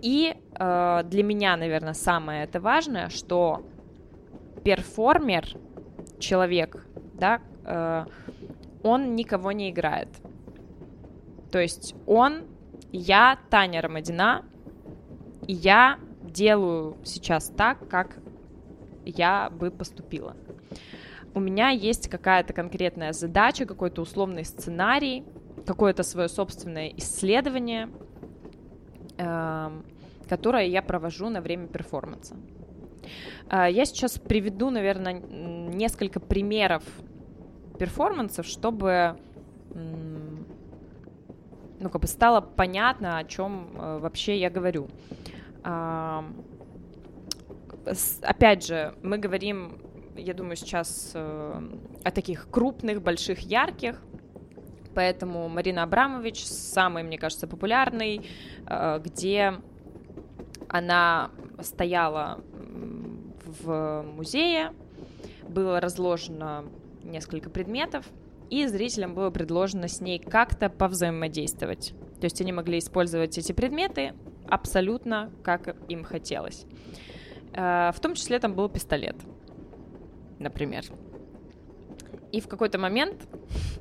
И 0.00 0.34
э, 0.54 1.02
для 1.04 1.22
меня, 1.22 1.56
наверное, 1.58 1.94
самое 1.94 2.44
это 2.44 2.58
важное, 2.58 3.10
что 3.10 3.66
перформер, 4.64 5.46
человек, 6.18 6.86
да, 7.12 7.42
э, 7.64 8.06
он 8.82 9.14
никого 9.14 9.52
не 9.52 9.70
играет. 9.70 10.08
То 11.50 11.58
есть 11.58 11.94
он, 12.06 12.44
я 12.92 13.38
Таня 13.50 13.80
Рамадина, 13.80 14.44
и 15.46 15.52
я 15.52 15.98
делаю 16.22 16.96
сейчас 17.04 17.48
так, 17.48 17.88
как 17.88 18.18
я 19.04 19.50
бы 19.50 19.70
поступила. 19.70 20.36
У 21.34 21.40
меня 21.40 21.70
есть 21.70 22.08
какая-то 22.08 22.52
конкретная 22.52 23.12
задача, 23.12 23.64
какой-то 23.64 24.02
условный 24.02 24.44
сценарий, 24.44 25.24
какое-то 25.66 26.02
свое 26.02 26.28
собственное 26.28 26.88
исследование, 26.96 27.88
э, 29.16 29.70
которое 30.28 30.66
я 30.66 30.82
провожу 30.82 31.28
на 31.28 31.40
время 31.40 31.68
перформанса. 31.68 32.36
Э, 33.50 33.68
я 33.70 33.84
сейчас 33.84 34.18
приведу, 34.18 34.70
наверное, 34.70 35.14
несколько 35.14 36.20
примеров 36.20 36.82
перформансов, 37.78 38.46
чтобы 38.46 39.16
ну, 41.80 41.90
как 41.90 42.02
бы 42.02 42.08
стало 42.08 42.40
понятно, 42.40 43.18
о 43.18 43.24
чем 43.24 43.68
э, 43.74 43.98
вообще 43.98 44.38
я 44.38 44.50
говорю. 44.50 44.88
А, 45.62 46.24
опять 48.22 48.66
же, 48.66 48.94
мы 49.02 49.18
говорим, 49.18 49.78
я 50.16 50.34
думаю, 50.34 50.56
сейчас 50.56 51.12
э, 51.14 51.62
о 52.04 52.10
таких 52.10 52.48
крупных, 52.50 53.02
больших, 53.02 53.40
ярких, 53.40 54.02
поэтому 54.94 55.48
Марина 55.48 55.84
Абрамович 55.84 56.44
самый, 56.44 57.02
мне 57.02 57.18
кажется, 57.18 57.46
популярный, 57.46 58.28
э, 58.66 59.00
где 59.04 59.54
она 60.68 61.30
стояла 61.60 62.40
в 63.62 64.02
музее, 64.02 64.72
было 65.48 65.80
разложено 65.80 66.64
несколько 67.02 67.50
предметов, 67.50 68.04
и 68.50 68.66
зрителям 68.66 69.14
было 69.14 69.30
предложено 69.30 69.88
с 69.88 70.00
ней 70.00 70.18
как-то 70.18 70.68
повзаимодействовать. 70.68 71.94
То 72.20 72.24
есть 72.24 72.40
они 72.40 72.52
могли 72.52 72.78
использовать 72.78 73.38
эти 73.38 73.52
предметы 73.52 74.14
абсолютно 74.48 75.30
как 75.42 75.76
им 75.88 76.04
хотелось. 76.04 76.66
Э, 77.52 77.90
в 77.94 78.00
том 78.00 78.14
числе 78.14 78.38
там 78.38 78.54
был 78.54 78.68
пистолет, 78.68 79.16
например. 80.38 80.84
И 82.32 82.40
в 82.40 82.48
какой-то 82.48 82.78
момент 82.78 83.26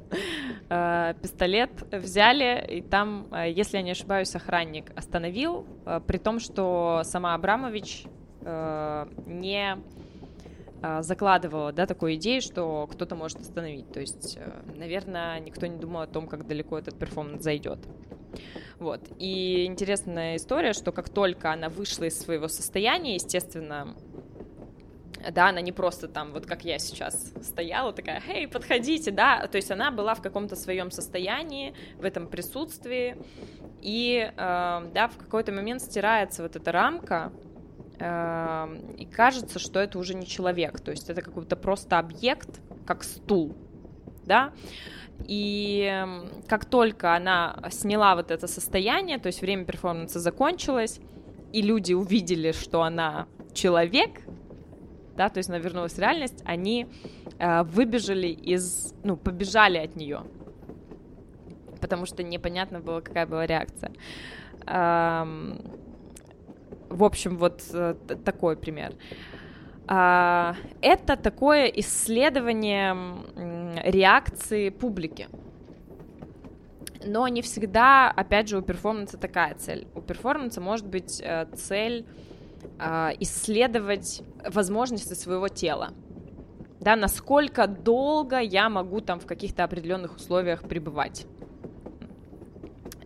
э, 0.70 1.14
пистолет 1.22 1.72
взяли, 1.92 2.66
и 2.70 2.82
там, 2.82 3.28
э, 3.32 3.52
если 3.52 3.78
я 3.78 3.84
не 3.84 3.92
ошибаюсь, 3.92 4.34
охранник 4.36 4.92
остановил, 4.96 5.66
при 6.08 6.18
том, 6.18 6.40
что 6.40 7.02
сама 7.04 7.34
Абрамович 7.34 8.06
не 9.26 9.78
закладывала, 11.02 11.72
да, 11.72 11.86
такую 11.86 12.16
идею, 12.16 12.42
что 12.42 12.88
кто-то 12.88 13.16
может 13.16 13.40
остановить. 13.40 13.92
То 13.92 14.00
есть, 14.00 14.38
э, 14.38 14.62
наверное, 14.76 15.40
никто 15.40 15.66
не 15.66 15.78
думал 15.78 16.02
о 16.02 16.08
том, 16.08 16.28
как 16.28 16.46
далеко 16.46 16.78
этот 16.78 16.98
перформанс 16.98 17.44
зайдет. 17.44 17.80
Вот. 18.80 19.02
И 19.18 19.66
интересная 19.66 20.36
история, 20.36 20.74
что 20.74 20.92
как 20.92 21.10
только 21.10 21.52
она 21.52 21.70
вышла 21.70 22.04
из 22.04 22.20
своего 22.20 22.48
состояния, 22.48 23.16
естественно, 23.16 23.96
да, 25.32 25.50
она 25.50 25.62
не 25.62 25.72
просто 25.72 26.08
там, 26.08 26.32
вот 26.32 26.46
как 26.46 26.64
я 26.64 26.78
сейчас 26.78 27.34
стояла, 27.42 27.92
такая, 27.92 28.22
эй, 28.28 28.48
подходите, 28.48 29.12
да, 29.12 29.48
то 29.48 29.56
есть 29.56 29.72
она 29.72 29.92
была 29.92 30.14
в 30.14 30.22
каком-то 30.22 30.56
своем 30.56 30.92
состоянии, 30.92 31.74
в 31.98 32.06
этом 32.06 32.28
присутствии, 32.28 33.18
и, 33.82 34.32
э, 34.32 34.34
да, 34.38 35.08
в 35.08 35.18
какой-то 35.18 35.52
момент 35.52 35.82
стирается 35.82 36.44
вот 36.44 36.56
эта 36.56 36.72
рамка, 36.72 37.32
и 38.00 39.06
кажется, 39.12 39.58
что 39.58 39.80
это 39.80 39.98
уже 39.98 40.14
не 40.14 40.28
человек, 40.28 40.80
то 40.82 40.92
есть 40.92 41.10
это 41.10 41.22
какой-то 41.22 41.56
просто 41.56 41.98
объект, 41.98 42.62
как 42.86 43.04
стул, 43.04 43.56
да, 44.26 44.52
и 45.26 45.88
эм, 45.90 46.30
как 46.48 46.66
только 46.66 47.16
она 47.16 47.58
сняла 47.72 48.16
вот 48.16 48.32
это 48.32 48.48
состояние, 48.48 49.18
то 49.18 49.28
есть 49.28 49.42
время 49.42 49.66
перформанса 49.66 50.20
закончилось, 50.20 51.00
и 51.54 51.62
люди 51.62 51.94
увидели, 51.94 52.52
что 52.52 52.84
она 52.84 53.28
человек, 53.54 54.22
да, 55.16 55.30
то 55.30 55.40
есть 55.40 55.50
она 55.50 55.58
вернулась 55.58 55.94
в 55.94 56.00
реальность, 56.00 56.44
они 56.46 56.88
э, 57.40 57.64
выбежали 57.64 58.28
из, 58.28 58.94
ну, 59.04 59.18
побежали 59.18 59.78
от 59.80 59.96
нее, 59.96 60.22
потому 61.82 62.06
что 62.06 62.22
непонятно 62.22 62.80
было, 62.80 63.02
какая 63.02 63.26
была 63.26 63.48
реакция. 63.48 63.92
Эм, 64.68 65.60
в 66.90 67.04
общем, 67.04 67.38
вот 67.38 67.64
э, 67.74 67.96
такой 68.24 68.56
пример. 68.56 68.94
А, 69.88 70.56
это 70.82 71.16
такое 71.16 71.66
исследование 71.68 72.96
реакции 73.84 74.70
публики. 74.70 75.30
Но 77.06 77.28
не 77.28 77.42
всегда, 77.42 78.12
опять 78.12 78.50
же, 78.50 78.58
у 78.58 78.62
перформанса 78.62 79.18
такая 79.18 79.56
цель. 79.56 79.88
У 79.96 80.02
перформанса 80.02 80.60
может 80.60 80.86
быть 80.88 81.22
э, 81.24 81.48
цель 81.56 82.06
а, 82.80 83.12
исследовать 83.20 84.24
возможности 84.44 85.14
своего 85.14 85.48
тела. 85.48 85.94
Да, 86.80 86.96
насколько 86.96 87.68
долго 87.68 88.40
я 88.40 88.70
могу 88.70 89.02
там 89.02 89.20
в 89.20 89.26
каких-то 89.26 89.64
определенных 89.64 90.18
условиях 90.18 90.62
пребывать. 90.64 91.26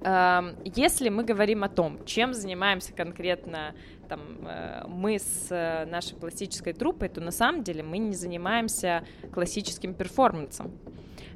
Эм, 0.04 0.56
если 0.66 1.10
мы 1.10 1.24
говорим 1.24 1.64
о 1.64 1.70
том, 1.70 2.04
чем 2.06 2.34
занимаемся 2.34 2.92
конкретно 2.92 3.76
там, 4.10 4.20
э, 4.48 4.84
мы 4.88 5.20
с 5.20 5.48
э, 5.52 5.86
нашей 5.86 6.16
пластической 6.16 6.74
труппой, 6.74 7.08
то 7.08 7.22
на 7.22 7.30
самом 7.32 7.64
деле 7.64 7.84
мы 7.84 8.00
не 8.00 8.16
занимаемся 8.16 9.04
классическим 9.32 9.94
перформансом. 9.94 10.72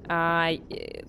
А, 0.07 0.49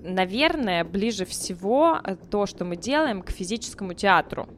наверное, 0.00 0.84
ближе 0.84 1.24
всего 1.24 2.00
то, 2.30 2.46
что 2.46 2.64
мы 2.64 2.76
делаем, 2.76 3.22
к 3.22 3.30
физическому 3.30 3.94
театру. 3.94 4.48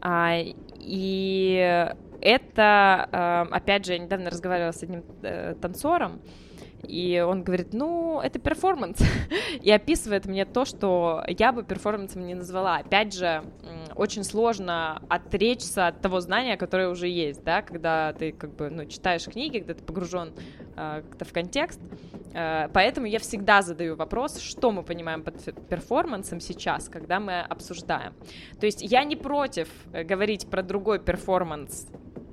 А, 0.00 0.38
и 0.78 1.92
это, 2.22 3.08
э, 3.12 3.54
опять 3.54 3.84
же, 3.84 3.92
я 3.92 3.98
недавно 3.98 4.30
разговаривала 4.30 4.72
с 4.72 4.82
одним 4.82 5.04
танцором, 5.60 6.20
И 6.86 7.24
он 7.26 7.42
говорит, 7.42 7.72
ну, 7.72 8.20
это 8.20 8.38
перформанс. 8.38 8.98
и 9.62 9.70
описывает 9.70 10.26
мне 10.26 10.44
то, 10.44 10.64
что 10.64 11.24
я 11.28 11.52
бы 11.52 11.62
перформансом 11.62 12.26
не 12.26 12.34
назвала. 12.34 12.76
Опять 12.76 13.14
же, 13.14 13.44
очень 13.94 14.24
сложно 14.24 15.02
отречься 15.08 15.88
от 15.88 16.00
того 16.00 16.20
знания, 16.20 16.56
которое 16.56 16.88
уже 16.88 17.08
есть, 17.08 17.44
да, 17.44 17.62
когда 17.62 18.12
ты 18.12 18.32
как 18.32 18.54
бы, 18.54 18.70
ну, 18.70 18.86
читаешь 18.86 19.24
книги, 19.24 19.58
когда 19.58 19.74
ты 19.74 19.84
погружен 19.84 20.32
э, 20.76 21.02
как-то 21.08 21.24
в 21.24 21.32
контекст. 21.32 21.80
Э, 22.32 22.68
поэтому 22.72 23.06
я 23.06 23.18
всегда 23.18 23.62
задаю 23.62 23.96
вопрос, 23.96 24.38
что 24.38 24.70
мы 24.70 24.82
понимаем 24.82 25.22
под 25.22 25.68
перформансом 25.68 26.40
сейчас, 26.40 26.88
когда 26.88 27.20
мы 27.20 27.40
обсуждаем. 27.40 28.14
То 28.58 28.66
есть 28.66 28.82
я 28.82 29.04
не 29.04 29.16
против 29.16 29.68
э, 29.92 30.04
говорить 30.04 30.48
про 30.48 30.62
другой 30.62 30.98
перформанс 30.98 31.88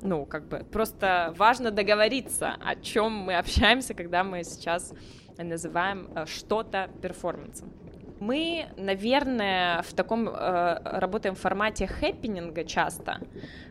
ну, 0.07 0.25
как 0.25 0.47
бы, 0.47 0.65
просто 0.71 1.33
важно 1.37 1.71
договориться, 1.71 2.55
о 2.63 2.75
чем 2.75 3.11
мы 3.11 3.35
общаемся, 3.35 3.93
когда 3.93 4.23
мы 4.23 4.43
сейчас 4.43 4.93
называем 5.37 6.09
э, 6.15 6.25
что-то 6.25 6.89
перформансом. 7.01 7.71
Мы, 8.19 8.65
наверное, 8.77 9.83
в 9.83 9.93
таком 9.93 10.27
э, 10.27 10.79
работаем 10.83 11.35
в 11.35 11.39
формате 11.39 11.85
хэппининга 11.85 12.63
часто. 12.63 13.19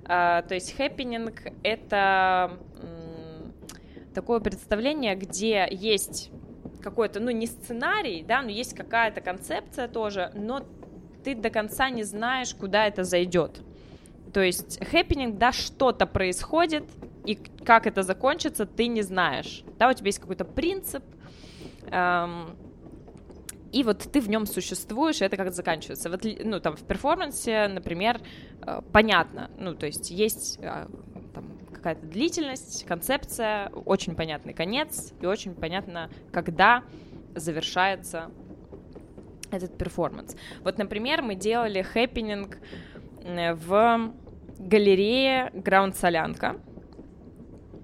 Э, 0.05 0.43
то 0.47 0.55
есть 0.55 0.77
хэппининг— 0.77 1.43
это 1.65 2.59
э, 2.81 4.13
такое 4.15 4.39
представление, 4.41 5.17
где 5.17 5.67
есть 5.71 6.31
какой-то, 6.83 7.19
ну, 7.19 7.33
не 7.33 7.47
сценарий, 7.47 8.23
да, 8.23 8.43
но 8.43 8.51
есть 8.51 8.77
какая-то 8.77 9.21
концепция 9.21 9.89
тоже, 9.89 10.31
но 10.35 10.63
ты 11.25 11.35
до 11.35 11.51
конца 11.51 11.91
не 11.91 12.05
знаешь, 12.05 12.55
куда 12.55 12.87
это 12.87 13.03
зайдет. 13.03 13.61
То 14.37 14.43
есть 14.43 14.85
хэппининг, 14.85 15.39
да, 15.39 15.51
что-то 15.51 16.05
происходит, 16.05 16.85
и 17.25 17.37
как 17.65 17.87
это 17.87 18.03
закончится, 18.03 18.67
ты 18.67 18.87
не 18.87 19.01
знаешь. 19.01 19.65
Да, 19.79 19.89
у 19.89 19.95
тебя 19.95 20.09
есть 20.09 20.19
какой-то 20.19 20.45
принцип, 20.45 21.03
эм, 21.87 22.55
и 23.73 23.83
вот 23.83 24.01
ты 24.13 24.21
в 24.21 24.29
нем 24.29 24.45
существуешь, 24.45 25.23
и 25.23 25.25
это 25.25 25.39
как 25.39 25.55
заканчивается. 25.55 26.11
Вот, 26.11 26.21
ну, 26.45 26.61
там, 26.61 26.77
в 26.77 26.83
перформансе, 26.83 27.67
например, 27.69 28.21
э, 28.61 28.83
понятно, 28.93 29.51
ну, 29.59 29.75
то 29.75 29.87
есть 29.87 30.11
есть 30.11 30.59
э, 30.61 30.87
какая-то 31.73 32.05
длительность, 32.05 32.85
концепция, 32.85 33.71
очень 33.87 34.15
понятный 34.15 34.53
конец, 34.53 35.15
и 35.19 35.25
очень 35.25 35.55
понятно, 35.55 36.11
когда 36.31 36.83
завершается 37.35 38.31
этот 39.51 39.79
перформанс. 39.79 40.37
Вот, 40.61 40.77
например, 40.77 41.23
мы 41.23 41.37
делали 41.37 41.81
хэппининг 41.81 42.59
в 43.25 44.13
галерея 44.59 45.51
Граунд 45.55 45.97
Солянка. 45.97 46.57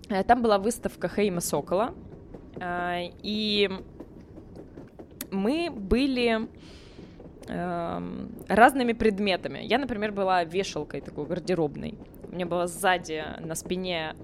Э, 0.09 0.23
там 0.25 0.43
была 0.43 0.59
выставка 0.59 1.09
Хейма 1.09 1.41
Сокола. 1.41 1.95
Э, 2.61 3.09
и 3.23 3.71
мы 5.31 5.71
были 5.71 6.49
эм, 7.49 8.33
разными 8.49 8.93
предметами. 8.93 9.61
Я, 9.63 9.79
например, 9.79 10.13
была 10.13 10.45
вешалкой 10.45 11.01
такой 11.01 11.27
гардеробной. 11.27 11.95
У 12.31 12.35
меня 12.35 12.47
была 12.47 12.67
сзади 12.67 13.25
на 13.41 13.55
спине 13.55 14.15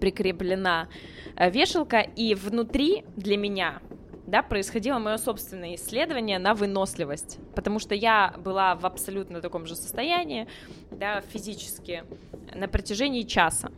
прикреплена 0.00 0.88
э, 1.36 1.50
вешалка, 1.50 2.00
и 2.00 2.34
внутри 2.34 3.04
для 3.16 3.36
меня 3.36 3.80
да, 4.26 4.42
происходило 4.42 4.98
мое 4.98 5.16
собственное 5.16 5.74
исследование 5.74 6.38
на 6.38 6.54
выносливость, 6.54 7.38
потому 7.54 7.78
что 7.78 7.94
я 7.94 8.34
была 8.38 8.74
в 8.74 8.86
абсолютно 8.86 9.40
таком 9.40 9.66
же 9.66 9.76
состоянии, 9.76 10.46
да, 10.90 11.20
физически, 11.20 12.04
на 12.54 12.68
протяжении 12.68 13.22
часа. 13.22 13.70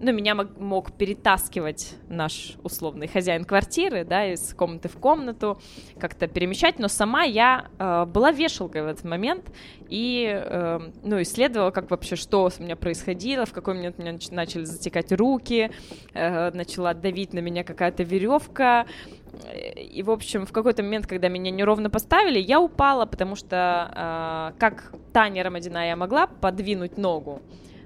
Ну, 0.00 0.12
меня 0.12 0.36
мог, 0.36 0.92
перетаскивать 0.92 1.96
наш 2.08 2.54
условный 2.62 3.08
хозяин 3.08 3.44
квартиры, 3.44 4.04
да, 4.04 4.32
из 4.32 4.54
комнаты 4.54 4.88
в 4.88 4.96
комнату, 4.96 5.60
как-то 5.98 6.28
перемещать, 6.28 6.78
но 6.78 6.86
сама 6.86 7.24
я 7.24 7.66
э, 7.78 8.04
была 8.04 8.30
вешалкой 8.30 8.82
в 8.82 8.86
этот 8.86 9.04
момент 9.04 9.50
и, 9.88 10.28
э, 10.32 10.80
ну, 11.02 11.20
исследовала, 11.20 11.72
как 11.72 11.90
вообще, 11.90 12.14
что 12.14 12.48
у 12.58 12.62
меня 12.62 12.76
происходило, 12.76 13.44
в 13.44 13.52
какой 13.52 13.74
момент 13.74 13.96
у 13.98 14.02
меня 14.02 14.16
начали 14.30 14.62
затекать 14.62 15.10
руки, 15.10 15.72
э, 16.14 16.50
начала 16.52 16.94
давить 16.94 17.32
на 17.32 17.40
меня 17.40 17.64
какая-то 17.64 18.04
веревка, 18.04 18.86
и, 19.76 20.02
в 20.02 20.10
общем, 20.10 20.46
в 20.46 20.52
какой-то 20.52 20.82
момент, 20.82 21.06
когда 21.06 21.28
меня 21.28 21.50
неровно 21.50 21.90
поставили, 21.90 22.38
я 22.38 22.60
упала, 22.60 23.06
потому 23.06 23.36
что, 23.36 24.52
э, 24.54 24.58
как 24.58 24.92
Таня 25.12 25.42
Ромадина, 25.42 25.88
я 25.88 25.96
могла 25.96 26.26
подвинуть 26.26 26.98
ногу, 26.98 27.42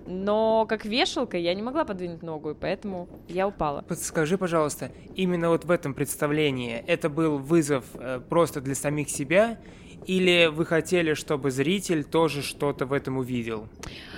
но 0.06 0.66
как 0.68 0.84
вешалка 0.84 1.36
я 1.36 1.54
не 1.54 1.62
могла 1.62 1.84
подвинуть 1.84 2.22
ногу, 2.22 2.50
и 2.50 2.54
поэтому 2.54 3.08
я 3.28 3.46
упала. 3.46 3.82
Подскажи, 3.82 4.38
пожалуйста, 4.38 4.90
именно 5.14 5.48
вот 5.48 5.64
в 5.64 5.70
этом 5.70 5.94
представлении 5.94 6.82
это 6.86 7.08
был 7.08 7.38
вызов 7.38 7.84
э, 7.94 8.20
просто 8.28 8.60
для 8.60 8.74
самих 8.74 9.10
себя, 9.10 9.58
или 10.06 10.46
вы 10.46 10.66
хотели, 10.66 11.14
чтобы 11.14 11.50
зритель 11.50 12.04
тоже 12.04 12.42
что-то 12.42 12.86
в 12.86 12.92
этом 12.92 13.18
увидел? 13.18 13.68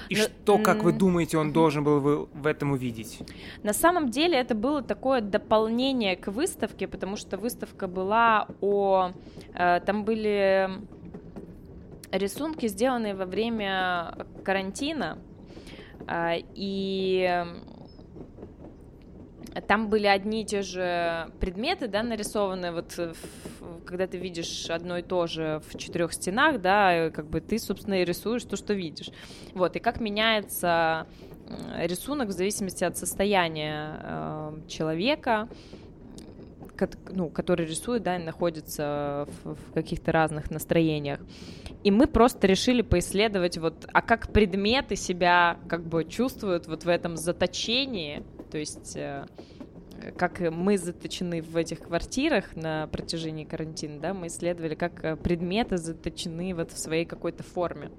И 0.09 0.17
Но, 0.17 0.23
ну, 0.23 0.29
что, 0.29 0.59
как 0.59 0.83
вы 0.83 0.93
думаете, 0.93 1.39
он 1.39 1.53
должен 1.53 1.83
был 1.85 2.29
в 2.33 2.47
этом 2.47 2.73
увидеть? 2.73 3.21
На 3.63 3.73
самом 3.73 4.11
деле 4.11 4.37
это 4.39 4.55
было 4.55 4.83
такое 4.83 5.21
дополнение 5.21 6.17
к 6.17 6.29
выставке, 6.29 6.87
потому 6.87 7.17
что 7.17 7.39
выставка 7.39 7.87
была 7.87 8.49
о... 8.61 9.13
Э, 9.55 9.81
там 9.85 10.05
были 10.05 10.71
рисунки, 12.13 12.69
сделанные 12.69 13.15
во 13.15 13.25
время 13.25 14.27
карантина, 14.45 15.19
э, 16.07 16.43
и 16.55 17.45
там 19.61 19.89
были 19.89 20.07
одни 20.07 20.43
и 20.43 20.45
те 20.45 20.63
же 20.63 21.31
предметы, 21.41 21.89
да, 21.89 22.03
нарисованы, 22.03 22.73
вот 22.73 22.97
в, 22.97 23.85
когда 23.85 24.07
ты 24.07 24.19
видишь 24.19 24.69
одно 24.71 24.99
и 24.99 25.03
то 25.03 25.27
же 25.27 25.61
в 25.69 25.79
четырех 25.79 26.13
стенах, 26.13 26.61
да, 26.61 27.11
как 27.11 27.27
бы 27.29 27.41
ты, 27.41 27.59
собственно, 27.59 28.03
и 28.03 28.05
рисуешь 28.05 28.45
то, 28.45 28.57
что 28.57 28.75
видишь. 28.75 29.11
Вот, 29.55 29.77
и 29.77 29.79
как 29.79 30.01
меняется 30.01 31.07
рисунок 31.77 32.29
в 32.29 32.33
зависимости 32.33 32.85
от 32.85 32.97
состояния 32.97 34.01
э, 34.03 34.53
человека, 34.69 35.49
ну, 37.11 37.29
который 37.29 37.67
рисует, 37.67 38.03
да, 38.03 38.19
находится 38.19 39.29
в, 39.45 39.55
в 39.55 39.73
каких-то 39.73 40.13
разных 40.13 40.51
настроениях. 40.51 41.21
И 41.85 41.91
мы 41.91 42.07
просто 42.07 42.47
решили 42.47 42.83
поисследовать, 42.83 43.59
вот, 43.59 43.87
а 43.93 44.03
как 44.03 44.33
предметы 44.33 44.97
себя 44.97 45.59
как 45.69 45.87
бы 45.87 46.05
чувствуют 46.05 46.67
вот 46.67 46.85
в 46.85 46.89
этом 46.89 47.17
заточении, 47.17 48.25
то 48.55 48.59
есть 48.59 48.95
э, 48.95 49.27
как 50.17 50.39
мы 50.39 50.79
заточены 50.79 51.43
в 51.43 51.57
этих 51.57 51.81
квартирах 51.81 52.55
на 52.55 52.87
протяжении 52.87 53.43
карантина, 53.43 53.99
да, 53.99 54.15
мы 54.15 54.29
исследовали, 54.29 54.77
как 54.77 55.05
э, 55.05 55.17
предметы 55.17 55.77
заточены 55.77 56.55
вот 56.55 56.71
в 56.71 56.79
своей 56.79 57.05
какой-то 57.05 57.43
форме. 57.43 57.91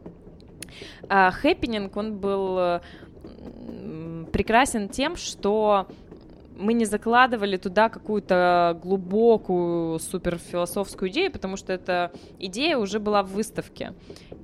А 1.10 1.30
хэппининг, 1.32 1.98
он 1.98 2.20
был 2.20 2.80
прекрасен 4.32 4.88
тем, 4.88 5.18
что 5.18 5.90
мы 6.56 6.72
не 6.72 6.86
закладывали 6.86 7.58
туда 7.58 7.90
какую-то 7.90 8.80
глубокую 8.82 10.00
суперфилософскую 10.00 11.12
идею, 11.12 11.34
потому 11.34 11.58
что 11.58 11.74
эта 11.74 12.14
идея 12.40 12.78
уже 12.78 13.02
была 13.02 13.24
в 13.24 13.32
выставке. 13.32 13.94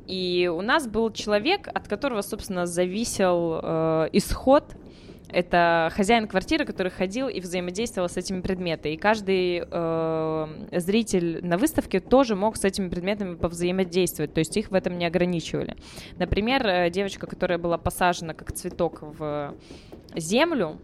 И 0.07 0.51
у 0.53 0.61
нас 0.61 0.89
был 0.89 1.09
человек, 1.13 1.69
от 1.73 1.87
которого, 1.87 2.21
собственно, 2.21 2.65
зависел 2.65 3.61
э, 3.63 4.09
исход 4.11 4.75
это 5.31 5.91
хозяин 5.95 6.27
квартиры, 6.27 6.65
который 6.65 6.91
ходил 6.91 7.27
и 7.27 7.39
взаимодействовал 7.39 8.09
с 8.09 8.17
этими 8.17 8.41
предметами. 8.41 8.93
И 8.93 8.97
каждый 8.97 9.63
э, 9.69 10.47
зритель 10.71 11.45
на 11.45 11.57
выставке 11.57 11.99
тоже 11.99 12.35
мог 12.35 12.57
с 12.57 12.65
этими 12.65 12.89
предметами 12.89 13.35
повзаимодействовать, 13.35 14.33
то 14.33 14.39
есть 14.39 14.55
их 14.57 14.71
в 14.71 14.75
этом 14.75 14.97
не 14.97 15.05
ограничивали. 15.05 15.75
Например, 16.17 16.65
э, 16.65 16.89
девочка, 16.89 17.27
которая 17.27 17.57
была 17.57 17.77
посажена 17.77 18.33
как 18.33 18.51
цветок 18.51 18.99
в 19.01 19.53
землю, 20.15 20.77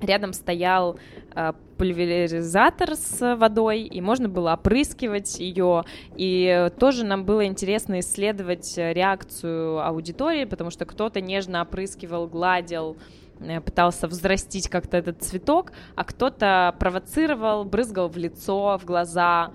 рядом 0.00 0.32
стоял 0.32 0.98
э, 1.34 1.52
пульверизатор 1.78 2.94
с 2.94 3.36
водой, 3.36 3.82
и 3.82 4.00
можно 4.00 4.28
было 4.28 4.52
опрыскивать 4.54 5.38
ее. 5.40 5.84
И 6.16 6.70
тоже 6.78 7.04
нам 7.04 7.24
было 7.24 7.44
интересно 7.44 8.00
исследовать 8.00 8.76
реакцию 8.76 9.84
аудитории, 9.84 10.44
потому 10.44 10.70
что 10.70 10.84
кто-то 10.84 11.20
нежно 11.20 11.62
опрыскивал, 11.62 12.28
гладил, 12.28 12.96
э, 13.40 13.60
пытался 13.60 14.06
взрастить 14.06 14.68
как-то 14.68 14.96
этот 14.96 15.22
цветок, 15.22 15.72
а 15.96 16.04
кто-то 16.04 16.74
провоцировал, 16.78 17.64
брызгал 17.64 18.08
в 18.08 18.16
лицо, 18.16 18.78
в 18.78 18.84
глаза. 18.84 19.52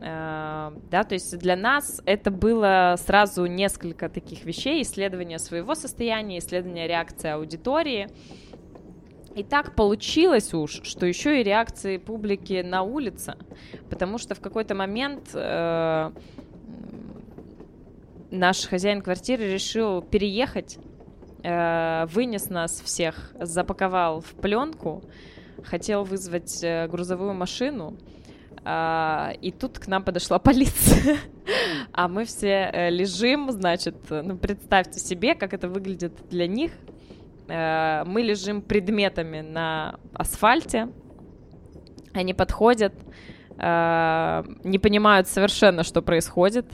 Э, 0.00 0.72
да, 0.90 1.04
то 1.04 1.14
есть 1.14 1.38
для 1.38 1.56
нас 1.56 2.02
это 2.04 2.30
было 2.30 2.94
сразу 2.98 3.46
несколько 3.46 4.08
таких 4.08 4.44
вещей, 4.44 4.82
исследование 4.82 5.38
своего 5.38 5.74
состояния, 5.74 6.38
исследование 6.38 6.86
реакции 6.86 7.30
аудитории. 7.30 8.08
И 9.34 9.42
так 9.42 9.74
получилось 9.74 10.54
уж, 10.54 10.80
что 10.84 11.06
еще 11.06 11.40
и 11.40 11.42
реакции 11.42 11.96
публики 11.96 12.62
на 12.64 12.82
улице, 12.82 13.36
потому 13.90 14.18
что 14.18 14.34
в 14.36 14.40
какой-то 14.40 14.76
момент 14.76 15.30
э, 15.34 16.12
наш 18.30 18.66
хозяин 18.66 19.02
квартиры 19.02 19.52
решил 19.52 20.02
переехать, 20.02 20.78
э, 21.42 22.06
вынес 22.06 22.48
нас 22.48 22.80
всех, 22.80 23.32
запаковал 23.40 24.20
в 24.20 24.34
пленку, 24.34 25.02
хотел 25.64 26.04
вызвать 26.04 26.62
э, 26.62 26.86
грузовую 26.86 27.34
машину, 27.34 27.96
а, 28.66 29.32
и 29.42 29.50
тут 29.50 29.78
к 29.78 29.88
нам 29.88 30.02
подошла 30.02 30.38
полиция. 30.40 31.18
А 31.92 32.08
мы 32.08 32.24
все 32.24 32.70
э, 32.72 32.90
лежим, 32.90 33.50
значит, 33.50 33.96
ну 34.10 34.36
представьте 34.36 35.00
себе, 35.00 35.34
как 35.34 35.54
это 35.54 35.68
выглядит 35.68 36.12
для 36.30 36.46
них. 36.46 36.72
Э, 37.48 38.04
мы 38.06 38.22
лежим 38.22 38.62
предметами 38.62 39.40
на 39.40 39.98
асфальте, 40.14 40.88
они 42.12 42.34
подходят, 42.34 42.94
э, 43.58 44.44
не 44.64 44.78
понимают 44.78 45.28
совершенно, 45.28 45.82
что 45.82 46.02
происходит. 46.02 46.66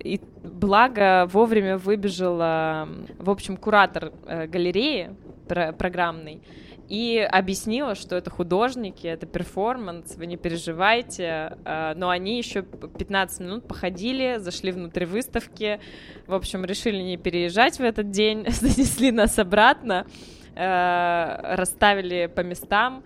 И 0.00 0.20
благо 0.42 1.26
вовремя 1.26 1.78
выбежала, 1.78 2.88
в 3.18 3.30
общем, 3.30 3.56
куратор 3.56 4.12
галереи 4.26 5.14
программный, 5.46 6.42
и 6.88 7.18
объяснила, 7.18 7.94
что 7.94 8.16
это 8.16 8.30
художники, 8.30 9.06
это 9.06 9.26
перформанс, 9.26 10.16
вы 10.16 10.26
не 10.26 10.36
переживайте. 10.36 11.56
А, 11.64 11.94
но 11.94 12.10
они 12.10 12.38
еще 12.38 12.62
15 12.62 13.40
минут 13.40 13.66
походили, 13.66 14.36
зашли 14.38 14.72
внутрь 14.72 15.04
выставки, 15.04 15.80
в 16.26 16.34
общем, 16.34 16.64
решили 16.64 17.02
не 17.02 17.16
переезжать 17.16 17.78
в 17.78 17.82
этот 17.82 18.10
день, 18.10 18.46
занесли 18.50 19.10
нас 19.10 19.38
обратно, 19.38 20.06
а, 20.54 21.56
расставили 21.56 22.30
по 22.34 22.40
местам, 22.40 23.02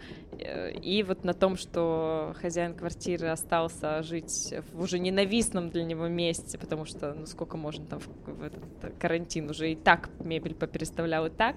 и 0.83 1.03
вот 1.03 1.25
на 1.25 1.35
том, 1.35 1.57
что 1.57 2.35
хозяин 2.41 2.75
квартиры 2.75 3.29
остался 3.29 4.03
жить 4.03 4.55
в 4.73 4.83
уже 4.83 4.99
ненавистном 4.99 5.71
для 5.71 5.85
него 5.85 6.09
месте, 6.09 6.59
потому 6.59 6.85
что, 6.85 7.15
ну, 7.15 7.27
сколько 7.27 7.57
можно 7.57 7.87
там 7.87 8.01
в, 8.01 8.09
в 8.27 8.43
этот 8.43 8.63
карантин 8.99 9.51
уже 9.51 9.73
и 9.73 9.77
так 9.77 10.11
мебель 10.21 10.55
попереставлял 10.55 11.27
и 11.27 11.31
так. 11.31 11.57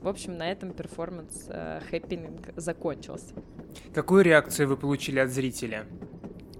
В 0.00 0.08
общем, 0.08 0.36
на 0.36 0.50
этом 0.50 0.72
перформанс 0.72 1.46
э, 1.48 1.80
хэппинг 1.90 2.52
закончился. 2.56 3.34
Какую 3.94 4.24
реакцию 4.24 4.68
вы 4.68 4.76
получили 4.76 5.18
от 5.18 5.30
зрителя? 5.30 5.86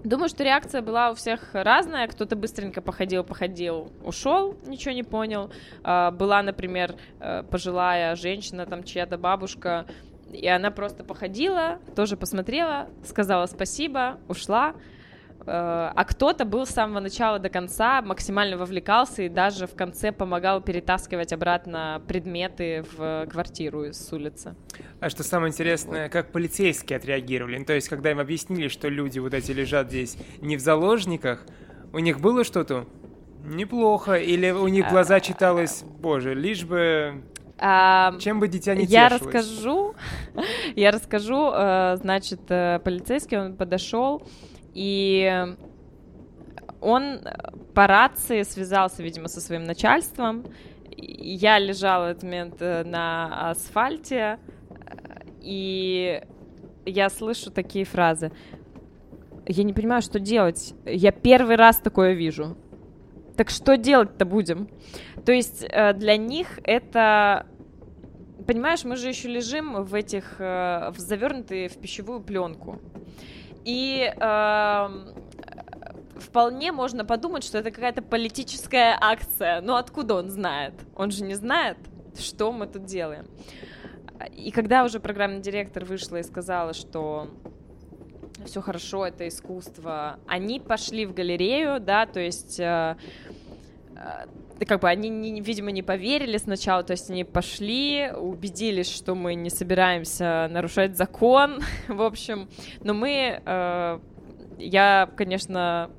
Думаю, 0.03 0.29
что 0.29 0.45
реакция 0.45 0.81
была 0.81 1.11
у 1.11 1.15
всех 1.15 1.49
разная. 1.51 2.07
Кто-то 2.07 2.37
быстренько 2.37 2.81
походил, 2.81 3.25
походил, 3.25 3.91
ушел, 4.03 4.57
ничего 4.65 4.93
не 4.93 5.03
понял. 5.03 5.51
А, 5.83 6.11
была, 6.11 6.41
например, 6.41 6.95
э, 7.19 7.43
пожилая 7.43 8.15
женщина, 8.15 8.65
там 8.65 8.83
чья-то 8.83 9.17
бабушка, 9.17 9.85
и 10.31 10.47
она 10.47 10.71
просто 10.71 11.03
походила, 11.03 11.79
тоже 11.95 12.17
посмотрела, 12.17 12.89
сказала 13.03 13.45
спасибо, 13.45 14.19
ушла. 14.27 14.75
Э, 15.41 15.91
а 15.95 16.05
кто-то 16.05 16.45
был 16.45 16.65
с 16.65 16.69
самого 16.69 16.99
начала 16.99 17.39
до 17.39 17.49
конца, 17.49 18.01
максимально 18.01 18.57
вовлекался 18.57 19.23
и 19.23 19.29
даже 19.29 19.67
в 19.67 19.75
конце 19.75 20.11
помогал 20.11 20.61
перетаскивать 20.61 21.33
обратно 21.33 22.01
предметы 22.07 22.85
в 22.95 23.27
квартиру 23.27 23.85
с 23.85 24.11
улицы. 24.11 24.55
А 24.99 25.09
что 25.09 25.23
самое 25.23 25.51
интересное, 25.51 26.09
как 26.09 26.31
полицейские 26.31 26.97
отреагировали? 26.97 27.57
Ну, 27.57 27.65
то 27.65 27.73
есть, 27.73 27.89
когда 27.89 28.11
им 28.11 28.19
объяснили, 28.19 28.67
что 28.67 28.89
люди 28.89 29.19
вот 29.19 29.33
эти 29.33 29.51
лежат 29.51 29.87
здесь 29.87 30.17
не 30.41 30.57
в 30.57 30.59
заложниках, 30.59 31.45
у 31.93 31.99
них 31.99 32.19
было 32.19 32.43
что-то 32.43 32.85
неплохо? 33.43 34.15
Или 34.15 34.51
у 34.51 34.67
них 34.67 34.89
глаза 34.89 35.19
читалось, 35.19 35.83
боже, 35.83 36.35
лишь 36.35 36.63
бы 36.65 37.23
а, 37.61 38.17
Чем 38.19 38.39
бы 38.39 38.47
дитя 38.47 38.75
не 38.75 38.85
Я 38.85 39.09
расскажу, 39.09 39.95
я 40.75 40.91
расскажу, 40.91 41.51
э, 41.53 41.97
значит, 41.97 42.41
э, 42.49 42.79
полицейский, 42.83 43.37
он 43.37 43.55
подошел, 43.55 44.23
и 44.73 45.45
он 46.81 47.19
по 47.73 47.87
рации 47.87 48.43
связался, 48.43 49.03
видимо, 49.03 49.27
со 49.27 49.41
своим 49.41 49.65
начальством. 49.65 50.45
Я 50.97 51.59
лежала 51.59 52.07
в 52.07 52.11
этот 52.11 52.23
момент 52.23 52.55
э, 52.59 52.83
на 52.83 53.51
асфальте, 53.51 54.39
и 55.41 56.21
я 56.85 57.09
слышу 57.09 57.51
такие 57.51 57.85
фразы. 57.85 58.31
Я 59.45 59.63
не 59.63 59.73
понимаю, 59.73 60.01
что 60.01 60.19
делать. 60.19 60.73
Я 60.85 61.11
первый 61.11 61.55
раз 61.55 61.79
такое 61.79 62.13
вижу. 62.13 62.55
Так 63.35 63.49
что 63.49 63.77
делать-то 63.77 64.25
будем? 64.25 64.69
То 65.25 65.31
есть 65.31 65.65
э, 65.67 65.93
для 65.93 66.17
них 66.17 66.59
это 66.63 67.45
понимаешь, 68.49 68.83
мы 68.83 68.95
же 68.95 69.07
еще 69.09 69.27
лежим 69.27 69.83
в 69.83 69.93
этих, 69.93 70.37
э, 70.39 70.89
в 70.89 70.97
завернутые 70.97 71.69
в 71.69 71.77
пищевую 71.77 72.19
пленку. 72.19 72.79
И 73.63 74.11
э, 74.11 74.89
вполне 76.15 76.71
можно 76.71 77.05
подумать, 77.05 77.43
что 77.43 77.59
это 77.59 77.69
какая-то 77.69 78.01
политическая 78.01 78.97
акция. 78.99 79.61
Но 79.61 79.75
откуда 79.75 80.15
он 80.15 80.31
знает? 80.31 80.73
Он 80.95 81.11
же 81.11 81.23
не 81.25 81.35
знает, 81.35 81.77
что 82.17 82.51
мы 82.51 82.65
тут 82.65 82.85
делаем. 82.85 83.27
И 84.35 84.49
когда 84.49 84.83
уже 84.83 84.99
программный 84.99 85.41
директор 85.41 85.85
вышла 85.85 86.17
и 86.17 86.23
сказала, 86.23 86.73
что 86.73 87.27
все 88.47 88.61
хорошо, 88.61 89.05
это 89.05 89.27
искусство, 89.27 90.19
они 90.25 90.59
пошли 90.59 91.05
в 91.05 91.13
галерею, 91.13 91.79
да, 91.79 92.07
то 92.07 92.19
есть 92.19 92.59
э, 92.59 92.97
как 94.67 94.81
бы 94.81 94.89
они, 94.89 95.09
не, 95.09 95.41
видимо, 95.41 95.71
не 95.71 95.81
поверили 95.81 96.37
сначала, 96.37 96.83
то 96.83 96.91
есть 96.91 97.09
они 97.09 97.23
пошли, 97.23 98.11
убедились, 98.11 98.93
что 98.93 99.15
мы 99.15 99.35
не 99.35 99.49
собираемся 99.49 100.47
нарушать 100.51 100.97
закон, 100.97 101.61
в 101.87 102.01
общем, 102.01 102.49
но 102.83 102.93
мы, 102.93 103.41
э, 103.45 103.99
я, 104.57 105.09
конечно, 105.15 105.91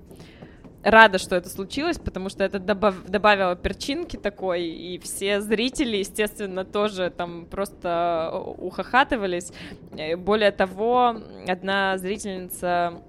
рада, 0.82 1.18
что 1.18 1.36
это 1.36 1.48
случилось, 1.48 1.98
потому 1.98 2.28
что 2.28 2.44
это 2.44 2.58
добав 2.58 3.04
добавило 3.06 3.56
перчинки 3.56 4.16
такой, 4.16 4.64
и 4.64 4.98
все 4.98 5.40
зрители, 5.40 5.98
естественно, 5.98 6.64
тоже 6.64 7.10
там 7.10 7.46
просто 7.46 8.32
ухахатывались. 8.58 9.52
Э, 9.96 10.16
более 10.16 10.52
того, 10.52 11.16
одна 11.46 11.98
зрительница 11.98 13.02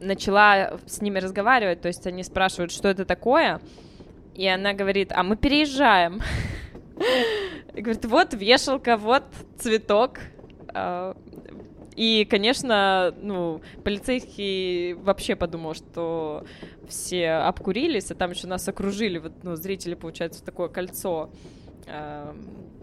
начала 0.00 0.78
с 0.86 1.00
ними 1.00 1.18
разговаривать, 1.18 1.80
то 1.80 1.88
есть 1.88 2.06
они 2.06 2.22
спрашивают, 2.22 2.72
что 2.72 2.88
это 2.88 3.04
такое, 3.04 3.60
и 4.34 4.46
она 4.46 4.72
говорит, 4.72 5.12
а 5.12 5.22
мы 5.22 5.36
переезжаем. 5.36 6.20
И 7.74 7.80
говорит, 7.80 8.04
вот 8.06 8.34
вешалка, 8.34 8.96
вот 8.96 9.22
цветок. 9.56 10.18
А, 10.74 11.16
и, 11.98 12.24
конечно, 12.24 13.12
ну, 13.20 13.60
полицейский 13.82 14.92
вообще 14.92 15.34
подумал, 15.34 15.74
что 15.74 16.44
все 16.88 17.30
обкурились, 17.30 18.12
а 18.12 18.14
там 18.14 18.30
еще 18.30 18.46
нас 18.46 18.68
окружили, 18.68 19.18
вот, 19.18 19.32
ну, 19.42 19.56
зрители, 19.56 19.94
получается, 19.94 20.44
такое 20.44 20.68
кольцо 20.68 21.30
э, 21.86 22.34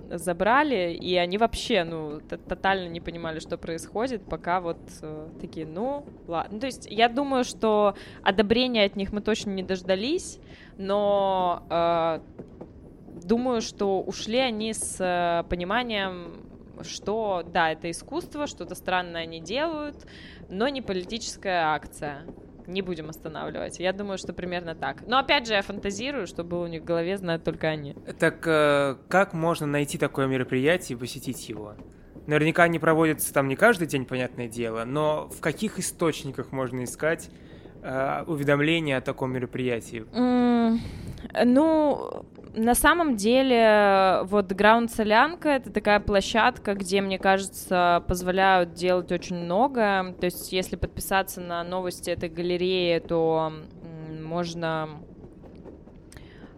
забрали, 0.10 0.94
и 0.94 1.16
они 1.16 1.38
вообще, 1.38 1.84
ну, 1.84 2.22
тотально 2.22 2.88
не 2.88 3.02
понимали, 3.02 3.40
что 3.40 3.58
происходит, 3.58 4.24
пока 4.26 4.60
вот 4.62 4.80
э, 5.02 5.28
такие, 5.42 5.66
ну, 5.66 6.06
ладно. 6.28 6.54
Ну, 6.54 6.60
то 6.60 6.68
есть 6.68 6.88
я 6.90 7.10
думаю, 7.10 7.44
что 7.44 7.96
одобрения 8.24 8.84
от 8.86 8.96
них 8.96 9.12
мы 9.12 9.22
точно 9.22 9.52
не 9.52 9.64
дождались, 9.64 10.40
но 10.78 11.64
э, 11.70 12.20
думаю, 13.24 13.62
что 13.62 14.02
ушли 14.02 14.40
они 14.40 14.74
с 14.74 14.98
э, 15.00 15.48
пониманием 15.50 16.42
что 16.84 17.42
да, 17.54 17.72
это 17.72 17.90
искусство, 17.90 18.48
что-то 18.48 18.76
странное 18.76 19.22
они 19.24 19.40
делают, 19.40 19.96
но 20.50 20.68
не 20.68 20.82
политическая 20.82 21.74
акция. 21.74 22.26
Не 22.68 22.82
будем 22.82 23.10
останавливать. 23.10 23.80
Я 23.80 23.94
думаю, 23.94 24.18
что 24.18 24.34
примерно 24.34 24.76
так. 24.76 25.06
Но 25.08 25.18
опять 25.18 25.48
же, 25.48 25.54
я 25.54 25.62
фантазирую, 25.62 26.28
что 26.28 26.44
было 26.44 26.64
у 26.64 26.68
них 26.68 26.82
в 26.82 26.86
голове, 26.86 27.18
знают 27.18 27.44
только 27.44 27.68
они. 27.68 27.96
Так 28.20 28.46
э, 28.48 28.96
как 29.08 29.34
можно 29.34 29.66
найти 29.66 29.98
такое 29.98 30.28
мероприятие 30.28 30.98
и 30.98 31.00
посетить 31.00 31.48
его? 31.50 31.76
Наверняка 32.28 32.64
они 32.64 32.80
проводятся 32.80 33.34
там 33.34 33.48
не 33.48 33.56
каждый 33.56 33.88
день, 33.88 34.06
понятное 34.06 34.48
дело, 34.48 34.84
но 34.84 35.30
в 35.30 35.42
каких 35.42 35.78
источниках 35.78 36.52
можно 36.52 36.84
искать 36.84 37.30
э, 37.86 38.24
уведомления 38.28 38.98
о 38.98 39.02
таком 39.02 39.34
мероприятии? 39.34 40.06
Mm, 40.12 40.80
ну, 41.46 42.26
на 42.56 42.74
самом 42.74 43.18
деле, 43.18 44.22
вот 44.24 44.52
Ground 44.52 44.90
Солянка— 44.90 45.50
это 45.58 45.72
такая 45.72 46.00
площадка, 46.00 46.74
где, 46.74 47.02
мне 47.02 47.20
кажется, 47.20 48.04
позволяют 48.08 48.74
делать 48.74 49.12
очень 49.12 49.36
много. 49.36 50.16
То 50.20 50.26
есть, 50.26 50.54
если 50.54 50.78
подписаться 50.78 51.42
на 51.42 51.64
новости 51.64 52.10
этой 52.10 52.30
галереи, 52.30 53.00
то 53.00 53.52
можно 54.22 54.90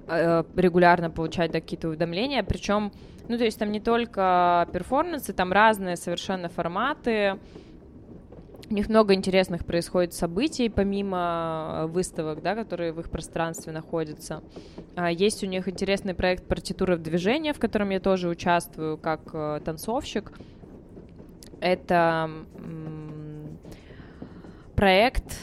э, 0.07 0.43
регулярно 0.55 1.09
получать 1.09 1.51
какие-то 1.51 1.89
уведомления, 1.89 2.43
причем, 2.43 2.91
ну, 3.28 3.38
то 3.38 3.43
есть 3.43 3.57
там 3.57 3.71
не 3.71 3.80
только 3.80 4.67
перформансы, 4.71 5.34
там 5.34 5.51
разные 5.51 5.97
совершенно 5.97 6.49
форматы, 6.49 7.39
у 8.70 8.74
них 8.74 8.89
много 8.89 9.13
интересных 9.13 9.65
происходит 9.65 10.13
событий, 10.13 10.68
помимо 10.68 11.84
э, 11.84 11.86
выставок, 11.88 12.41
да, 12.41 12.55
которые 12.55 12.91
в 12.91 12.99
их 12.99 13.09
пространстве 13.09 13.72
находятся. 13.72 14.43
А, 14.95 15.09
есть 15.09 15.43
у 15.43 15.47
них 15.47 15.70
интересный 15.70 16.13
проект 16.13 16.47
«Партитура 16.47 16.97
в 16.97 17.01
движении», 17.01 17.53
в 17.53 17.59
котором 17.59 17.91
я 17.91 17.99
тоже 17.99 18.28
участвую 18.28 18.97
как 18.97 19.22
э, 19.34 19.61
танцовщик. 19.63 20.34
Это 21.61 22.30
проект, 24.76 25.39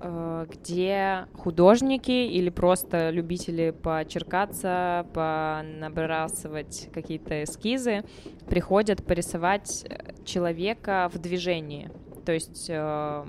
э, 0.00 0.46
где 0.50 1.26
художники 1.34 2.10
или 2.10 2.48
просто 2.48 3.10
любители 3.10 3.70
почеркаться, 3.70 5.06
понабрасывать 5.12 6.88
какие-то 6.92 7.44
эскизы 7.44 8.02
приходят 8.48 9.04
порисовать 9.04 9.86
человека 10.24 11.10
в 11.12 11.18
движении. 11.18 11.90
То 12.26 12.32
есть 12.32 12.66
э, 12.68 13.24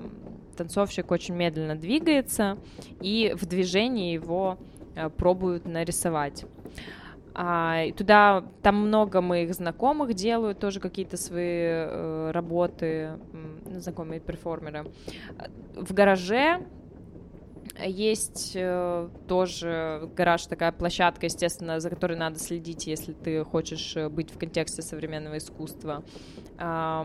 танцовщик 0.56 1.12
очень 1.12 1.34
медленно 1.34 1.76
двигается, 1.76 2.58
и 3.00 3.32
в 3.38 3.46
движении 3.46 4.12
его 4.12 4.58
э, 4.96 5.08
пробуют 5.08 5.66
нарисовать. 5.66 6.44
А, 7.32 7.88
туда 7.96 8.44
там 8.62 8.88
много 8.88 9.20
моих 9.20 9.54
знакомых 9.54 10.14
делают 10.14 10.58
тоже 10.58 10.80
какие-то 10.80 11.16
свои 11.16 11.44
э, 11.44 12.30
работы, 12.32 13.12
знакомые 13.70 14.18
перформеры. 14.18 14.86
В 15.76 15.94
гараже 15.94 16.66
есть 17.86 18.52
э, 18.54 19.08
тоже 19.28 20.10
гараж, 20.16 20.46
такая 20.46 20.72
площадка, 20.72 21.26
естественно, 21.26 21.78
за 21.78 21.90
которой 21.90 22.16
надо 22.16 22.38
следить, 22.38 22.86
если 22.86 23.12
ты 23.12 23.44
хочешь 23.44 23.96
э, 23.96 24.08
быть 24.08 24.30
в 24.30 24.38
контексте 24.38 24.82
современного 24.82 25.38
искусства. 25.38 26.02
Э, 26.58 27.04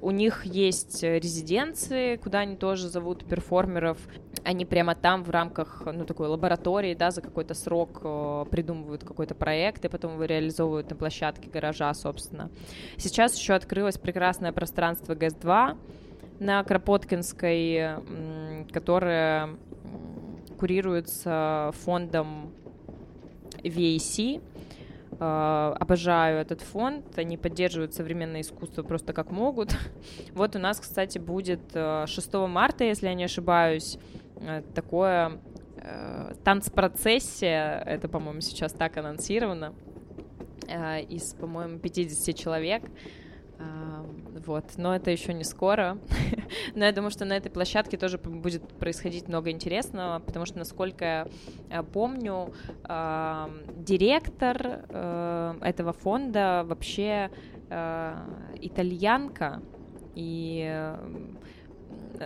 у 0.00 0.10
них 0.10 0.44
есть 0.44 1.02
резиденции, 1.02 2.16
куда 2.16 2.40
они 2.40 2.56
тоже 2.56 2.88
зовут 2.88 3.24
перформеров. 3.24 3.98
Они 4.44 4.64
прямо 4.64 4.94
там 4.94 5.24
в 5.24 5.30
рамках, 5.30 5.82
ну, 5.84 6.04
такой 6.04 6.28
лаборатории, 6.28 6.94
да, 6.94 7.10
за 7.10 7.20
какой-то 7.20 7.54
срок 7.54 8.00
э, 8.02 8.44
придумывают 8.50 9.04
какой-то 9.04 9.34
проект, 9.34 9.84
и 9.84 9.88
потом 9.88 10.14
его 10.14 10.24
реализовывают 10.24 10.88
на 10.90 10.96
площадке 10.96 11.50
гаража, 11.50 11.92
собственно. 11.94 12.50
Сейчас 12.96 13.38
еще 13.38 13.54
открылось 13.54 13.98
прекрасное 13.98 14.52
пространство 14.52 15.14
ГЭС-2, 15.14 15.76
на 16.40 16.62
Кропоткинской, 16.62 17.96
которая 18.72 19.50
курируется 20.58 21.72
фондом 21.84 22.52
VAC. 23.62 24.40
А, 25.20 25.74
обожаю 25.80 26.40
этот 26.40 26.60
фонд, 26.60 27.18
они 27.18 27.36
поддерживают 27.36 27.92
современное 27.92 28.42
искусство 28.42 28.82
просто 28.82 29.12
как 29.12 29.32
могут. 29.32 29.74
Вот 30.32 30.54
у 30.54 30.58
нас, 30.58 30.78
кстати, 30.78 31.18
будет 31.18 31.60
6 31.72 31.74
а, 31.74 32.46
марта, 32.46 32.84
если 32.84 33.08
я 33.08 33.14
не 33.14 33.24
ошибаюсь, 33.24 33.98
э, 34.36 34.62
такое 34.74 35.40
э, 35.76 36.34
танцпроцессия, 36.44 37.82
это, 37.84 38.08
по-моему, 38.08 38.40
сейчас 38.40 38.72
так 38.72 38.96
анонсировано, 38.96 39.74
э, 40.68 41.02
из, 41.02 41.34
по-моему, 41.34 41.80
50 41.80 42.36
человек, 42.36 42.84
вот, 44.46 44.64
но 44.76 44.94
это 44.94 45.10
еще 45.10 45.34
не 45.34 45.44
скоро. 45.44 45.98
но 46.74 46.84
я 46.84 46.92
думаю, 46.92 47.10
что 47.10 47.24
на 47.24 47.36
этой 47.36 47.50
площадке 47.50 47.96
тоже 47.96 48.18
будет 48.18 48.62
происходить 48.78 49.28
много 49.28 49.50
интересного, 49.50 50.20
потому 50.20 50.46
что, 50.46 50.58
насколько 50.58 51.04
я 51.04 51.26
э, 51.70 51.82
помню, 51.82 52.52
директор 53.76 54.84
э, 54.88 55.54
этого 55.60 55.92
фонда 55.92 56.62
вообще 56.66 57.30
э, 57.68 58.16
итальянка, 58.60 59.62
и 60.14 60.94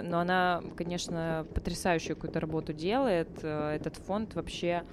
но 0.00 0.20
она, 0.20 0.62
конечно, 0.76 1.46
потрясающую 1.54 2.16
какую-то 2.16 2.40
работу 2.40 2.72
делает. 2.72 3.44
Этот 3.44 3.96
фонд 3.96 4.34
вообще 4.34 4.84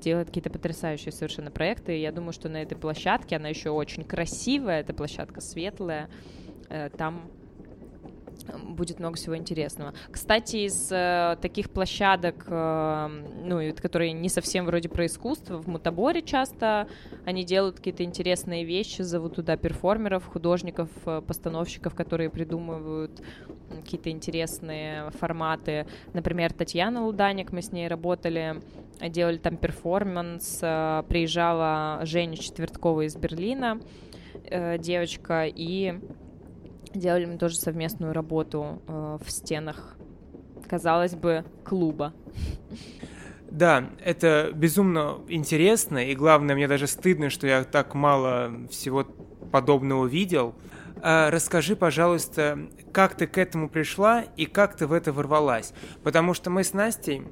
делает 0.00 0.28
какие-то 0.28 0.50
потрясающие 0.50 1.12
совершенно 1.12 1.50
проекты. 1.50 1.96
И 1.96 2.00
я 2.00 2.12
думаю, 2.12 2.32
что 2.32 2.48
на 2.48 2.62
этой 2.62 2.76
площадке, 2.76 3.36
она 3.36 3.48
еще 3.48 3.70
очень 3.70 4.04
красивая, 4.04 4.80
эта 4.80 4.92
площадка 4.92 5.40
светлая, 5.40 6.08
э, 6.68 6.90
там 6.96 7.30
будет 8.58 8.98
много 8.98 9.16
всего 9.16 9.36
интересного. 9.36 9.94
Кстати, 10.10 10.66
из 10.66 10.90
э, 10.90 11.36
таких 11.40 11.70
площадок, 11.70 12.44
э, 12.46 13.08
ну, 13.44 13.74
которые 13.80 14.12
не 14.12 14.28
совсем 14.28 14.66
вроде 14.66 14.88
про 14.88 15.06
искусство, 15.06 15.58
в 15.58 15.66
Мутаборе 15.66 16.22
часто 16.22 16.88
они 17.24 17.44
делают 17.44 17.76
какие-то 17.76 18.04
интересные 18.04 18.64
вещи, 18.64 19.02
зовут 19.02 19.36
туда 19.36 19.56
перформеров, 19.56 20.26
художников, 20.26 20.88
э, 21.06 21.22
постановщиков, 21.26 21.94
которые 21.94 22.30
придумывают 22.30 23.22
какие-то 23.82 24.10
интересные 24.10 25.10
форматы. 25.12 25.86
Например, 26.12 26.52
Татьяна 26.52 27.04
Луданик, 27.04 27.52
мы 27.52 27.62
с 27.62 27.72
ней 27.72 27.88
работали, 27.88 28.60
делали 29.08 29.38
там 29.38 29.56
перформанс, 29.56 30.58
э, 30.62 31.02
приезжала 31.08 32.00
Женя 32.02 32.36
Четверткова 32.36 33.06
из 33.06 33.16
Берлина, 33.16 33.80
э, 34.44 34.78
девочка, 34.78 35.46
и 35.46 36.00
Делали 36.94 37.24
мы 37.24 37.38
тоже 37.38 37.56
совместную 37.56 38.12
работу 38.12 38.82
э, 38.88 39.18
в 39.24 39.30
стенах, 39.30 39.96
казалось 40.68 41.14
бы, 41.14 41.44
клуба. 41.64 42.12
Да, 43.48 43.90
это 44.04 44.50
безумно 44.52 45.18
интересно, 45.28 45.98
и 45.98 46.16
главное, 46.16 46.56
мне 46.56 46.66
даже 46.66 46.88
стыдно, 46.88 47.30
что 47.30 47.46
я 47.46 47.62
так 47.62 47.94
мало 47.94 48.52
всего 48.70 49.04
подобного 49.52 50.06
видел. 50.06 50.54
А 51.02 51.30
расскажи, 51.30 51.76
пожалуйста, 51.76 52.58
как 52.92 53.14
ты 53.14 53.26
к 53.26 53.38
этому 53.38 53.68
пришла 53.68 54.24
и 54.36 54.46
как 54.46 54.76
ты 54.76 54.86
в 54.86 54.92
это 54.92 55.12
ворвалась? 55.12 55.72
Потому 56.02 56.34
что 56.34 56.50
мы 56.50 56.64
с 56.64 56.74
Настей 56.74 57.22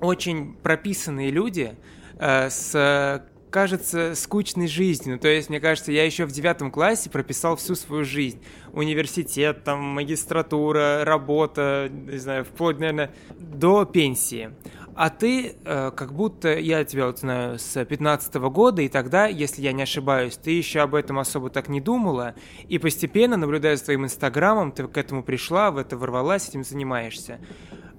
очень 0.00 0.54
прописанные 0.54 1.30
люди 1.30 1.76
э, 2.18 2.50
с 2.50 3.22
кажется 3.54 4.16
скучной 4.16 4.66
жизнью. 4.66 5.16
То 5.16 5.28
есть, 5.28 5.48
мне 5.48 5.60
кажется, 5.60 5.92
я 5.92 6.04
еще 6.04 6.24
в 6.24 6.32
девятом 6.32 6.72
классе 6.72 7.08
прописал 7.08 7.54
всю 7.54 7.76
свою 7.76 8.04
жизнь. 8.04 8.42
Университет, 8.72 9.62
там, 9.62 9.80
магистратура, 9.80 11.04
работа, 11.04 11.88
не 11.88 12.18
знаю, 12.18 12.44
вплоть, 12.44 12.80
наверное, 12.80 13.12
до 13.38 13.84
пенсии. 13.84 14.50
А 14.96 15.08
ты, 15.08 15.54
э, 15.64 15.92
как 15.94 16.14
будто, 16.14 16.58
я 16.58 16.84
тебя 16.84 17.06
вот 17.06 17.20
знаю 17.20 17.60
с 17.60 17.84
15 17.84 18.34
-го 18.36 18.50
года, 18.50 18.82
и 18.82 18.88
тогда, 18.88 19.26
если 19.26 19.62
я 19.62 19.72
не 19.72 19.82
ошибаюсь, 19.82 20.36
ты 20.36 20.50
еще 20.50 20.80
об 20.80 20.96
этом 20.96 21.20
особо 21.20 21.48
так 21.48 21.68
не 21.68 21.80
думала, 21.80 22.34
и 22.68 22.78
постепенно, 22.78 23.36
наблюдая 23.36 23.76
за 23.76 23.84
твоим 23.84 24.04
инстаграмом, 24.04 24.72
ты 24.72 24.88
к 24.88 24.96
этому 24.96 25.22
пришла, 25.22 25.70
в 25.70 25.78
это 25.78 25.96
ворвалась, 25.96 26.48
этим 26.48 26.64
занимаешься. 26.64 27.38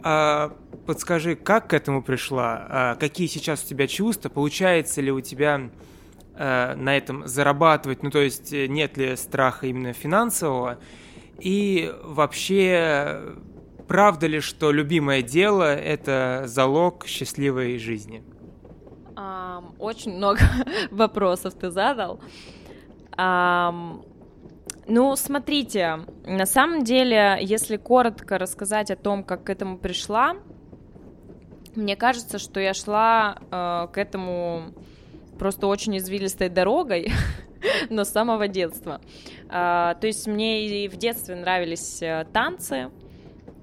А, 0.07 0.55
подскажи, 0.85 1.35
как 1.35 1.69
к 1.71 1.73
этому 1.73 2.03
пришла? 2.03 2.67
А, 2.69 2.95
какие 2.95 3.25
сейчас 3.25 3.63
у 3.63 3.67
тебя 3.67 3.87
чувства? 3.87 4.29
Получается 4.29 5.01
ли 5.01 5.11
у 5.11 5.19
тебя 5.19 5.71
а, 6.35 6.75
на 6.75 6.95
этом 6.95 7.27
зарабатывать? 7.27 8.03
Ну, 8.03 8.11
то 8.11 8.19
есть 8.19 8.53
э, 8.53 8.67
нет 8.67 8.97
ли 8.97 9.15
страха 9.15 9.65
именно 9.65 9.93
финансового? 9.93 10.77
И 11.39 11.91
вообще, 12.03 13.33
правда 13.87 14.27
ли, 14.27 14.41
что 14.41 14.71
любимое 14.71 15.23
дело– 15.23 15.75
это 15.75 16.43
залог 16.45 17.07
счастливой 17.07 17.79
жизни? 17.79 18.23
Um, 19.15 19.73
очень 19.79 20.15
много 20.17 20.41
вопросов 20.91 21.55
ты 21.55 21.71
задал. 21.71 22.19
Um, 23.17 24.05
ну, 24.87 25.15
смотрите, 25.15 26.01
на 26.25 26.45
самом 26.45 26.83
деле, 26.83 27.39
если 27.41 27.77
коротко 27.77 28.37
рассказать 28.37 28.91
о 28.91 28.95
том, 28.95 29.23
как 29.23 29.45
к 29.45 29.49
этому 29.49 29.77
пришла, 29.77 30.35
мне 31.75 31.95
кажется, 31.95 32.37
что 32.37 32.59
я 32.59 32.73
шла 32.73 33.37
э, 33.51 33.87
к 33.91 33.97
этому 33.97 34.73
просто 35.39 35.67
очень 35.67 35.97
извилистой 35.97 36.49
дорогой, 36.49 37.11
но 37.89 38.03
с 38.03 38.09
самого 38.09 38.47
детства. 38.47 39.01
Э, 39.49 39.95
то 39.99 40.07
есть 40.07 40.27
мне 40.27 40.67
и 40.67 40.87
в 40.87 40.97
детстве 40.97 41.35
нравились 41.35 42.01
э, 42.01 42.25
танцы. 42.31 42.91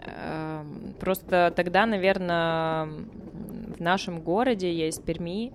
Э, 0.01 0.64
просто 0.99 1.53
тогда, 1.55 1.87
наверное, 1.87 2.87
в 3.77 3.81
нашем 3.81 4.20
городе, 4.20 4.89
из 4.89 4.99
Перми, 4.99 5.53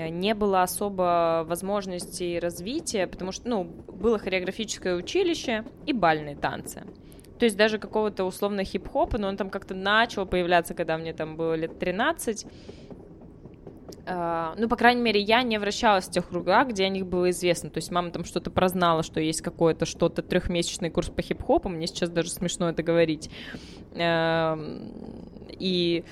не 0.00 0.34
было 0.34 0.62
особо 0.62 1.44
возможностей 1.46 2.38
развития, 2.38 3.06
потому 3.06 3.32
что, 3.32 3.48
ну, 3.48 3.64
было 3.64 4.18
хореографическое 4.18 4.96
училище 4.96 5.64
и 5.86 5.92
бальные 5.92 6.36
танцы. 6.36 6.82
То 7.38 7.46
есть 7.46 7.56
даже 7.56 7.78
какого-то 7.78 8.24
условно 8.24 8.64
хип-хопа, 8.64 9.18
но 9.18 9.28
он 9.28 9.36
там 9.36 9.50
как-то 9.50 9.74
начал 9.74 10.24
появляться, 10.24 10.74
когда 10.74 10.96
мне 10.96 11.12
там 11.12 11.36
было 11.36 11.54
лет 11.54 11.78
13. 11.78 12.46
Uh, 14.06 14.54
ну, 14.58 14.68
по 14.68 14.76
крайней 14.76 15.00
мере, 15.00 15.20
я 15.20 15.42
не 15.42 15.58
вращалась 15.58 16.06
в 16.06 16.10
тех 16.10 16.28
кругах, 16.28 16.68
где 16.68 16.84
о 16.84 16.88
них 16.90 17.06
было 17.06 17.30
известно. 17.30 17.70
То 17.70 17.78
есть 17.78 17.90
мама 17.90 18.10
там 18.10 18.24
что-то 18.24 18.50
прознала, 18.50 19.02
что 19.02 19.18
есть 19.18 19.40
какой-то 19.40 19.86
что-то 19.86 20.22
трехмесячный 20.22 20.90
курс 20.90 21.08
по 21.08 21.22
хип-хопу. 21.22 21.70
Мне 21.70 21.86
сейчас 21.86 22.10
даже 22.10 22.30
смешно 22.30 22.68
это 22.68 22.82
говорить. 22.82 23.30
Uh, 23.92 25.54
и 25.58 26.04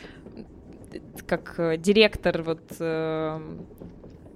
как 1.26 1.54
э, 1.58 1.76
директор 1.76 2.42
вот 2.42 2.62
э, 2.78 3.40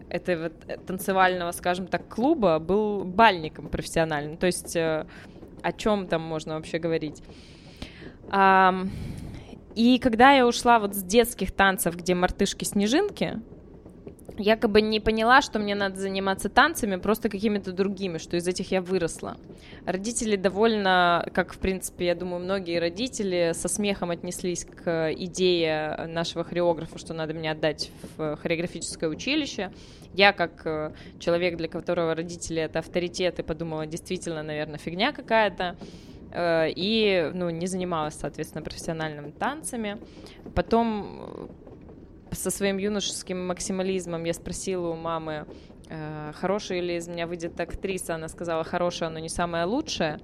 этой 0.09 0.43
вот 0.43 0.53
э, 0.67 0.77
танцевального, 0.79 1.53
скажем 1.53 1.87
так, 1.87 2.09
клуба 2.09 2.59
был 2.59 3.05
бальником 3.05 3.69
профессиональным. 3.69 4.37
То 4.37 4.47
есть 4.47 4.77
о 4.77 5.73
чем 5.77 6.07
там 6.07 6.23
можно 6.23 6.55
вообще 6.55 6.79
говорить? 6.79 7.23
И 9.75 10.01
когда 10.03 10.33
я 10.33 10.47
ушла 10.47 10.79
вот 10.79 10.95
с 10.95 11.03
детских 11.03 11.53
танцев, 11.53 11.97
где 11.97 12.15
мартышки-снежинки, 12.15 13.41
я 14.39 14.57
как 14.57 14.71
бы 14.71 14.81
не 14.81 15.01
поняла, 15.01 15.41
что 15.41 15.59
мне 15.59 15.75
надо 15.75 15.97
заниматься 15.97 16.49
танцами, 16.49 16.97
просто 16.97 17.29
какими-то 17.29 17.73
другими, 17.73 18.19
что 18.19 18.37
из 18.37 18.47
этих 18.47 18.71
я 18.71 18.83
выросла. 18.83 19.37
Родители 19.85 20.37
довольно, 20.37 21.27
как, 21.33 21.55
в 21.55 21.59
принципе, 21.59 22.07
я 22.07 22.15
думаю, 22.15 22.43
многие 22.43 22.79
родители 22.79 23.53
со 23.55 23.69
смехом 23.69 24.11
отнеслись 24.11 24.65
к 24.65 25.13
идее 25.13 26.07
нашего 26.09 26.45
хореографа, 26.45 26.99
что 26.99 27.15
надо 27.15 27.33
меня 27.33 27.53
отдать 27.53 27.91
в 28.17 28.37
хореографическое 28.37 29.09
училище. 29.09 29.73
Я, 30.13 30.33
как 30.33 30.63
э, 30.65 30.93
человек, 31.19 31.57
для 31.57 31.69
которого 31.69 32.15
родители 32.15 32.63
это 32.63 32.79
авторитеты, 32.79 33.43
подумала, 33.43 33.87
действительно, 33.87 34.43
наверное, 34.43 34.79
фигня 34.79 35.13
какая-то 35.13 35.77
э, 36.33 36.71
и 36.75 37.31
ну, 37.35 37.51
не 37.51 37.67
занималась, 37.67 38.15
соответственно, 38.15 38.63
профессиональными 38.63 39.31
танцами. 39.31 39.99
Потом 40.55 41.51
со 42.33 42.51
своим 42.51 42.79
юношеским 42.79 43.47
максимализмом 43.47 44.25
я 44.25 44.35
спросила 44.35 44.89
у 44.89 44.97
мамы, 44.97 45.47
э, 45.89 46.33
хорошая 46.35 46.81
ли 46.81 46.97
из 46.97 47.09
меня 47.09 47.27
выйдет 47.27 47.59
актриса, 47.61 48.15
она 48.15 48.29
сказала, 48.29 48.65
хорошая, 48.65 49.11
но 49.11 49.19
не 49.19 49.29
самая 49.29 49.67
лучшая. 49.67 50.21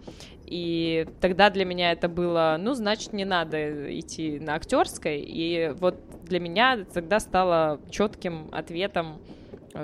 И 0.47 1.07
тогда 1.21 1.51
для 1.51 1.65
меня 1.65 1.93
это 1.93 2.09
было, 2.09 2.57
ну, 2.59 2.75
значит, 2.75 3.13
не 3.13 3.25
надо 3.25 3.99
идти 3.99 4.39
на 4.39 4.55
актерской. 4.55 5.21
И 5.21 5.73
вот 5.79 5.99
для 6.25 6.41
меня 6.41 6.85
тогда 6.93 7.21
стало 7.21 7.81
четким 7.91 8.49
ответом, 8.53 9.21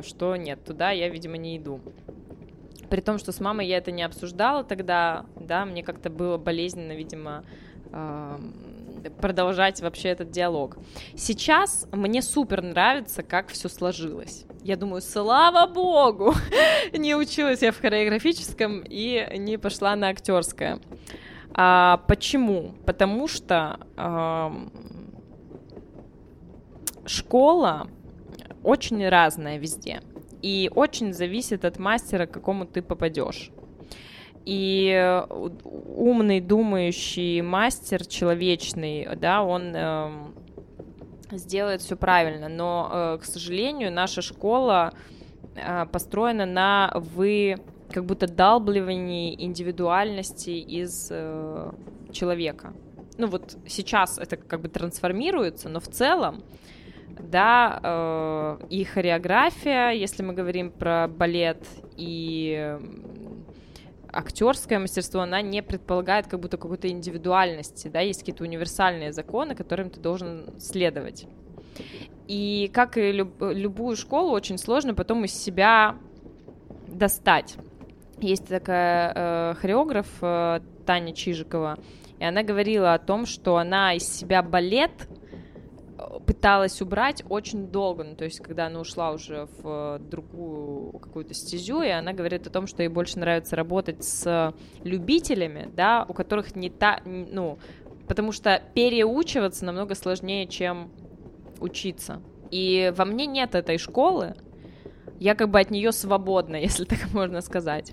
что 0.03 0.37
нет, 0.37 0.62
туда 0.64 0.91
я, 0.91 1.09
видимо, 1.09 1.37
не 1.37 1.57
иду. 1.57 1.81
При 2.91 3.01
том, 3.01 3.19
что 3.19 3.33
с 3.33 3.41
мамой 3.41 3.66
я 3.66 3.79
это 3.79 3.91
не 3.93 4.03
обсуждала 4.03 4.64
тогда, 4.64 5.27
да, 5.37 5.64
мне 5.64 5.83
как-то 5.83 6.11
было 6.11 6.39
болезненно, 6.39 6.93
видимо, 6.93 7.45
продолжать 9.11 9.81
вообще 9.81 10.09
этот 10.09 10.31
диалог. 10.31 10.77
Сейчас 11.17 11.87
мне 11.93 12.23
супер 12.23 12.63
нравится, 12.63 13.23
как 13.23 13.49
все 13.49 13.69
сложилось. 13.69 14.45
Я 14.63 14.77
думаю, 14.77 15.03
слава 15.03 15.67
богу, 15.67 16.35
не 16.93 17.15
училась 17.15 17.63
я 17.63 17.73
в 17.73 17.81
хореографическом 17.81 18.83
и 18.85 19.27
не 19.39 19.57
пошла 19.57 19.97
на 19.97 20.09
актерское. 20.09 20.81
А, 21.53 21.99
почему? 22.07 22.75
Потому 22.87 23.29
что 23.29 23.81
а, 23.97 24.53
школа 27.07 27.89
очень 28.63 29.09
разная 29.09 29.59
везде. 29.59 30.03
И 30.43 30.71
очень 30.75 31.13
зависит 31.13 31.65
от 31.65 31.79
мастера, 31.79 32.27
к 32.27 32.31
какому 32.31 32.65
ты 32.65 32.81
попадешь. 32.83 33.51
И 34.51 35.27
умный, 35.63 36.41
думающий 36.41 37.43
мастер 37.43 38.07
человечный, 38.07 39.07
да, 39.17 39.43
он 39.43 39.73
э, 39.75 40.11
сделает 41.33 41.83
все 41.83 41.97
правильно. 41.97 42.49
Но, 42.49 42.91
э, 42.91 43.19
к 43.21 43.27
сожалению, 43.27 43.93
наша 43.93 44.23
школа 44.23 44.95
э, 45.55 45.85
построена 45.93 46.47
на 46.47 46.91
вы 46.95 47.57
как 47.93 48.07
будто 48.07 48.27
далбливании 48.27 49.35
индивидуальности 49.39 50.49
из 50.49 51.09
э, 51.11 51.71
человека. 52.11 52.73
Ну 53.19 53.27
вот 53.27 53.55
сейчас 53.67 54.17
это 54.17 54.39
как 54.39 54.63
бы 54.63 54.69
трансформируется, 54.69 55.69
но 55.69 55.79
в 55.79 55.89
целом, 55.89 56.43
да, 57.21 57.81
э, 57.83 58.67
и 58.71 58.85
хореография, 58.85 59.91
если 59.91 60.23
мы 60.23 60.33
говорим 60.33 60.71
про 60.71 61.07
балет, 61.07 61.67
и 61.99 62.79
актерское 64.19 64.79
мастерство, 64.79 65.21
она 65.21 65.41
не 65.43 65.62
предполагает 65.62 66.27
как 66.27 66.41
будто 66.41 66.57
какой-то 66.57 66.89
индивидуальности, 66.89 67.89
да, 67.89 68.01
есть 68.01 68.21
какие-то 68.21 68.43
универсальные 68.43 69.12
законы, 69.12 69.55
которым 69.55 69.91
ты 69.91 70.01
должен 70.01 70.59
следовать. 70.59 71.27
И 72.27 72.71
как 72.75 72.99
и 72.99 73.12
люб, 73.12 73.41
любую 73.41 73.97
школу, 73.97 74.33
очень 74.33 74.59
сложно 74.59 74.95
потом 74.95 75.25
из 75.25 75.33
себя 75.33 75.97
достать. 76.89 77.57
Есть 78.21 78.49
такая 78.49 79.12
э, 79.14 79.55
хореограф 79.55 80.09
э, 80.21 80.61
Таня 80.85 81.14
Чижикова, 81.14 81.79
и 82.19 82.25
она 82.25 82.43
говорила 82.43 82.95
о 82.95 82.99
том, 82.99 83.25
что 83.25 83.57
она 83.57 83.95
из 83.95 84.03
себя 84.03 84.43
балет 84.43 85.09
пыталась 86.27 86.81
убрать 86.81 87.25
очень 87.29 87.69
долго, 87.69 88.05
ну, 88.05 88.15
то 88.15 88.25
есть 88.25 88.41
когда 88.41 88.67
она 88.67 88.81
ушла 88.81 89.11
уже 89.13 89.49
в 89.61 89.99
другую 89.99 90.99
какую-то 90.99 91.35
стезю, 91.35 91.83
и 91.83 91.89
она 91.89 92.13
говорит 92.13 92.47
о 92.47 92.51
том, 92.51 92.67
что 92.67 92.83
ей 92.83 92.89
больше 92.89 93.19
нравится 93.19 93.57
работать 93.57 94.05
с 94.05 94.55
любителями, 94.85 95.71
да, 95.75 96.05
у 96.09 96.15
которых 96.15 96.55
не 96.55 96.71
та, 96.71 97.01
ну, 97.05 97.59
потому 98.07 98.33
что 98.33 98.63
переучиваться 98.75 99.65
намного 99.65 99.95
сложнее, 99.95 100.47
чем 100.47 100.91
учиться. 101.61 102.23
И 102.51 102.93
во 102.97 103.05
мне 103.05 103.27
нет 103.27 103.55
этой 103.55 103.79
школы, 103.79 104.35
я 105.19 105.35
как 105.35 105.51
бы 105.51 105.61
от 105.61 105.71
нее 105.71 105.93
свободна, 105.93 106.57
если 106.61 106.85
так 106.85 107.13
можно 107.13 107.41
сказать. 107.41 107.93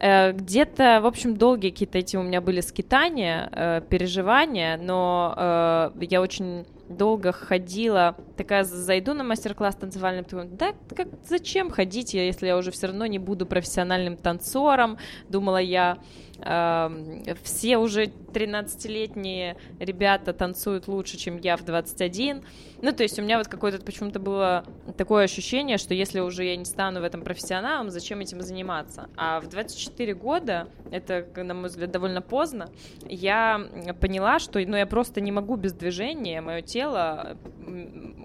Э, 0.00 0.32
где-то, 0.32 1.00
в 1.02 1.06
общем, 1.06 1.36
долгие 1.36 1.70
какие-то 1.70 1.98
эти 1.98 2.16
у 2.16 2.22
меня 2.22 2.40
были 2.40 2.60
скитания, 2.60 3.48
э, 3.52 3.82
переживания, 3.88 4.76
но 4.76 5.34
э, 5.36 5.90
я 6.00 6.20
очень 6.20 6.66
долго 6.88 7.32
ходила, 7.32 8.16
такая 8.36 8.64
зайду 8.64 9.14
на 9.14 9.24
мастер-класс 9.24 9.76
танцевальный, 9.76 10.24
думаю, 10.24 10.48
да 10.50 10.72
как, 10.94 11.08
зачем 11.26 11.70
ходить, 11.70 12.14
если 12.14 12.46
я 12.46 12.56
уже 12.56 12.70
все 12.70 12.88
равно 12.88 13.06
не 13.06 13.18
буду 13.18 13.46
профессиональным 13.46 14.16
танцором, 14.16 14.98
думала 15.28 15.58
я, 15.58 15.98
все 16.42 17.78
уже 17.78 18.06
13-летние 18.06 19.56
ребята 19.78 20.32
танцуют 20.32 20.88
лучше, 20.88 21.16
чем 21.16 21.38
я 21.38 21.56
в 21.56 21.64
21. 21.64 22.42
Ну, 22.80 22.92
то 22.92 23.02
есть 23.02 23.18
у 23.18 23.22
меня 23.22 23.38
вот 23.38 23.48
какое-то 23.48 23.82
почему-то 23.84 24.18
было 24.18 24.64
такое 24.96 25.24
ощущение, 25.24 25.78
что 25.78 25.94
если 25.94 26.20
уже 26.20 26.44
я 26.44 26.56
не 26.56 26.64
стану 26.64 27.00
в 27.00 27.04
этом 27.04 27.22
профессионалом, 27.22 27.90
зачем 27.90 28.20
этим 28.20 28.40
заниматься? 28.42 29.08
А 29.16 29.40
в 29.40 29.48
24 29.48 30.14
года, 30.14 30.68
это, 30.90 31.26
на 31.36 31.54
мой 31.54 31.68
взгляд, 31.68 31.90
довольно 31.90 32.22
поздно, 32.22 32.70
я 33.04 33.60
поняла, 34.00 34.38
что 34.38 34.58
ну, 34.58 34.76
я 34.76 34.86
просто 34.86 35.20
не 35.20 35.30
могу 35.30 35.56
без 35.56 35.72
движения, 35.72 36.40
мое 36.40 36.62
тело 36.62 37.36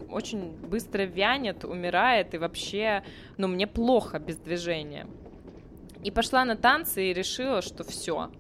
очень 0.10 0.52
быстро 0.52 1.04
вянет, 1.04 1.66
умирает, 1.66 2.34
и 2.34 2.38
вообще, 2.38 3.04
ну, 3.38 3.48
мне 3.48 3.68
плохо 3.68 4.20
без 4.20 4.38
движения. 4.38 5.06
И 6.08 6.12
пошла 6.12 6.46
на 6.46 6.56
танцы 6.56 7.12
и 7.12 7.14
решила, 7.14 7.62
что 7.62 7.84
все, 7.84 8.32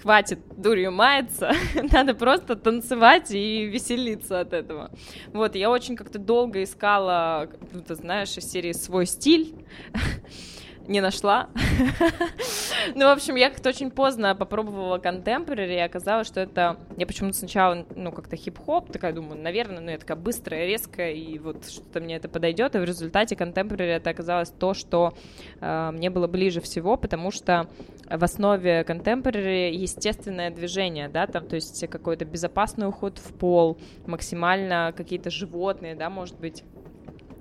хватит 0.00 0.38
дурью 0.56 0.92
маяться, 0.92 1.50
надо 1.92 2.14
просто 2.14 2.54
танцевать 2.54 3.32
и 3.32 3.64
веселиться 3.64 4.38
от 4.38 4.52
этого. 4.52 4.92
Вот, 5.32 5.56
я 5.56 5.72
очень 5.72 5.96
как-то 5.96 6.20
долго 6.20 6.62
искала, 6.62 7.50
ну, 7.72 7.80
ты 7.82 7.96
знаешь, 7.96 8.38
из 8.38 8.48
серии 8.48 8.70
свой 8.70 9.06
стиль, 9.06 9.56
не 10.88 11.00
нашла. 11.00 11.48
ну, 12.94 13.06
в 13.06 13.12
общем, 13.12 13.36
я 13.36 13.50
как-то 13.50 13.68
очень 13.68 13.90
поздно 13.90 14.34
попробовала 14.34 14.98
контемпорари, 14.98 15.74
и 15.74 15.78
оказалось, 15.78 16.26
что 16.26 16.40
это... 16.40 16.78
Я 16.96 17.06
почему-то 17.06 17.36
сначала, 17.36 17.86
ну, 17.94 18.12
как-то 18.12 18.36
хип-хоп, 18.36 18.90
такая 18.90 19.12
думаю, 19.12 19.40
наверное, 19.40 19.80
ну, 19.80 19.90
я 19.90 19.98
такая 19.98 20.16
быстрая, 20.16 20.66
резкая, 20.66 21.12
и 21.12 21.38
вот 21.38 21.68
что-то 21.68 22.00
мне 22.00 22.16
это 22.16 22.28
подойдет, 22.28 22.74
и 22.74 22.78
в 22.78 22.84
результате 22.84 23.36
контемпорари 23.36 23.92
это 23.92 24.10
оказалось 24.10 24.50
то, 24.50 24.74
что 24.74 25.14
э, 25.60 25.90
мне 25.92 26.10
было 26.10 26.26
ближе 26.26 26.60
всего, 26.60 26.96
потому 26.96 27.30
что 27.30 27.68
в 28.08 28.24
основе 28.24 28.84
контемпорари 28.84 29.74
естественное 29.74 30.50
движение, 30.50 31.08
да, 31.08 31.26
там, 31.26 31.46
то 31.46 31.54
есть 31.54 31.86
какой-то 31.88 32.24
безопасный 32.24 32.88
уход 32.88 33.18
в 33.18 33.32
пол, 33.34 33.78
максимально 34.06 34.92
какие-то 34.96 35.30
животные, 35.30 35.94
да, 35.94 36.10
может 36.10 36.38
быть, 36.38 36.64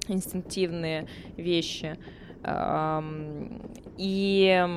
инстинктивные 0.07 1.07
вещи. 1.37 1.97
И 3.97 4.67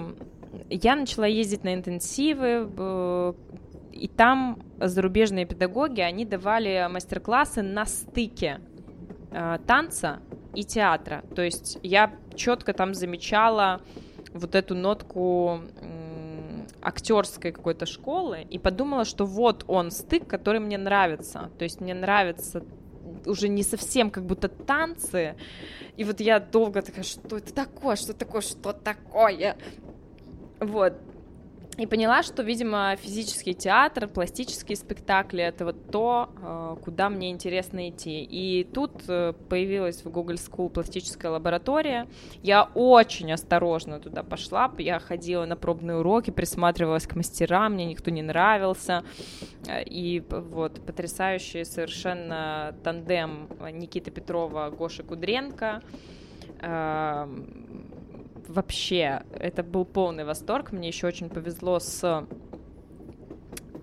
я 0.68 0.96
начала 0.96 1.26
ездить 1.26 1.64
на 1.64 1.74
интенсивы, 1.74 2.68
и 3.92 4.08
там 4.08 4.58
зарубежные 4.78 5.46
педагоги, 5.46 6.00
они 6.00 6.24
давали 6.24 6.88
мастер-классы 6.90 7.62
на 7.62 7.84
стыке 7.86 8.60
а, 9.30 9.58
танца 9.58 10.20
и 10.54 10.64
театра. 10.64 11.22
То 11.34 11.42
есть 11.42 11.78
я 11.82 12.12
четко 12.34 12.72
там 12.72 12.94
замечала 12.94 13.80
вот 14.32 14.54
эту 14.54 14.74
нотку 14.74 15.60
актерской 16.80 17.52
какой-то 17.52 17.86
школы 17.86 18.42
и 18.50 18.58
подумала, 18.58 19.04
что 19.04 19.24
вот 19.24 19.64
он 19.68 19.90
стык, 19.90 20.26
который 20.26 20.60
мне 20.60 20.78
нравится. 20.78 21.50
То 21.58 21.64
есть 21.64 21.80
мне 21.80 21.94
нравится 21.94 22.64
уже 23.26 23.48
не 23.48 23.62
совсем 23.62 24.10
как 24.10 24.24
будто 24.24 24.48
танцы. 24.48 25.36
И 25.96 26.04
вот 26.04 26.20
я 26.20 26.40
долго 26.40 26.82
такая, 26.82 27.04
что 27.04 27.36
это 27.38 27.52
такое, 27.52 27.96
что 27.96 28.14
такое, 28.14 28.40
что 28.40 28.72
такое? 28.72 29.56
Вот. 30.60 30.94
И 31.82 31.86
поняла, 31.86 32.22
что, 32.22 32.44
видимо, 32.44 32.94
физический 32.96 33.54
театр, 33.54 34.06
пластические 34.06 34.76
спектакли— 34.76 35.42
это 35.42 35.64
вот 35.64 35.90
то, 35.90 36.30
э, 36.40 36.76
куда 36.84 37.10
мне 37.10 37.32
интересно 37.32 37.88
идти. 37.88 38.22
И 38.22 38.62
тут 38.62 39.02
э, 39.08 39.32
появилась 39.48 40.04
в 40.04 40.10
Google 40.10 40.36
School 40.36 40.68
пластическая 40.70 41.32
лаборатория. 41.32 42.06
Я 42.40 42.70
очень 42.74 43.32
осторожно 43.32 43.98
туда 43.98 44.22
пошла. 44.22 44.72
Я 44.78 45.00
ходила 45.00 45.44
на 45.44 45.56
пробные 45.56 45.96
уроки, 45.96 46.30
присматривалась 46.30 47.08
к 47.08 47.16
мастерам, 47.16 47.72
мне 47.72 47.86
никто 47.86 48.12
не 48.12 48.22
нравился. 48.22 49.02
Э, 49.66 49.82
и 49.82 50.20
вот 50.30 50.86
потрясающий 50.86 51.64
совершенно 51.64 52.76
тандем 52.84 53.48
Никиты 53.72 54.12
Петрова, 54.12 54.70
Гоши 54.70 55.02
Кудренко 55.02 55.82
эм, 56.60 58.01
вообще, 58.48 59.22
это 59.32 59.62
был 59.62 59.84
полный 59.84 60.24
восторг. 60.24 60.72
Мне 60.72 60.88
еще 60.88 61.06
очень 61.06 61.28
повезло 61.28 61.78
с 61.78 62.26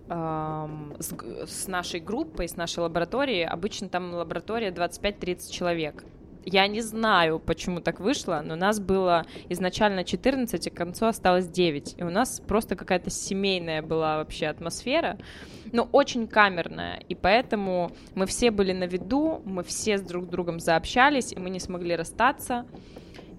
с, 0.09 1.13
с 1.45 1.67
нашей 1.67 1.99
группой, 1.99 2.47
с 2.47 2.55
нашей 2.55 2.79
лабораторией. 2.79 3.45
Обычно 3.45 3.89
там 3.89 4.13
лаборатория 4.13 4.71
25-30 4.71 5.51
человек. 5.51 6.03
Я 6.45 6.67
не 6.67 6.81
знаю, 6.81 7.37
почему 7.39 7.79
так 7.79 7.99
вышло, 7.99 8.41
но 8.43 8.55
нас 8.55 8.79
было 8.79 9.25
изначально 9.49 10.03
14, 10.03 10.65
и 10.65 10.69
к 10.69 10.73
концу 10.73 11.05
осталось 11.05 11.47
9. 11.47 11.95
И 11.97 12.03
у 12.03 12.09
нас 12.09 12.39
просто 12.39 12.75
какая-то 12.75 13.11
семейная 13.11 13.83
была 13.83 14.17
вообще 14.17 14.47
атмосфера, 14.47 15.19
но 15.71 15.87
очень 15.91 16.27
камерная. 16.27 17.03
И 17.07 17.13
поэтому 17.13 17.91
мы 18.15 18.25
все 18.25 18.49
были 18.49 18.71
на 18.71 18.85
виду, 18.85 19.43
мы 19.45 19.63
все 19.63 19.97
с 19.97 20.01
друг 20.01 20.29
другом 20.29 20.59
заобщались, 20.59 21.33
и 21.33 21.37
мы 21.37 21.51
не 21.51 21.59
смогли 21.59 21.95
расстаться 21.95 22.65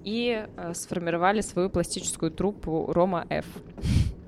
и 0.05 0.47
э, 0.57 0.75
сформировали 0.75 1.41
свою 1.41 1.71
пластическую 1.71 2.31
труппу 2.31 2.93
Рома 2.93 3.27
F. 3.29 3.47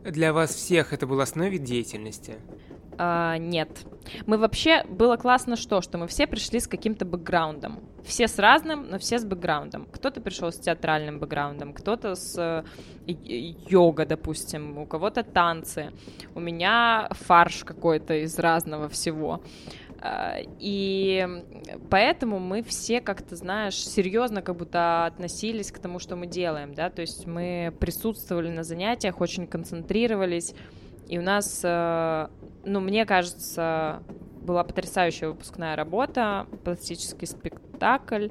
Для 0.05 0.33
вас 0.33 0.55
всех 0.55 0.93
это 0.93 1.07
был 1.07 1.23
вид 1.35 1.63
деятельности? 1.63 2.35
А, 2.99 3.39
нет. 3.39 3.69
Мы 4.27 4.39
вообще... 4.39 4.85
Было 4.85 5.17
классно 5.17 5.57
что? 5.57 5.81
Что 5.81 5.99
мы 5.99 6.07
все 6.07 6.27
пришли 6.27 6.61
с 6.61 6.67
каким-то 6.67 7.05
бэкграундом. 7.05 7.81
Все 8.05 8.29
с 8.29 8.39
разным, 8.39 8.89
но 8.91 8.99
все 8.99 9.19
с 9.19 9.25
бэкграундом. 9.25 9.87
Кто-то 9.91 10.21
пришел 10.21 10.53
с 10.53 10.59
театральным 10.59 11.19
бэкграундом, 11.19 11.73
кто-то 11.73 12.15
с 12.15 12.37
э, 12.39 12.65
йога, 13.07 14.07
допустим, 14.07 14.79
у 14.79 14.87
кого-то 14.87 15.23
танцы. 15.23 15.93
У 16.35 16.41
меня 16.41 17.09
фарш 17.13 17.65
какой-то 17.65 18.15
из 18.15 18.39
разного 18.39 18.89
всего. 18.89 19.43
И 20.59 21.27
поэтому 21.91 22.39
мы 22.39 22.63
все 22.63 23.01
как-то, 23.01 23.37
знаешь, 23.37 23.77
серьезно 23.77 24.43
как 24.43 24.57
будто 24.57 25.07
относились 25.07 25.71
к 25.71 25.79
тому, 25.79 25.99
что 25.99 26.17
мы 26.17 26.27
делаем, 26.27 26.75
да, 26.75 26.91
то 26.91 27.03
есть 27.03 27.27
мы 27.27 27.73
присутствовали 27.79 28.49
на 28.49 28.65
занятиях, 28.65 29.21
очень 29.21 29.47
концентрировались, 29.47 30.55
и 31.09 31.19
у 31.19 31.23
нас, 31.23 31.61
э, 31.63 32.29
ну, 32.65 32.81
мне 32.81 33.05
кажется, 33.07 34.03
была 34.41 34.65
потрясающая 34.65 35.29
выпускная 35.29 35.77
работа, 35.77 36.47
пластический 36.65 37.29
спектакль, 37.29 38.29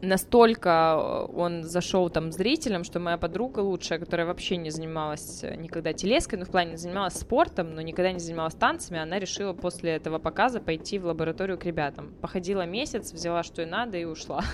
настолько 0.00 1.28
э, 1.30 1.32
он 1.36 1.64
зашел 1.64 2.08
там 2.10 2.32
зрителям, 2.32 2.84
что 2.84 3.00
моя 3.00 3.16
подруга 3.16 3.60
лучшая, 3.60 3.98
которая 3.98 4.26
вообще 4.26 4.56
не 4.56 4.70
занималась 4.70 5.42
э, 5.42 5.56
никогда 5.56 5.92
телеской, 5.92 6.38
ну, 6.38 6.44
в 6.44 6.50
плане 6.50 6.76
занималась 6.76 7.14
спортом, 7.14 7.74
но 7.74 7.80
никогда 7.80 8.12
не 8.12 8.18
занималась 8.18 8.54
танцами, 8.54 9.00
она 9.00 9.18
решила 9.18 9.52
после 9.52 9.92
этого 9.92 10.18
показа 10.18 10.60
пойти 10.60 10.98
в 10.98 11.06
лабораторию 11.06 11.58
к 11.58 11.64
ребятам. 11.64 12.14
Походила 12.20 12.66
месяц, 12.66 13.12
взяла 13.12 13.42
что 13.42 13.62
и 13.62 13.66
надо 13.66 13.98
и 13.98 14.04
ушла. 14.04 14.42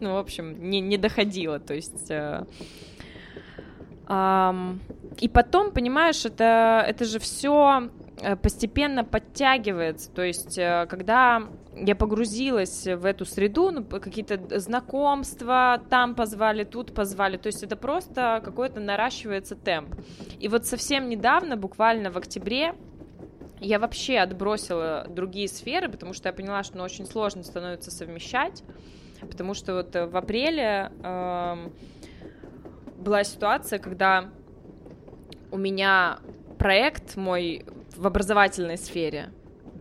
Ну, 0.00 0.14
в 0.14 0.18
общем, 0.18 0.70
не, 0.70 0.80
не 0.80 0.98
доходила, 0.98 1.58
то 1.58 1.74
есть... 1.74 2.10
Э, 2.10 2.46
и 4.08 5.28
потом, 5.28 5.72
понимаешь, 5.72 6.24
это, 6.24 6.84
это 6.86 7.04
же 7.04 7.18
все 7.18 7.90
постепенно 8.40 9.02
подтягивается. 9.02 10.12
То 10.12 10.22
есть, 10.22 10.54
когда 10.54 11.48
я 11.76 11.94
погрузилась 11.94 12.86
в 12.86 13.04
эту 13.04 13.24
среду, 13.24 13.70
ну, 13.70 13.84
какие-то 13.84 14.58
знакомства, 14.58 15.82
там 15.90 16.14
позвали, 16.14 16.64
тут 16.64 16.94
позвали, 16.94 17.36
то 17.36 17.48
есть 17.48 17.62
это 17.62 17.76
просто 17.76 18.40
какой-то 18.44 18.80
наращивается 18.80 19.56
темп. 19.56 19.94
И 20.38 20.48
вот 20.48 20.66
совсем 20.66 21.08
недавно, 21.08 21.56
буквально 21.56 22.10
в 22.10 22.16
октябре, 22.16 22.74
я 23.60 23.78
вообще 23.78 24.18
отбросила 24.18 25.06
другие 25.08 25.48
сферы, 25.48 25.88
потому 25.88 26.12
что 26.12 26.28
я 26.28 26.32
поняла, 26.32 26.62
что 26.62 26.78
ну, 26.78 26.84
очень 26.84 27.06
сложно 27.06 27.42
становится 27.42 27.90
совмещать, 27.90 28.62
потому 29.20 29.54
что 29.54 29.74
вот 29.74 29.94
в 29.94 30.16
апреле 30.16 30.92
э, 31.02 31.68
была 32.98 33.24
ситуация, 33.24 33.78
когда 33.78 34.30
у 35.50 35.58
меня 35.58 36.18
проект 36.58 37.16
мой 37.16 37.64
в 37.96 38.06
образовательной 38.06 38.76
сфере, 38.76 39.30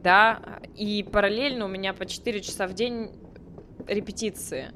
да, 0.06 0.40
и 0.78 1.02
параллельно 1.02 1.66
у 1.66 1.68
меня 1.68 1.92
по 1.92 2.06
4 2.06 2.42
часа 2.42 2.68
в 2.68 2.76
день 2.76 3.10
репетиции. 3.88 4.68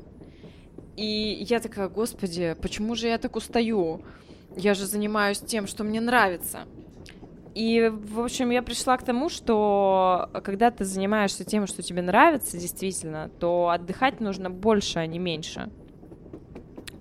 И 0.97 1.45
я 1.47 1.59
такая, 1.59 1.87
господи, 1.87 2.55
почему 2.59 2.95
же 2.95 3.07
я 3.07 3.19
так 3.19 3.35
устаю? 3.35 4.01
Я 4.57 4.73
же 4.73 4.87
занимаюсь 4.87 5.37
тем, 5.37 5.67
что 5.67 5.83
мне 5.83 6.01
нравится. 6.01 6.61
И, 7.53 7.89
в 7.89 8.21
общем, 8.21 8.49
я 8.49 8.63
пришла 8.63 8.97
к 8.97 9.05
тому, 9.05 9.29
что 9.29 10.31
когда 10.43 10.71
ты 10.71 10.83
занимаешься 10.83 11.43
тем, 11.43 11.67
что 11.67 11.83
тебе 11.83 12.01
нравится, 12.01 12.57
действительно, 12.57 13.29
то 13.39 13.69
отдыхать 13.69 14.21
нужно 14.21 14.49
больше, 14.49 14.97
а 14.97 15.05
не 15.05 15.19
меньше. 15.19 15.69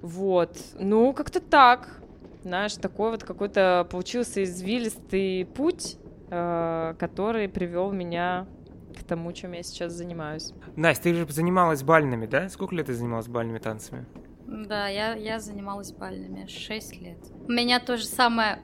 Вот. 0.00 0.58
Ну, 0.80 1.12
как-то 1.12 1.40
так 1.40 2.01
знаешь, 2.42 2.74
такой 2.74 3.10
вот 3.10 3.24
какой-то 3.24 3.86
получился 3.90 4.42
извилистый 4.42 5.46
путь, 5.46 5.96
э, 6.30 6.94
который 6.98 7.48
привел 7.48 7.92
меня 7.92 8.46
к 8.98 9.04
тому, 9.04 9.32
чем 9.32 9.52
я 9.52 9.62
сейчас 9.62 9.92
занимаюсь. 9.92 10.52
Настя, 10.76 11.04
ты 11.04 11.14
же 11.14 11.26
занималась 11.28 11.82
бальными, 11.82 12.26
да? 12.26 12.48
Сколько 12.48 12.74
лет 12.74 12.86
ты 12.86 12.94
занималась 12.94 13.28
бальными 13.28 13.58
танцами? 13.58 14.06
Да, 14.46 14.88
я, 14.88 15.14
я 15.14 15.40
занималась 15.40 15.92
бальными 15.92 16.46
6 16.46 17.00
лет. 17.00 17.18
У 17.46 17.52
меня 17.52 17.80
тоже 17.80 18.04
самое... 18.04 18.58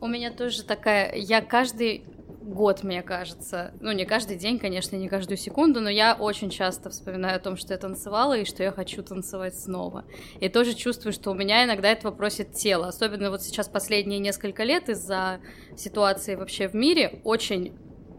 У 0.00 0.06
меня 0.06 0.30
тоже 0.30 0.62
такая... 0.62 1.14
Я 1.14 1.42
каждый 1.42 2.04
год, 2.46 2.84
мне 2.84 3.02
кажется. 3.02 3.74
Ну, 3.80 3.92
не 3.92 4.04
каждый 4.04 4.36
день, 4.36 4.58
конечно, 4.58 4.96
не 4.96 5.08
каждую 5.08 5.36
секунду, 5.36 5.80
но 5.80 5.90
я 5.90 6.14
очень 6.14 6.50
часто 6.50 6.90
вспоминаю 6.90 7.36
о 7.36 7.40
том, 7.40 7.56
что 7.56 7.74
я 7.74 7.78
танцевала 7.78 8.38
и 8.38 8.44
что 8.44 8.62
я 8.62 8.70
хочу 8.70 9.02
танцевать 9.02 9.58
снова. 9.58 10.04
И 10.40 10.48
тоже 10.48 10.74
чувствую, 10.74 11.12
что 11.12 11.30
у 11.30 11.34
меня 11.34 11.64
иногда 11.64 11.90
этого 11.90 12.12
просит 12.12 12.52
тело. 12.52 12.88
Особенно 12.88 13.30
вот 13.30 13.42
сейчас 13.42 13.68
последние 13.68 14.20
несколько 14.20 14.62
лет 14.62 14.88
из-за 14.88 15.40
ситуации 15.76 16.36
вообще 16.36 16.68
в 16.68 16.74
мире 16.74 17.20
очень 17.24 17.76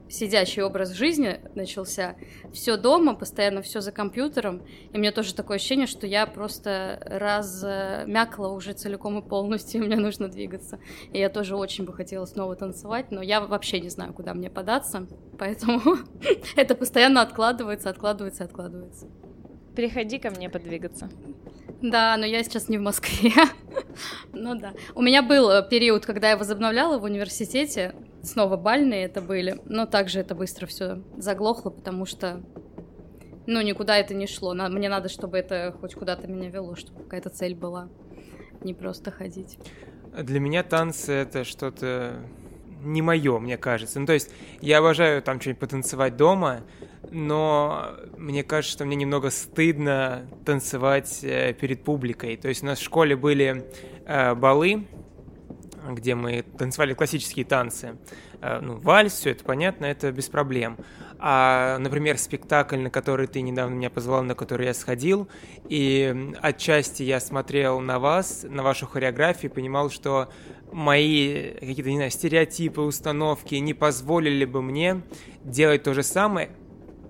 сидящий 0.09 0.61
образ 0.61 0.91
жизни 0.91 1.39
начался. 1.55 2.15
Все 2.53 2.77
дома, 2.77 3.15
постоянно 3.15 3.61
все 3.61 3.81
за 3.81 3.91
компьютером. 3.91 4.63
И 4.93 4.97
мне 4.97 5.11
тоже 5.11 5.33
такое 5.33 5.57
ощущение, 5.57 5.87
что 5.87 6.07
я 6.07 6.25
просто 6.25 6.99
размякла 7.05 8.47
уже 8.49 8.73
целиком 8.73 9.19
и 9.19 9.27
полностью, 9.27 9.81
и 9.81 9.85
мне 9.87 9.95
нужно 9.95 10.27
двигаться. 10.27 10.79
И 11.11 11.19
я 11.19 11.29
тоже 11.29 11.55
очень 11.55 11.85
бы 11.85 11.93
хотела 11.93 12.25
снова 12.25 12.55
танцевать, 12.55 13.11
но 13.11 13.21
я 13.21 13.41
вообще 13.41 13.79
не 13.79 13.89
знаю, 13.89 14.13
куда 14.13 14.33
мне 14.33 14.49
податься. 14.49 15.07
Поэтому 15.37 15.81
это 16.55 16.75
постоянно 16.75 17.21
откладывается, 17.21 17.89
откладывается, 17.89 18.43
откладывается. 18.43 19.07
Приходи 19.75 20.17
ко 20.17 20.31
мне 20.31 20.49
подвигаться. 20.49 21.09
Да, 21.81 22.17
но 22.17 22.25
я 22.25 22.43
сейчас 22.43 22.69
не 22.69 22.77
в 22.77 22.81
Москве. 22.81 23.31
ну 24.33 24.55
да. 24.55 24.73
У 24.95 25.01
меня 25.01 25.21
был 25.21 25.49
э, 25.51 25.67
период, 25.69 26.05
когда 26.05 26.31
я 26.31 26.37
возобновляла 26.37 26.97
в 26.97 27.03
университете. 27.03 27.93
Снова 28.27 28.57
бальные 28.57 29.05
это 29.05 29.21
были. 29.21 29.61
Но 29.65 29.85
также 29.85 30.19
это 30.19 30.35
быстро 30.35 30.67
все 30.67 31.01
заглохло, 31.17 31.69
потому 31.69 32.05
что 32.05 32.43
ну, 33.45 33.61
никуда 33.61 33.97
это 33.97 34.13
не 34.13 34.27
шло. 34.27 34.53
Мне 34.53 34.89
надо, 34.89 35.07
чтобы 35.07 35.37
это 35.37 35.73
хоть 35.79 35.95
куда-то 35.95 36.27
меня 36.27 36.49
вело, 36.49 36.75
чтобы 36.75 37.03
какая-то 37.03 37.29
цель 37.29 37.55
была. 37.55 37.87
Не 38.63 38.73
просто 38.73 39.11
ходить. 39.11 39.57
Для 40.13 40.41
меня 40.41 40.63
танцы 40.63 41.13
это 41.13 41.45
что-то 41.45 42.19
не 42.83 43.01
мое, 43.01 43.39
мне 43.39 43.57
кажется. 43.57 43.97
Ну, 44.01 44.05
то 44.05 44.13
есть 44.13 44.29
я 44.59 44.79
обожаю 44.79 45.21
там 45.21 45.39
что-нибудь 45.39 45.61
потанцевать 45.61 46.17
дома, 46.17 46.63
но 47.09 47.91
мне 48.17 48.43
кажется, 48.43 48.73
что 48.73 48.85
мне 48.85 48.97
немного 48.97 49.29
стыдно 49.29 50.27
танцевать 50.45 51.19
э, 51.23 51.53
перед 51.53 51.85
публикой. 51.85 52.35
То 52.35 52.49
есть 52.49 52.61
у 52.61 52.65
нас 52.65 52.79
в 52.79 52.83
школе 52.83 53.15
были 53.15 53.65
э, 54.05 54.35
балы, 54.35 54.85
где 55.95 56.15
мы 56.15 56.43
танцевали 56.57 56.93
классические 56.93 57.45
танцы. 57.45 57.97
Э, 58.41 58.59
ну, 58.61 58.77
вальс, 58.77 59.13
все 59.13 59.31
это 59.31 59.43
понятно, 59.43 59.85
это 59.85 60.11
без 60.11 60.29
проблем. 60.29 60.77
А, 61.19 61.77
например, 61.79 62.17
спектакль, 62.17 62.77
на 62.77 62.89
который 62.89 63.27
ты 63.27 63.41
недавно 63.41 63.73
меня 63.73 63.89
позвал, 63.89 64.23
на 64.23 64.35
который 64.35 64.67
я 64.67 64.73
сходил, 64.73 65.27
и 65.67 66.33
отчасти 66.41 67.03
я 67.03 67.19
смотрел 67.19 67.79
на 67.79 67.99
вас, 67.99 68.45
на 68.47 68.63
вашу 68.63 68.85
хореографию, 68.85 69.51
понимал, 69.51 69.89
что 69.89 70.29
мои 70.71 71.53
какие-то, 71.53 71.89
не 71.89 71.97
знаю, 71.97 72.11
стереотипы, 72.11 72.81
установки 72.81 73.55
не 73.55 73.73
позволили 73.73 74.45
бы 74.45 74.61
мне 74.61 75.01
делать 75.43 75.83
то 75.83 75.93
же 75.93 76.03
самое, 76.03 76.51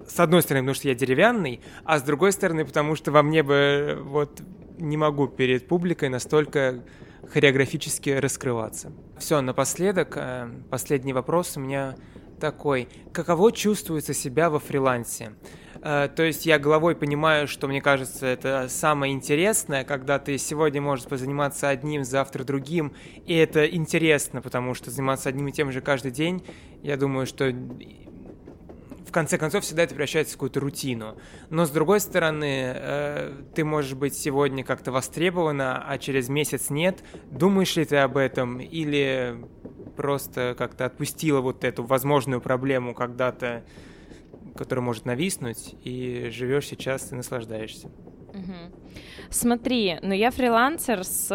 с 0.08 0.20
одной 0.20 0.42
стороны, 0.42 0.64
потому 0.64 0.76
что 0.76 0.88
я 0.88 0.96
деревянный, 0.96 1.60
а 1.84 2.00
с 2.00 2.02
другой 2.02 2.32
стороны, 2.32 2.66
потому 2.66 2.96
что 2.96 3.12
во 3.12 3.24
мне 3.24 3.44
бы 3.44 4.00
вот 4.02 4.42
не 4.78 4.96
могу 4.98 5.28
перед 5.28 5.68
публикой 5.68 6.10
настолько 6.10 6.84
хореографически 7.32 8.10
раскрываться. 8.12 8.92
Все, 9.18 9.42
напоследок, 9.42 10.14
э, 10.16 10.50
последний 10.70 11.14
вопрос 11.14 11.58
у 11.58 11.60
меня 11.60 11.96
такой. 12.40 12.88
Каково 13.14 13.52
чувствуется 13.52 14.14
себя 14.14 14.50
во 14.50 14.60
фрилансе? 14.60 15.34
Э, 15.82 16.10
то 16.14 16.24
есть 16.24 16.46
я 16.46 16.60
головой 16.60 16.96
понимаю, 16.96 17.48
что 17.48 17.68
мне 17.68 17.82
кажется, 17.82 18.26
это 18.26 18.68
самое 18.70 19.14
интересное, 19.14 19.84
когда 19.84 20.20
ты 20.20 20.38
сегодня 20.38 20.82
можешь 20.82 21.06
позаниматься 21.06 21.70
одним, 21.70 22.04
завтра 22.04 22.44
другим, 22.44 22.94
и 23.26 23.36
это 23.36 23.66
интересно, 23.66 24.42
потому 24.42 24.74
что 24.74 24.92
заниматься 24.92 25.30
одним 25.30 25.48
и 25.48 25.52
тем 25.52 25.72
же 25.72 25.82
каждый 25.82 26.12
день, 26.12 26.44
я 26.84 26.98
думаю, 26.98 27.26
что 27.26 27.54
в 29.08 29.12
конце 29.12 29.38
концов 29.38 29.64
всегда 29.64 29.84
это 29.84 29.96
превращается 29.96 30.34
в 30.34 30.36
какую-то 30.38 30.60
рутину. 30.60 31.18
Но 31.50 31.66
с 31.66 31.70
другой 31.70 32.00
стороны, 32.00 32.74
э, 32.76 33.34
ты 33.56 33.64
можешь 33.64 33.94
быть 33.94 34.14
сегодня 34.14 34.64
как-то 34.64 34.92
востребована, 34.92 35.84
а 35.88 35.98
через 35.98 36.28
месяц 36.30 36.70
нет. 36.70 37.04
Думаешь 37.32 37.76
ли 37.78 37.86
ты 37.86 37.98
об 37.98 38.18
этом 38.18 38.60
или 38.60 39.38
просто 39.96 40.56
как-то 40.58 40.86
отпустила 40.86 41.42
вот 41.42 41.64
эту 41.64 41.84
возможную 41.84 42.42
проблему 42.42 42.94
когда-то, 42.94 43.64
которая 44.56 44.84
может 44.84 45.06
нависнуть, 45.06 45.76
и 45.84 46.30
живешь 46.32 46.68
сейчас 46.68 47.12
и 47.12 47.16
наслаждаешься? 47.16 47.90
Смотри, 49.30 49.98
ну 50.02 50.14
я 50.14 50.32
фрилансер 50.32 51.04
с 51.04 51.28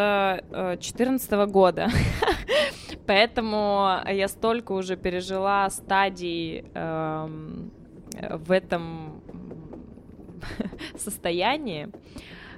2014 0.50 1.32
э, 1.32 1.46
года. 1.46 1.88
Поэтому 3.06 3.98
я 4.08 4.28
столько 4.28 4.72
уже 4.72 4.96
пережила 4.96 5.68
стадий 5.70 6.64
эм, 6.74 7.70
в 8.30 8.50
этом 8.50 9.22
состоянии. 10.96 11.88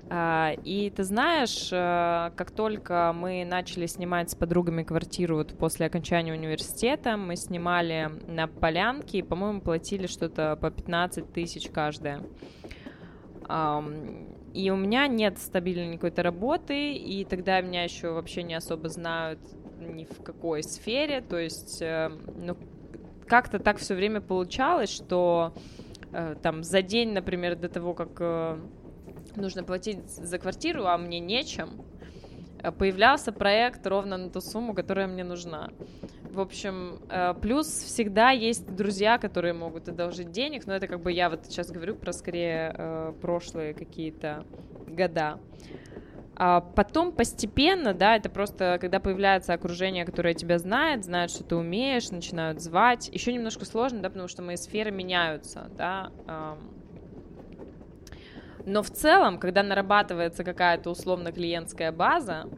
Uh, 0.07 0.61
и 0.65 0.91
ты 0.91 1.03
знаешь, 1.03 1.73
uh, 1.73 2.31
как 2.37 2.51
только 2.51 3.15
мы 3.17 3.43
начали 3.47 3.87
снимать 3.87 4.31
с 4.31 4.35
подругами 4.35 4.83
квартиру 4.83 5.37
вот 5.37 5.57
после 5.57 5.87
окончания 5.87 6.35
университета, 6.35 7.17
мы 7.17 7.37
снимали 7.37 8.11
на 8.27 8.47
полянке, 8.47 9.25
по-моему, 9.25 9.63
платили 9.63 10.07
что-то 10.07 10.57
по 10.57 10.71
15 10.71 11.33
тысяч 11.33 11.71
каждая. 11.71 12.21
И 13.47 14.71
у 14.71 14.77
меня 14.77 15.09
нет 15.09 15.39
стабильной 15.39 15.95
какой-то 15.97 16.23
работы, 16.23 16.93
и 16.95 17.25
тогда 17.25 17.61
меня 17.61 17.83
еще 17.83 18.13
вообще 18.13 18.45
не 18.45 18.55
особо 18.55 18.89
знают 18.89 19.41
ни 19.81 20.05
в 20.05 20.23
какой 20.23 20.63
сфере, 20.63 21.21
то 21.21 21.37
есть, 21.37 21.83
э, 21.83 22.11
ну, 22.37 22.57
как-то 23.27 23.59
так 23.59 23.79
все 23.79 23.95
время 23.95 24.21
получалось, 24.21 24.91
что 24.91 25.53
э, 26.13 26.37
там 26.43 26.63
за 26.63 26.83
день, 26.83 27.13
например, 27.13 27.57
до 27.57 27.69
того, 27.69 27.95
как 27.95 28.11
э, 28.21 28.59
нужно 29.37 29.65
платить 29.65 30.09
за 30.09 30.39
квартиру, 30.39 30.87
а 30.87 30.97
мне 30.99 31.21
нечем, 31.21 31.85
появлялся 32.73 33.33
проект 33.33 33.87
ровно 33.87 34.17
на 34.17 34.31
ту 34.31 34.41
сумму, 34.41 34.75
которая 34.75 35.07
мне 35.07 35.25
нужна. 35.25 35.71
В 36.31 36.41
общем, 36.41 37.01
плюс 37.41 37.67
всегда 37.69 38.31
есть 38.31 38.75
друзья, 38.75 39.19
которые 39.19 39.55
могут 39.55 39.89
одолжить 39.89 40.33
денег, 40.33 40.67
но 40.67 40.75
это 40.75 40.89
как 40.89 41.01
бы 41.01 41.13
я 41.13 41.31
вот 41.31 41.47
сейчас 41.47 41.71
говорю 41.71 41.95
про 41.95 42.13
скорее 42.13 43.15
прошлые 43.21 43.75
какие-то 43.75 44.45
года. 44.87 45.39
А 46.37 46.61
потом 46.61 47.13
постепенно, 47.13 47.95
да, 47.95 48.17
это 48.17 48.29
просто 48.29 48.79
когда 48.81 48.99
появляется 48.99 49.53
окружение, 49.53 50.05
которое 50.05 50.35
тебя 50.35 50.59
знает, 50.59 51.05
знает, 51.05 51.31
что 51.31 51.45
ты 51.45 51.55
умеешь, 51.55 52.11
начинают 52.11 52.61
звать. 52.61 53.09
Еще 53.13 53.33
немножко 53.33 53.65
сложно, 53.65 54.01
да, 54.03 54.11
потому 54.11 54.27
что 54.27 54.43
мои 54.43 54.57
сферы 54.57 54.91
меняются, 54.91 55.71
да. 55.79 56.11
Но 58.67 58.83
в 58.83 58.91
целом, 58.91 59.39
когда 59.39 59.63
нарабатывается 59.63 60.45
какая-то 60.45 60.91
условно 60.91 61.33
клиентская 61.33 61.93
база, 61.93 62.49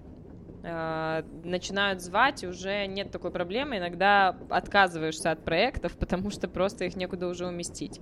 а, 0.69 1.25
начинают 1.45 2.03
звать, 2.03 2.43
и 2.43 2.49
уже 2.49 2.87
нет 2.87 3.13
такой 3.13 3.31
проблемы. 3.31 3.79
Иногда 3.79 4.37
отказываешься 4.51 5.31
от 5.31 5.45
проектов, 5.45 5.93
потому 5.99 6.31
что 6.31 6.49
просто 6.49 6.85
их 6.85 6.97
некуда 6.97 7.29
уже 7.29 7.47
уместить. 7.47 8.01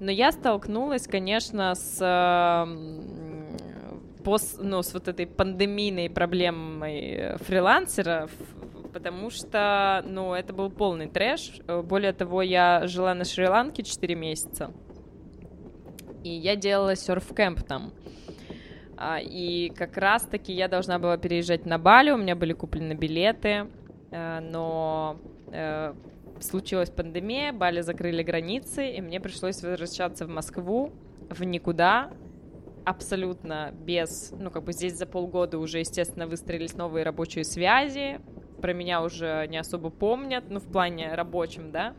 Но 0.00 0.10
я 0.10 0.30
столкнулась, 0.32 1.06
конечно, 1.06 1.74
с 1.74 2.68
пос, 4.22 4.56
ну, 4.58 4.82
с 4.82 4.92
вот 4.92 5.08
этой 5.08 5.26
пандемийной 5.26 6.10
проблемой 6.10 7.36
фрилансеров, 7.38 8.30
потому 8.92 9.30
что, 9.30 10.02
ну, 10.06 10.34
это 10.34 10.52
был 10.52 10.70
полный 10.70 11.08
трэш. 11.08 11.60
Более 11.84 12.12
того, 12.12 12.42
я 12.42 12.86
жила 12.86 13.14
на 13.14 13.24
Шри-Ланке 13.24 13.82
4 13.82 14.14
месяца, 14.14 14.72
и 16.24 16.30
я 16.30 16.56
делала 16.56 16.96
серф-кэмп 16.96 17.62
там. 17.62 17.92
А, 18.96 19.18
и 19.20 19.68
как 19.70 19.96
раз-таки 19.96 20.52
я 20.52 20.68
должна 20.68 20.98
была 20.98 21.16
переезжать 21.18 21.66
на 21.66 21.78
Бали, 21.78 22.10
у 22.10 22.16
меня 22.16 22.34
были 22.34 22.52
куплены 22.52 22.94
билеты, 22.94 23.66
э, 24.10 24.40
но 24.40 25.18
э, 25.52 25.94
случилась 26.40 26.90
пандемия, 26.90 27.52
Бали 27.52 27.82
закрыли 27.82 28.22
границы, 28.22 28.90
и 28.90 29.00
мне 29.00 29.20
пришлось 29.20 29.62
возвращаться 29.62 30.26
в 30.26 30.28
Москву 30.28 30.92
в 31.28 31.44
никуда, 31.44 32.12
абсолютно 32.84 33.72
без, 33.72 34.32
ну, 34.38 34.50
как 34.50 34.64
бы 34.64 34.72
здесь 34.72 34.96
за 34.96 35.06
полгода 35.06 35.58
уже, 35.58 35.80
естественно, 35.80 36.26
выстроились 36.26 36.74
новые 36.74 37.04
рабочие 37.04 37.44
связи, 37.44 38.20
про 38.60 38.72
меня 38.72 39.02
уже 39.02 39.46
не 39.48 39.58
особо 39.58 39.90
помнят, 39.90 40.44
ну, 40.48 40.60
в 40.60 40.70
плане 40.70 41.14
рабочем, 41.14 41.70
да. 41.70 41.94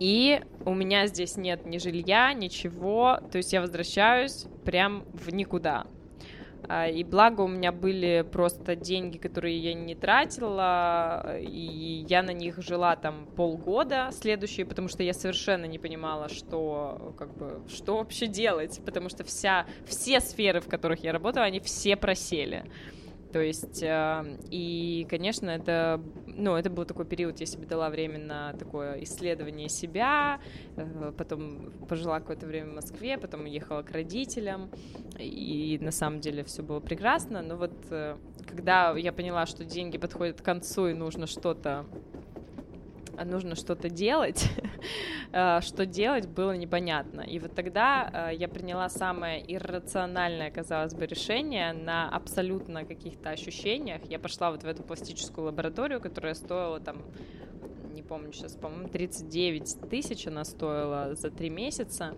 И 0.00 0.40
у 0.64 0.74
меня 0.74 1.06
здесь 1.06 1.36
нет 1.36 1.66
ни 1.66 1.76
жилья, 1.76 2.32
ничего, 2.32 3.20
то 3.30 3.36
есть 3.36 3.52
я 3.52 3.60
возвращаюсь 3.60 4.46
прям 4.64 5.04
в 5.12 5.30
никуда. 5.30 5.86
А, 6.68 6.88
и 6.88 7.04
благо 7.04 7.42
у 7.42 7.48
меня 7.48 7.70
были 7.70 8.24
просто 8.30 8.76
деньги, 8.76 9.18
которые 9.18 9.58
я 9.58 9.74
не 9.74 9.94
тратила, 9.94 11.38
и 11.38 12.06
я 12.08 12.22
на 12.22 12.30
них 12.30 12.62
жила 12.62 12.96
там 12.96 13.26
полгода 13.36 14.08
следующие, 14.12 14.64
потому 14.64 14.88
что 14.88 15.02
я 15.02 15.12
совершенно 15.12 15.66
не 15.66 15.78
понимала, 15.78 16.30
что, 16.30 17.14
как 17.18 17.36
бы, 17.36 17.60
что 17.68 17.98
вообще 17.98 18.26
делать, 18.26 18.80
потому 18.86 19.10
что 19.10 19.22
вся, 19.22 19.66
все 19.84 20.20
сферы, 20.20 20.62
в 20.62 20.68
которых 20.68 21.04
я 21.04 21.12
работала, 21.12 21.44
они 21.44 21.60
все 21.60 21.94
просели. 21.96 22.64
То 23.32 23.40
есть, 23.40 23.82
э, 23.82 24.38
и, 24.50 25.06
конечно, 25.08 25.50
это 25.50 26.00
ну, 26.40 26.56
это 26.56 26.70
был 26.70 26.84
такой 26.84 27.04
период, 27.04 27.38
я 27.40 27.46
себе 27.46 27.66
дала 27.66 27.90
время 27.90 28.18
на 28.18 28.52
такое 28.54 29.02
исследование 29.02 29.68
себя, 29.68 30.40
э, 30.76 31.12
потом 31.16 31.72
пожила 31.88 32.18
какое-то 32.20 32.46
время 32.46 32.70
в 32.70 32.74
Москве, 32.74 33.18
потом 33.18 33.42
уехала 33.42 33.82
к 33.82 33.90
родителям, 33.90 34.70
и 35.18 35.78
на 35.80 35.90
самом 35.90 36.20
деле 36.20 36.42
все 36.44 36.62
было 36.62 36.80
прекрасно, 36.80 37.42
но 37.42 37.56
вот 37.56 37.72
э, 37.90 38.16
когда 38.48 38.96
я 38.96 39.12
поняла, 39.12 39.46
что 39.46 39.64
деньги 39.64 39.98
подходят 39.98 40.40
к 40.40 40.44
концу 40.44 40.88
и 40.88 40.94
нужно 40.94 41.26
что-то 41.26 41.86
нужно 43.24 43.54
что-то 43.54 43.88
делать, 43.88 44.48
э, 45.32 45.60
что 45.60 45.86
делать 45.86 46.28
было 46.28 46.56
непонятно. 46.56 47.22
И 47.22 47.38
вот 47.38 47.54
тогда 47.54 48.30
я 48.30 48.48
приняла 48.48 48.88
самое 48.88 49.42
иррациональное, 49.46 50.50
казалось 50.50 50.94
бы, 50.94 51.06
решение 51.06 51.72
на 51.72 52.08
абсолютно 52.08 52.84
каких-то 52.84 53.30
ощущениях. 53.30 54.02
Я 54.08 54.18
пошла 54.18 54.50
вот 54.50 54.62
в 54.62 54.66
эту 54.66 54.82
пластическую 54.82 55.46
лабораторию, 55.46 56.00
которая 56.00 56.34
стоила 56.34 56.80
там 56.80 57.02
не 57.92 58.02
помню 58.02 58.32
сейчас, 58.32 58.54
по-моему, 58.54 58.88
39 58.88 59.90
тысяч 59.90 60.26
она 60.26 60.44
стоила 60.44 61.14
за 61.14 61.30
три 61.30 61.50
месяца 61.50 62.14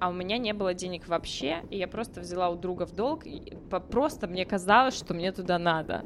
а 0.00 0.08
у 0.08 0.12
меня 0.12 0.38
не 0.38 0.54
было 0.54 0.72
денег 0.74 1.06
вообще, 1.06 1.62
и 1.70 1.76
я 1.76 1.86
просто 1.86 2.20
взяла 2.20 2.48
у 2.48 2.56
друга 2.56 2.86
в 2.86 2.92
долг, 2.92 3.26
и 3.26 3.52
просто 3.90 4.26
мне 4.26 4.46
казалось, 4.46 4.96
что 4.96 5.14
мне 5.14 5.30
туда 5.30 5.58
надо 5.58 6.04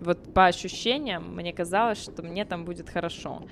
вот 0.00 0.32
по 0.34 0.46
ощущениям 0.46 1.34
мне 1.34 1.52
казалось, 1.52 2.02
что 2.02 2.22
мне 2.22 2.44
там 2.44 2.64
будет 2.64 2.88
хорошо. 2.88 3.42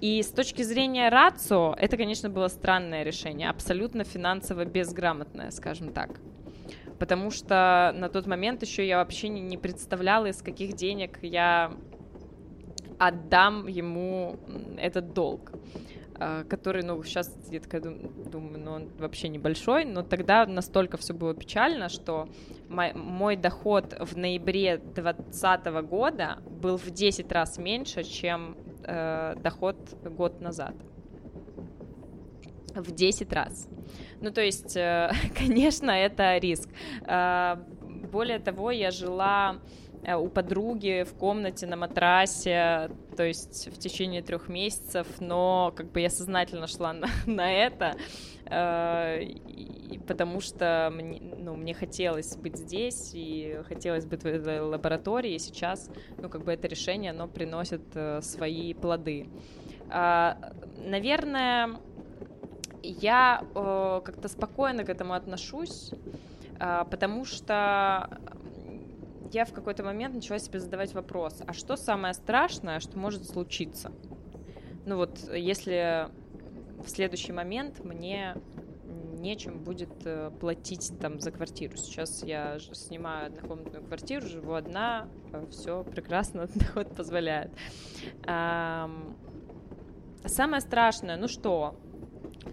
И 0.00 0.20
с 0.22 0.28
точки 0.30 0.62
зрения 0.62 1.08
рацио, 1.10 1.74
это, 1.78 1.96
конечно, 1.96 2.28
было 2.28 2.48
странное 2.48 3.04
решение, 3.04 3.48
абсолютно 3.48 4.02
финансово 4.02 4.64
безграмотное, 4.64 5.50
скажем 5.50 5.92
так. 5.92 6.20
Потому 6.98 7.30
что 7.30 7.92
на 7.96 8.08
тот 8.08 8.26
момент 8.26 8.62
еще 8.62 8.86
я 8.86 8.98
вообще 8.98 9.28
не, 9.28 9.56
представляла, 9.56 10.26
из 10.26 10.42
каких 10.42 10.74
денег 10.74 11.18
я 11.22 11.72
отдам 12.98 13.66
ему 13.66 14.38
этот 14.76 15.12
долг. 15.12 15.52
А, 16.24 16.44
который, 16.44 16.84
ну, 16.84 17.02
сейчас 17.02 17.36
я 17.50 17.58
такая 17.58 17.80
думаю, 17.80 18.60
ну, 18.60 18.72
он 18.72 18.88
вообще 18.98 19.28
небольшой, 19.28 19.84
но 19.84 20.02
тогда 20.02 20.46
настолько 20.46 20.96
все 20.96 21.14
было 21.14 21.34
печально, 21.34 21.88
что 21.88 22.28
мой, 22.68 22.92
мой 22.92 23.34
доход 23.34 23.96
в 23.98 24.16
ноябре 24.16 24.76
2020 24.76 25.66
года 25.88 26.38
был 26.46 26.76
в 26.76 26.90
10 26.90 27.32
раз 27.32 27.58
меньше, 27.58 28.04
чем 28.04 28.56
э, 28.84 29.34
доход 29.42 29.76
год 30.04 30.40
назад. 30.40 30.76
В 32.76 32.92
10 32.92 33.32
раз. 33.32 33.68
Ну, 34.20 34.30
то 34.30 34.42
есть, 34.42 34.76
э, 34.76 35.10
конечно, 35.36 35.90
это 35.90 36.38
риск. 36.38 36.68
Э, 37.04 37.56
более 38.12 38.38
того, 38.38 38.70
я 38.70 38.92
жила 38.92 39.56
у 40.04 40.28
подруги 40.28 41.04
в 41.04 41.14
комнате 41.14 41.66
на 41.66 41.76
матрасе, 41.76 42.90
то 43.16 43.22
есть 43.22 43.68
в 43.72 43.78
течение 43.78 44.22
трех 44.22 44.48
месяцев, 44.48 45.06
но 45.20 45.72
как 45.76 45.92
бы 45.92 46.00
я 46.00 46.10
сознательно 46.10 46.66
шла 46.66 46.92
на, 46.92 47.06
на 47.26 47.52
это, 47.52 47.94
э, 48.46 49.26
потому 50.08 50.40
что 50.40 50.90
мне, 50.92 51.20
ну, 51.38 51.54
мне 51.54 51.74
хотелось 51.74 52.36
быть 52.36 52.56
здесь 52.56 53.12
и 53.14 53.60
хотелось 53.68 54.04
быть 54.04 54.22
в 54.22 54.26
этой 54.26 54.60
лаборатории, 54.60 55.34
и 55.34 55.38
сейчас, 55.38 55.88
ну, 56.18 56.28
как 56.28 56.42
бы 56.44 56.52
это 56.52 56.66
решение, 56.66 57.12
оно 57.12 57.28
приносит 57.28 57.82
э, 57.94 58.20
свои 58.22 58.74
плоды. 58.74 59.28
Э, 59.88 60.34
наверное, 60.78 61.78
я 62.82 63.44
э, 63.54 64.00
как-то 64.04 64.28
спокойно 64.28 64.84
к 64.84 64.88
этому 64.88 65.14
отношусь, 65.14 65.92
э, 66.58 66.84
потому 66.90 67.24
что 67.24 68.18
я 69.32 69.44
в 69.44 69.52
какой-то 69.52 69.82
момент 69.82 70.14
начала 70.14 70.38
себе 70.38 70.60
задавать 70.60 70.92
вопрос, 70.94 71.42
а 71.46 71.52
что 71.52 71.76
самое 71.76 72.14
страшное, 72.14 72.80
что 72.80 72.98
может 72.98 73.28
случиться? 73.28 73.92
Ну 74.84 74.96
вот, 74.96 75.18
если 75.32 76.08
в 76.84 76.88
следующий 76.88 77.32
момент 77.32 77.84
мне 77.84 78.36
нечем 79.22 79.60
будет 79.60 80.04
э, 80.04 80.30
платить 80.40 80.92
там 81.00 81.20
за 81.20 81.30
квартиру. 81.30 81.76
Сейчас 81.76 82.24
я 82.24 82.58
снимаю 82.58 83.28
однокомнатную 83.28 83.84
квартиру, 83.84 84.26
живу 84.26 84.54
одна, 84.54 85.08
э, 85.32 85.46
все 85.50 85.84
прекрасно, 85.84 86.48
доход 86.54 86.94
позволяет. 86.94 87.52
Самое 90.24 90.60
страшное, 90.60 91.16
ну 91.16 91.28
что, 91.28 91.76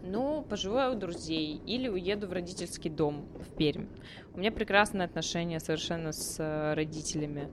ну, 0.04 0.46
поживу 0.50 0.92
у 0.92 0.96
друзей 0.96 1.62
или 1.66 1.88
уеду 1.88 2.28
в 2.28 2.34
родительский 2.34 2.90
дом 2.90 3.26
в 3.40 3.56
Пермь. 3.56 3.88
У 4.34 4.40
меня 4.40 4.52
прекрасные 4.52 5.06
отношения 5.06 5.60
совершенно 5.60 6.12
с 6.12 6.36
э, 6.40 6.74
родителями. 6.74 7.50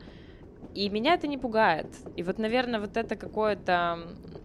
И 0.75 0.89
меня 0.91 1.15
это 1.15 1.27
не 1.27 1.39
пугает. 1.39 1.87
И 2.17 2.23
вот, 2.23 2.39
наверное, 2.39 2.81
вот 2.81 2.97
это 2.97 3.17
какое-то 3.17 4.01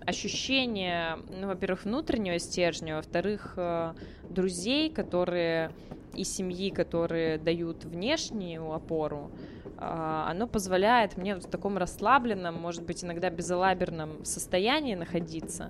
ощущение, 0.06 1.20
ну, 1.30 1.48
во-первых, 1.48 1.84
внутреннего 1.84 2.40
стержня, 2.40 2.96
во-вторых, 2.96 3.54
э, 3.58 3.94
друзей, 4.30 4.90
которые 4.90 5.72
и 6.14 6.24
семьи, 6.24 6.70
которые 6.70 7.38
дают 7.38 7.86
внешнюю 7.86 8.72
опору, 8.72 9.32
э, 9.66 9.70
оно 9.80 10.48
позволяет 10.48 11.18
мне 11.18 11.36
в 11.36 11.46
таком 11.46 11.78
расслабленном, 11.78 12.56
может 12.56 12.84
быть, 12.84 13.04
иногда 13.04 13.30
безалаберном 13.30 14.24
состоянии 14.26 14.96
находиться 14.96 15.70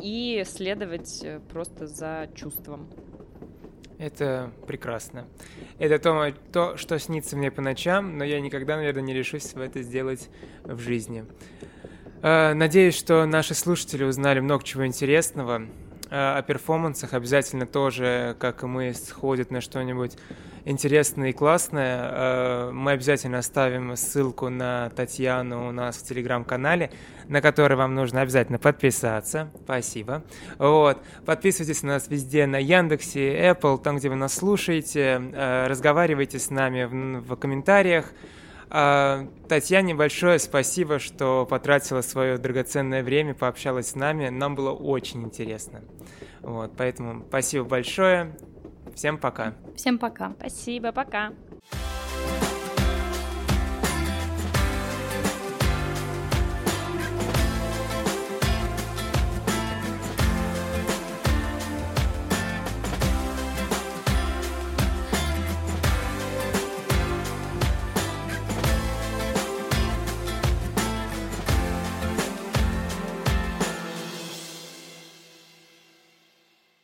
и 0.00 0.44
следовать 0.46 1.20
э, 1.22 1.40
просто 1.52 1.86
за 1.86 2.28
чувством. 2.34 2.88
Это 3.98 4.52
прекрасно. 4.66 5.26
Это 5.78 5.98
то, 5.98 6.32
то, 6.52 6.76
что 6.76 6.98
снится 6.98 7.36
мне 7.36 7.50
по 7.50 7.62
ночам, 7.62 8.18
но 8.18 8.24
я 8.24 8.40
никогда, 8.40 8.76
наверное, 8.76 9.02
не 9.02 9.14
решусь 9.14 9.54
это 9.54 9.82
сделать 9.82 10.28
в 10.64 10.78
жизни. 10.78 11.24
Э, 12.22 12.52
надеюсь, 12.54 12.96
что 12.96 13.24
наши 13.26 13.54
слушатели 13.54 14.04
узнали 14.04 14.40
много 14.40 14.64
чего 14.64 14.86
интересного. 14.86 15.62
Э, 16.10 16.38
о 16.38 16.42
перформансах 16.42 17.14
обязательно 17.14 17.66
тоже, 17.66 18.36
как 18.38 18.62
и 18.62 18.66
мы, 18.66 18.92
сходят 18.94 19.50
на 19.50 19.60
что-нибудь 19.60 20.16
интересное 20.66 21.30
и 21.30 21.32
классное. 21.32 22.10
Э, 22.12 22.70
мы 22.72 22.92
обязательно 22.92 23.38
оставим 23.38 23.96
ссылку 23.96 24.50
на 24.50 24.90
Татьяну 24.90 25.68
у 25.68 25.72
нас 25.72 25.96
в 25.96 26.06
телеграм-канале, 26.06 26.90
на 27.28 27.40
который 27.40 27.76
вам 27.76 27.94
нужно 27.94 28.20
обязательно 28.20 28.58
подписаться. 28.58 29.50
Спасибо. 29.64 30.22
Вот. 30.58 30.98
Подписывайтесь 31.24 31.82
на 31.82 31.94
нас 31.94 32.08
везде 32.08 32.46
на 32.46 32.58
Яндексе, 32.58 33.50
Apple, 33.50 33.80
там, 33.80 33.96
где 33.96 34.10
вы 34.10 34.16
нас 34.16 34.34
слушаете. 34.34 35.22
Э, 35.32 35.66
разговаривайте 35.68 36.38
с 36.38 36.50
нами 36.50 36.84
в, 36.84 37.34
в 37.34 37.36
комментариях. 37.36 38.12
А, 38.68 39.28
Татьяне 39.48 39.94
большое 39.94 40.40
спасибо, 40.40 40.98
что 40.98 41.46
потратила 41.46 42.00
свое 42.00 42.36
драгоценное 42.36 43.04
время, 43.04 43.34
пообщалась 43.34 43.90
с 43.90 43.94
нами. 43.94 44.28
Нам 44.28 44.56
было 44.56 44.72
очень 44.72 45.22
интересно. 45.22 45.82
Вот, 46.42 46.72
поэтому 46.76 47.24
спасибо 47.28 47.64
большое. 47.64 48.34
Всем 48.96 49.18
пока. 49.18 49.52
Всем 49.76 49.98
пока. 49.98 50.32
Спасибо, 50.38 50.90
пока. 50.90 51.32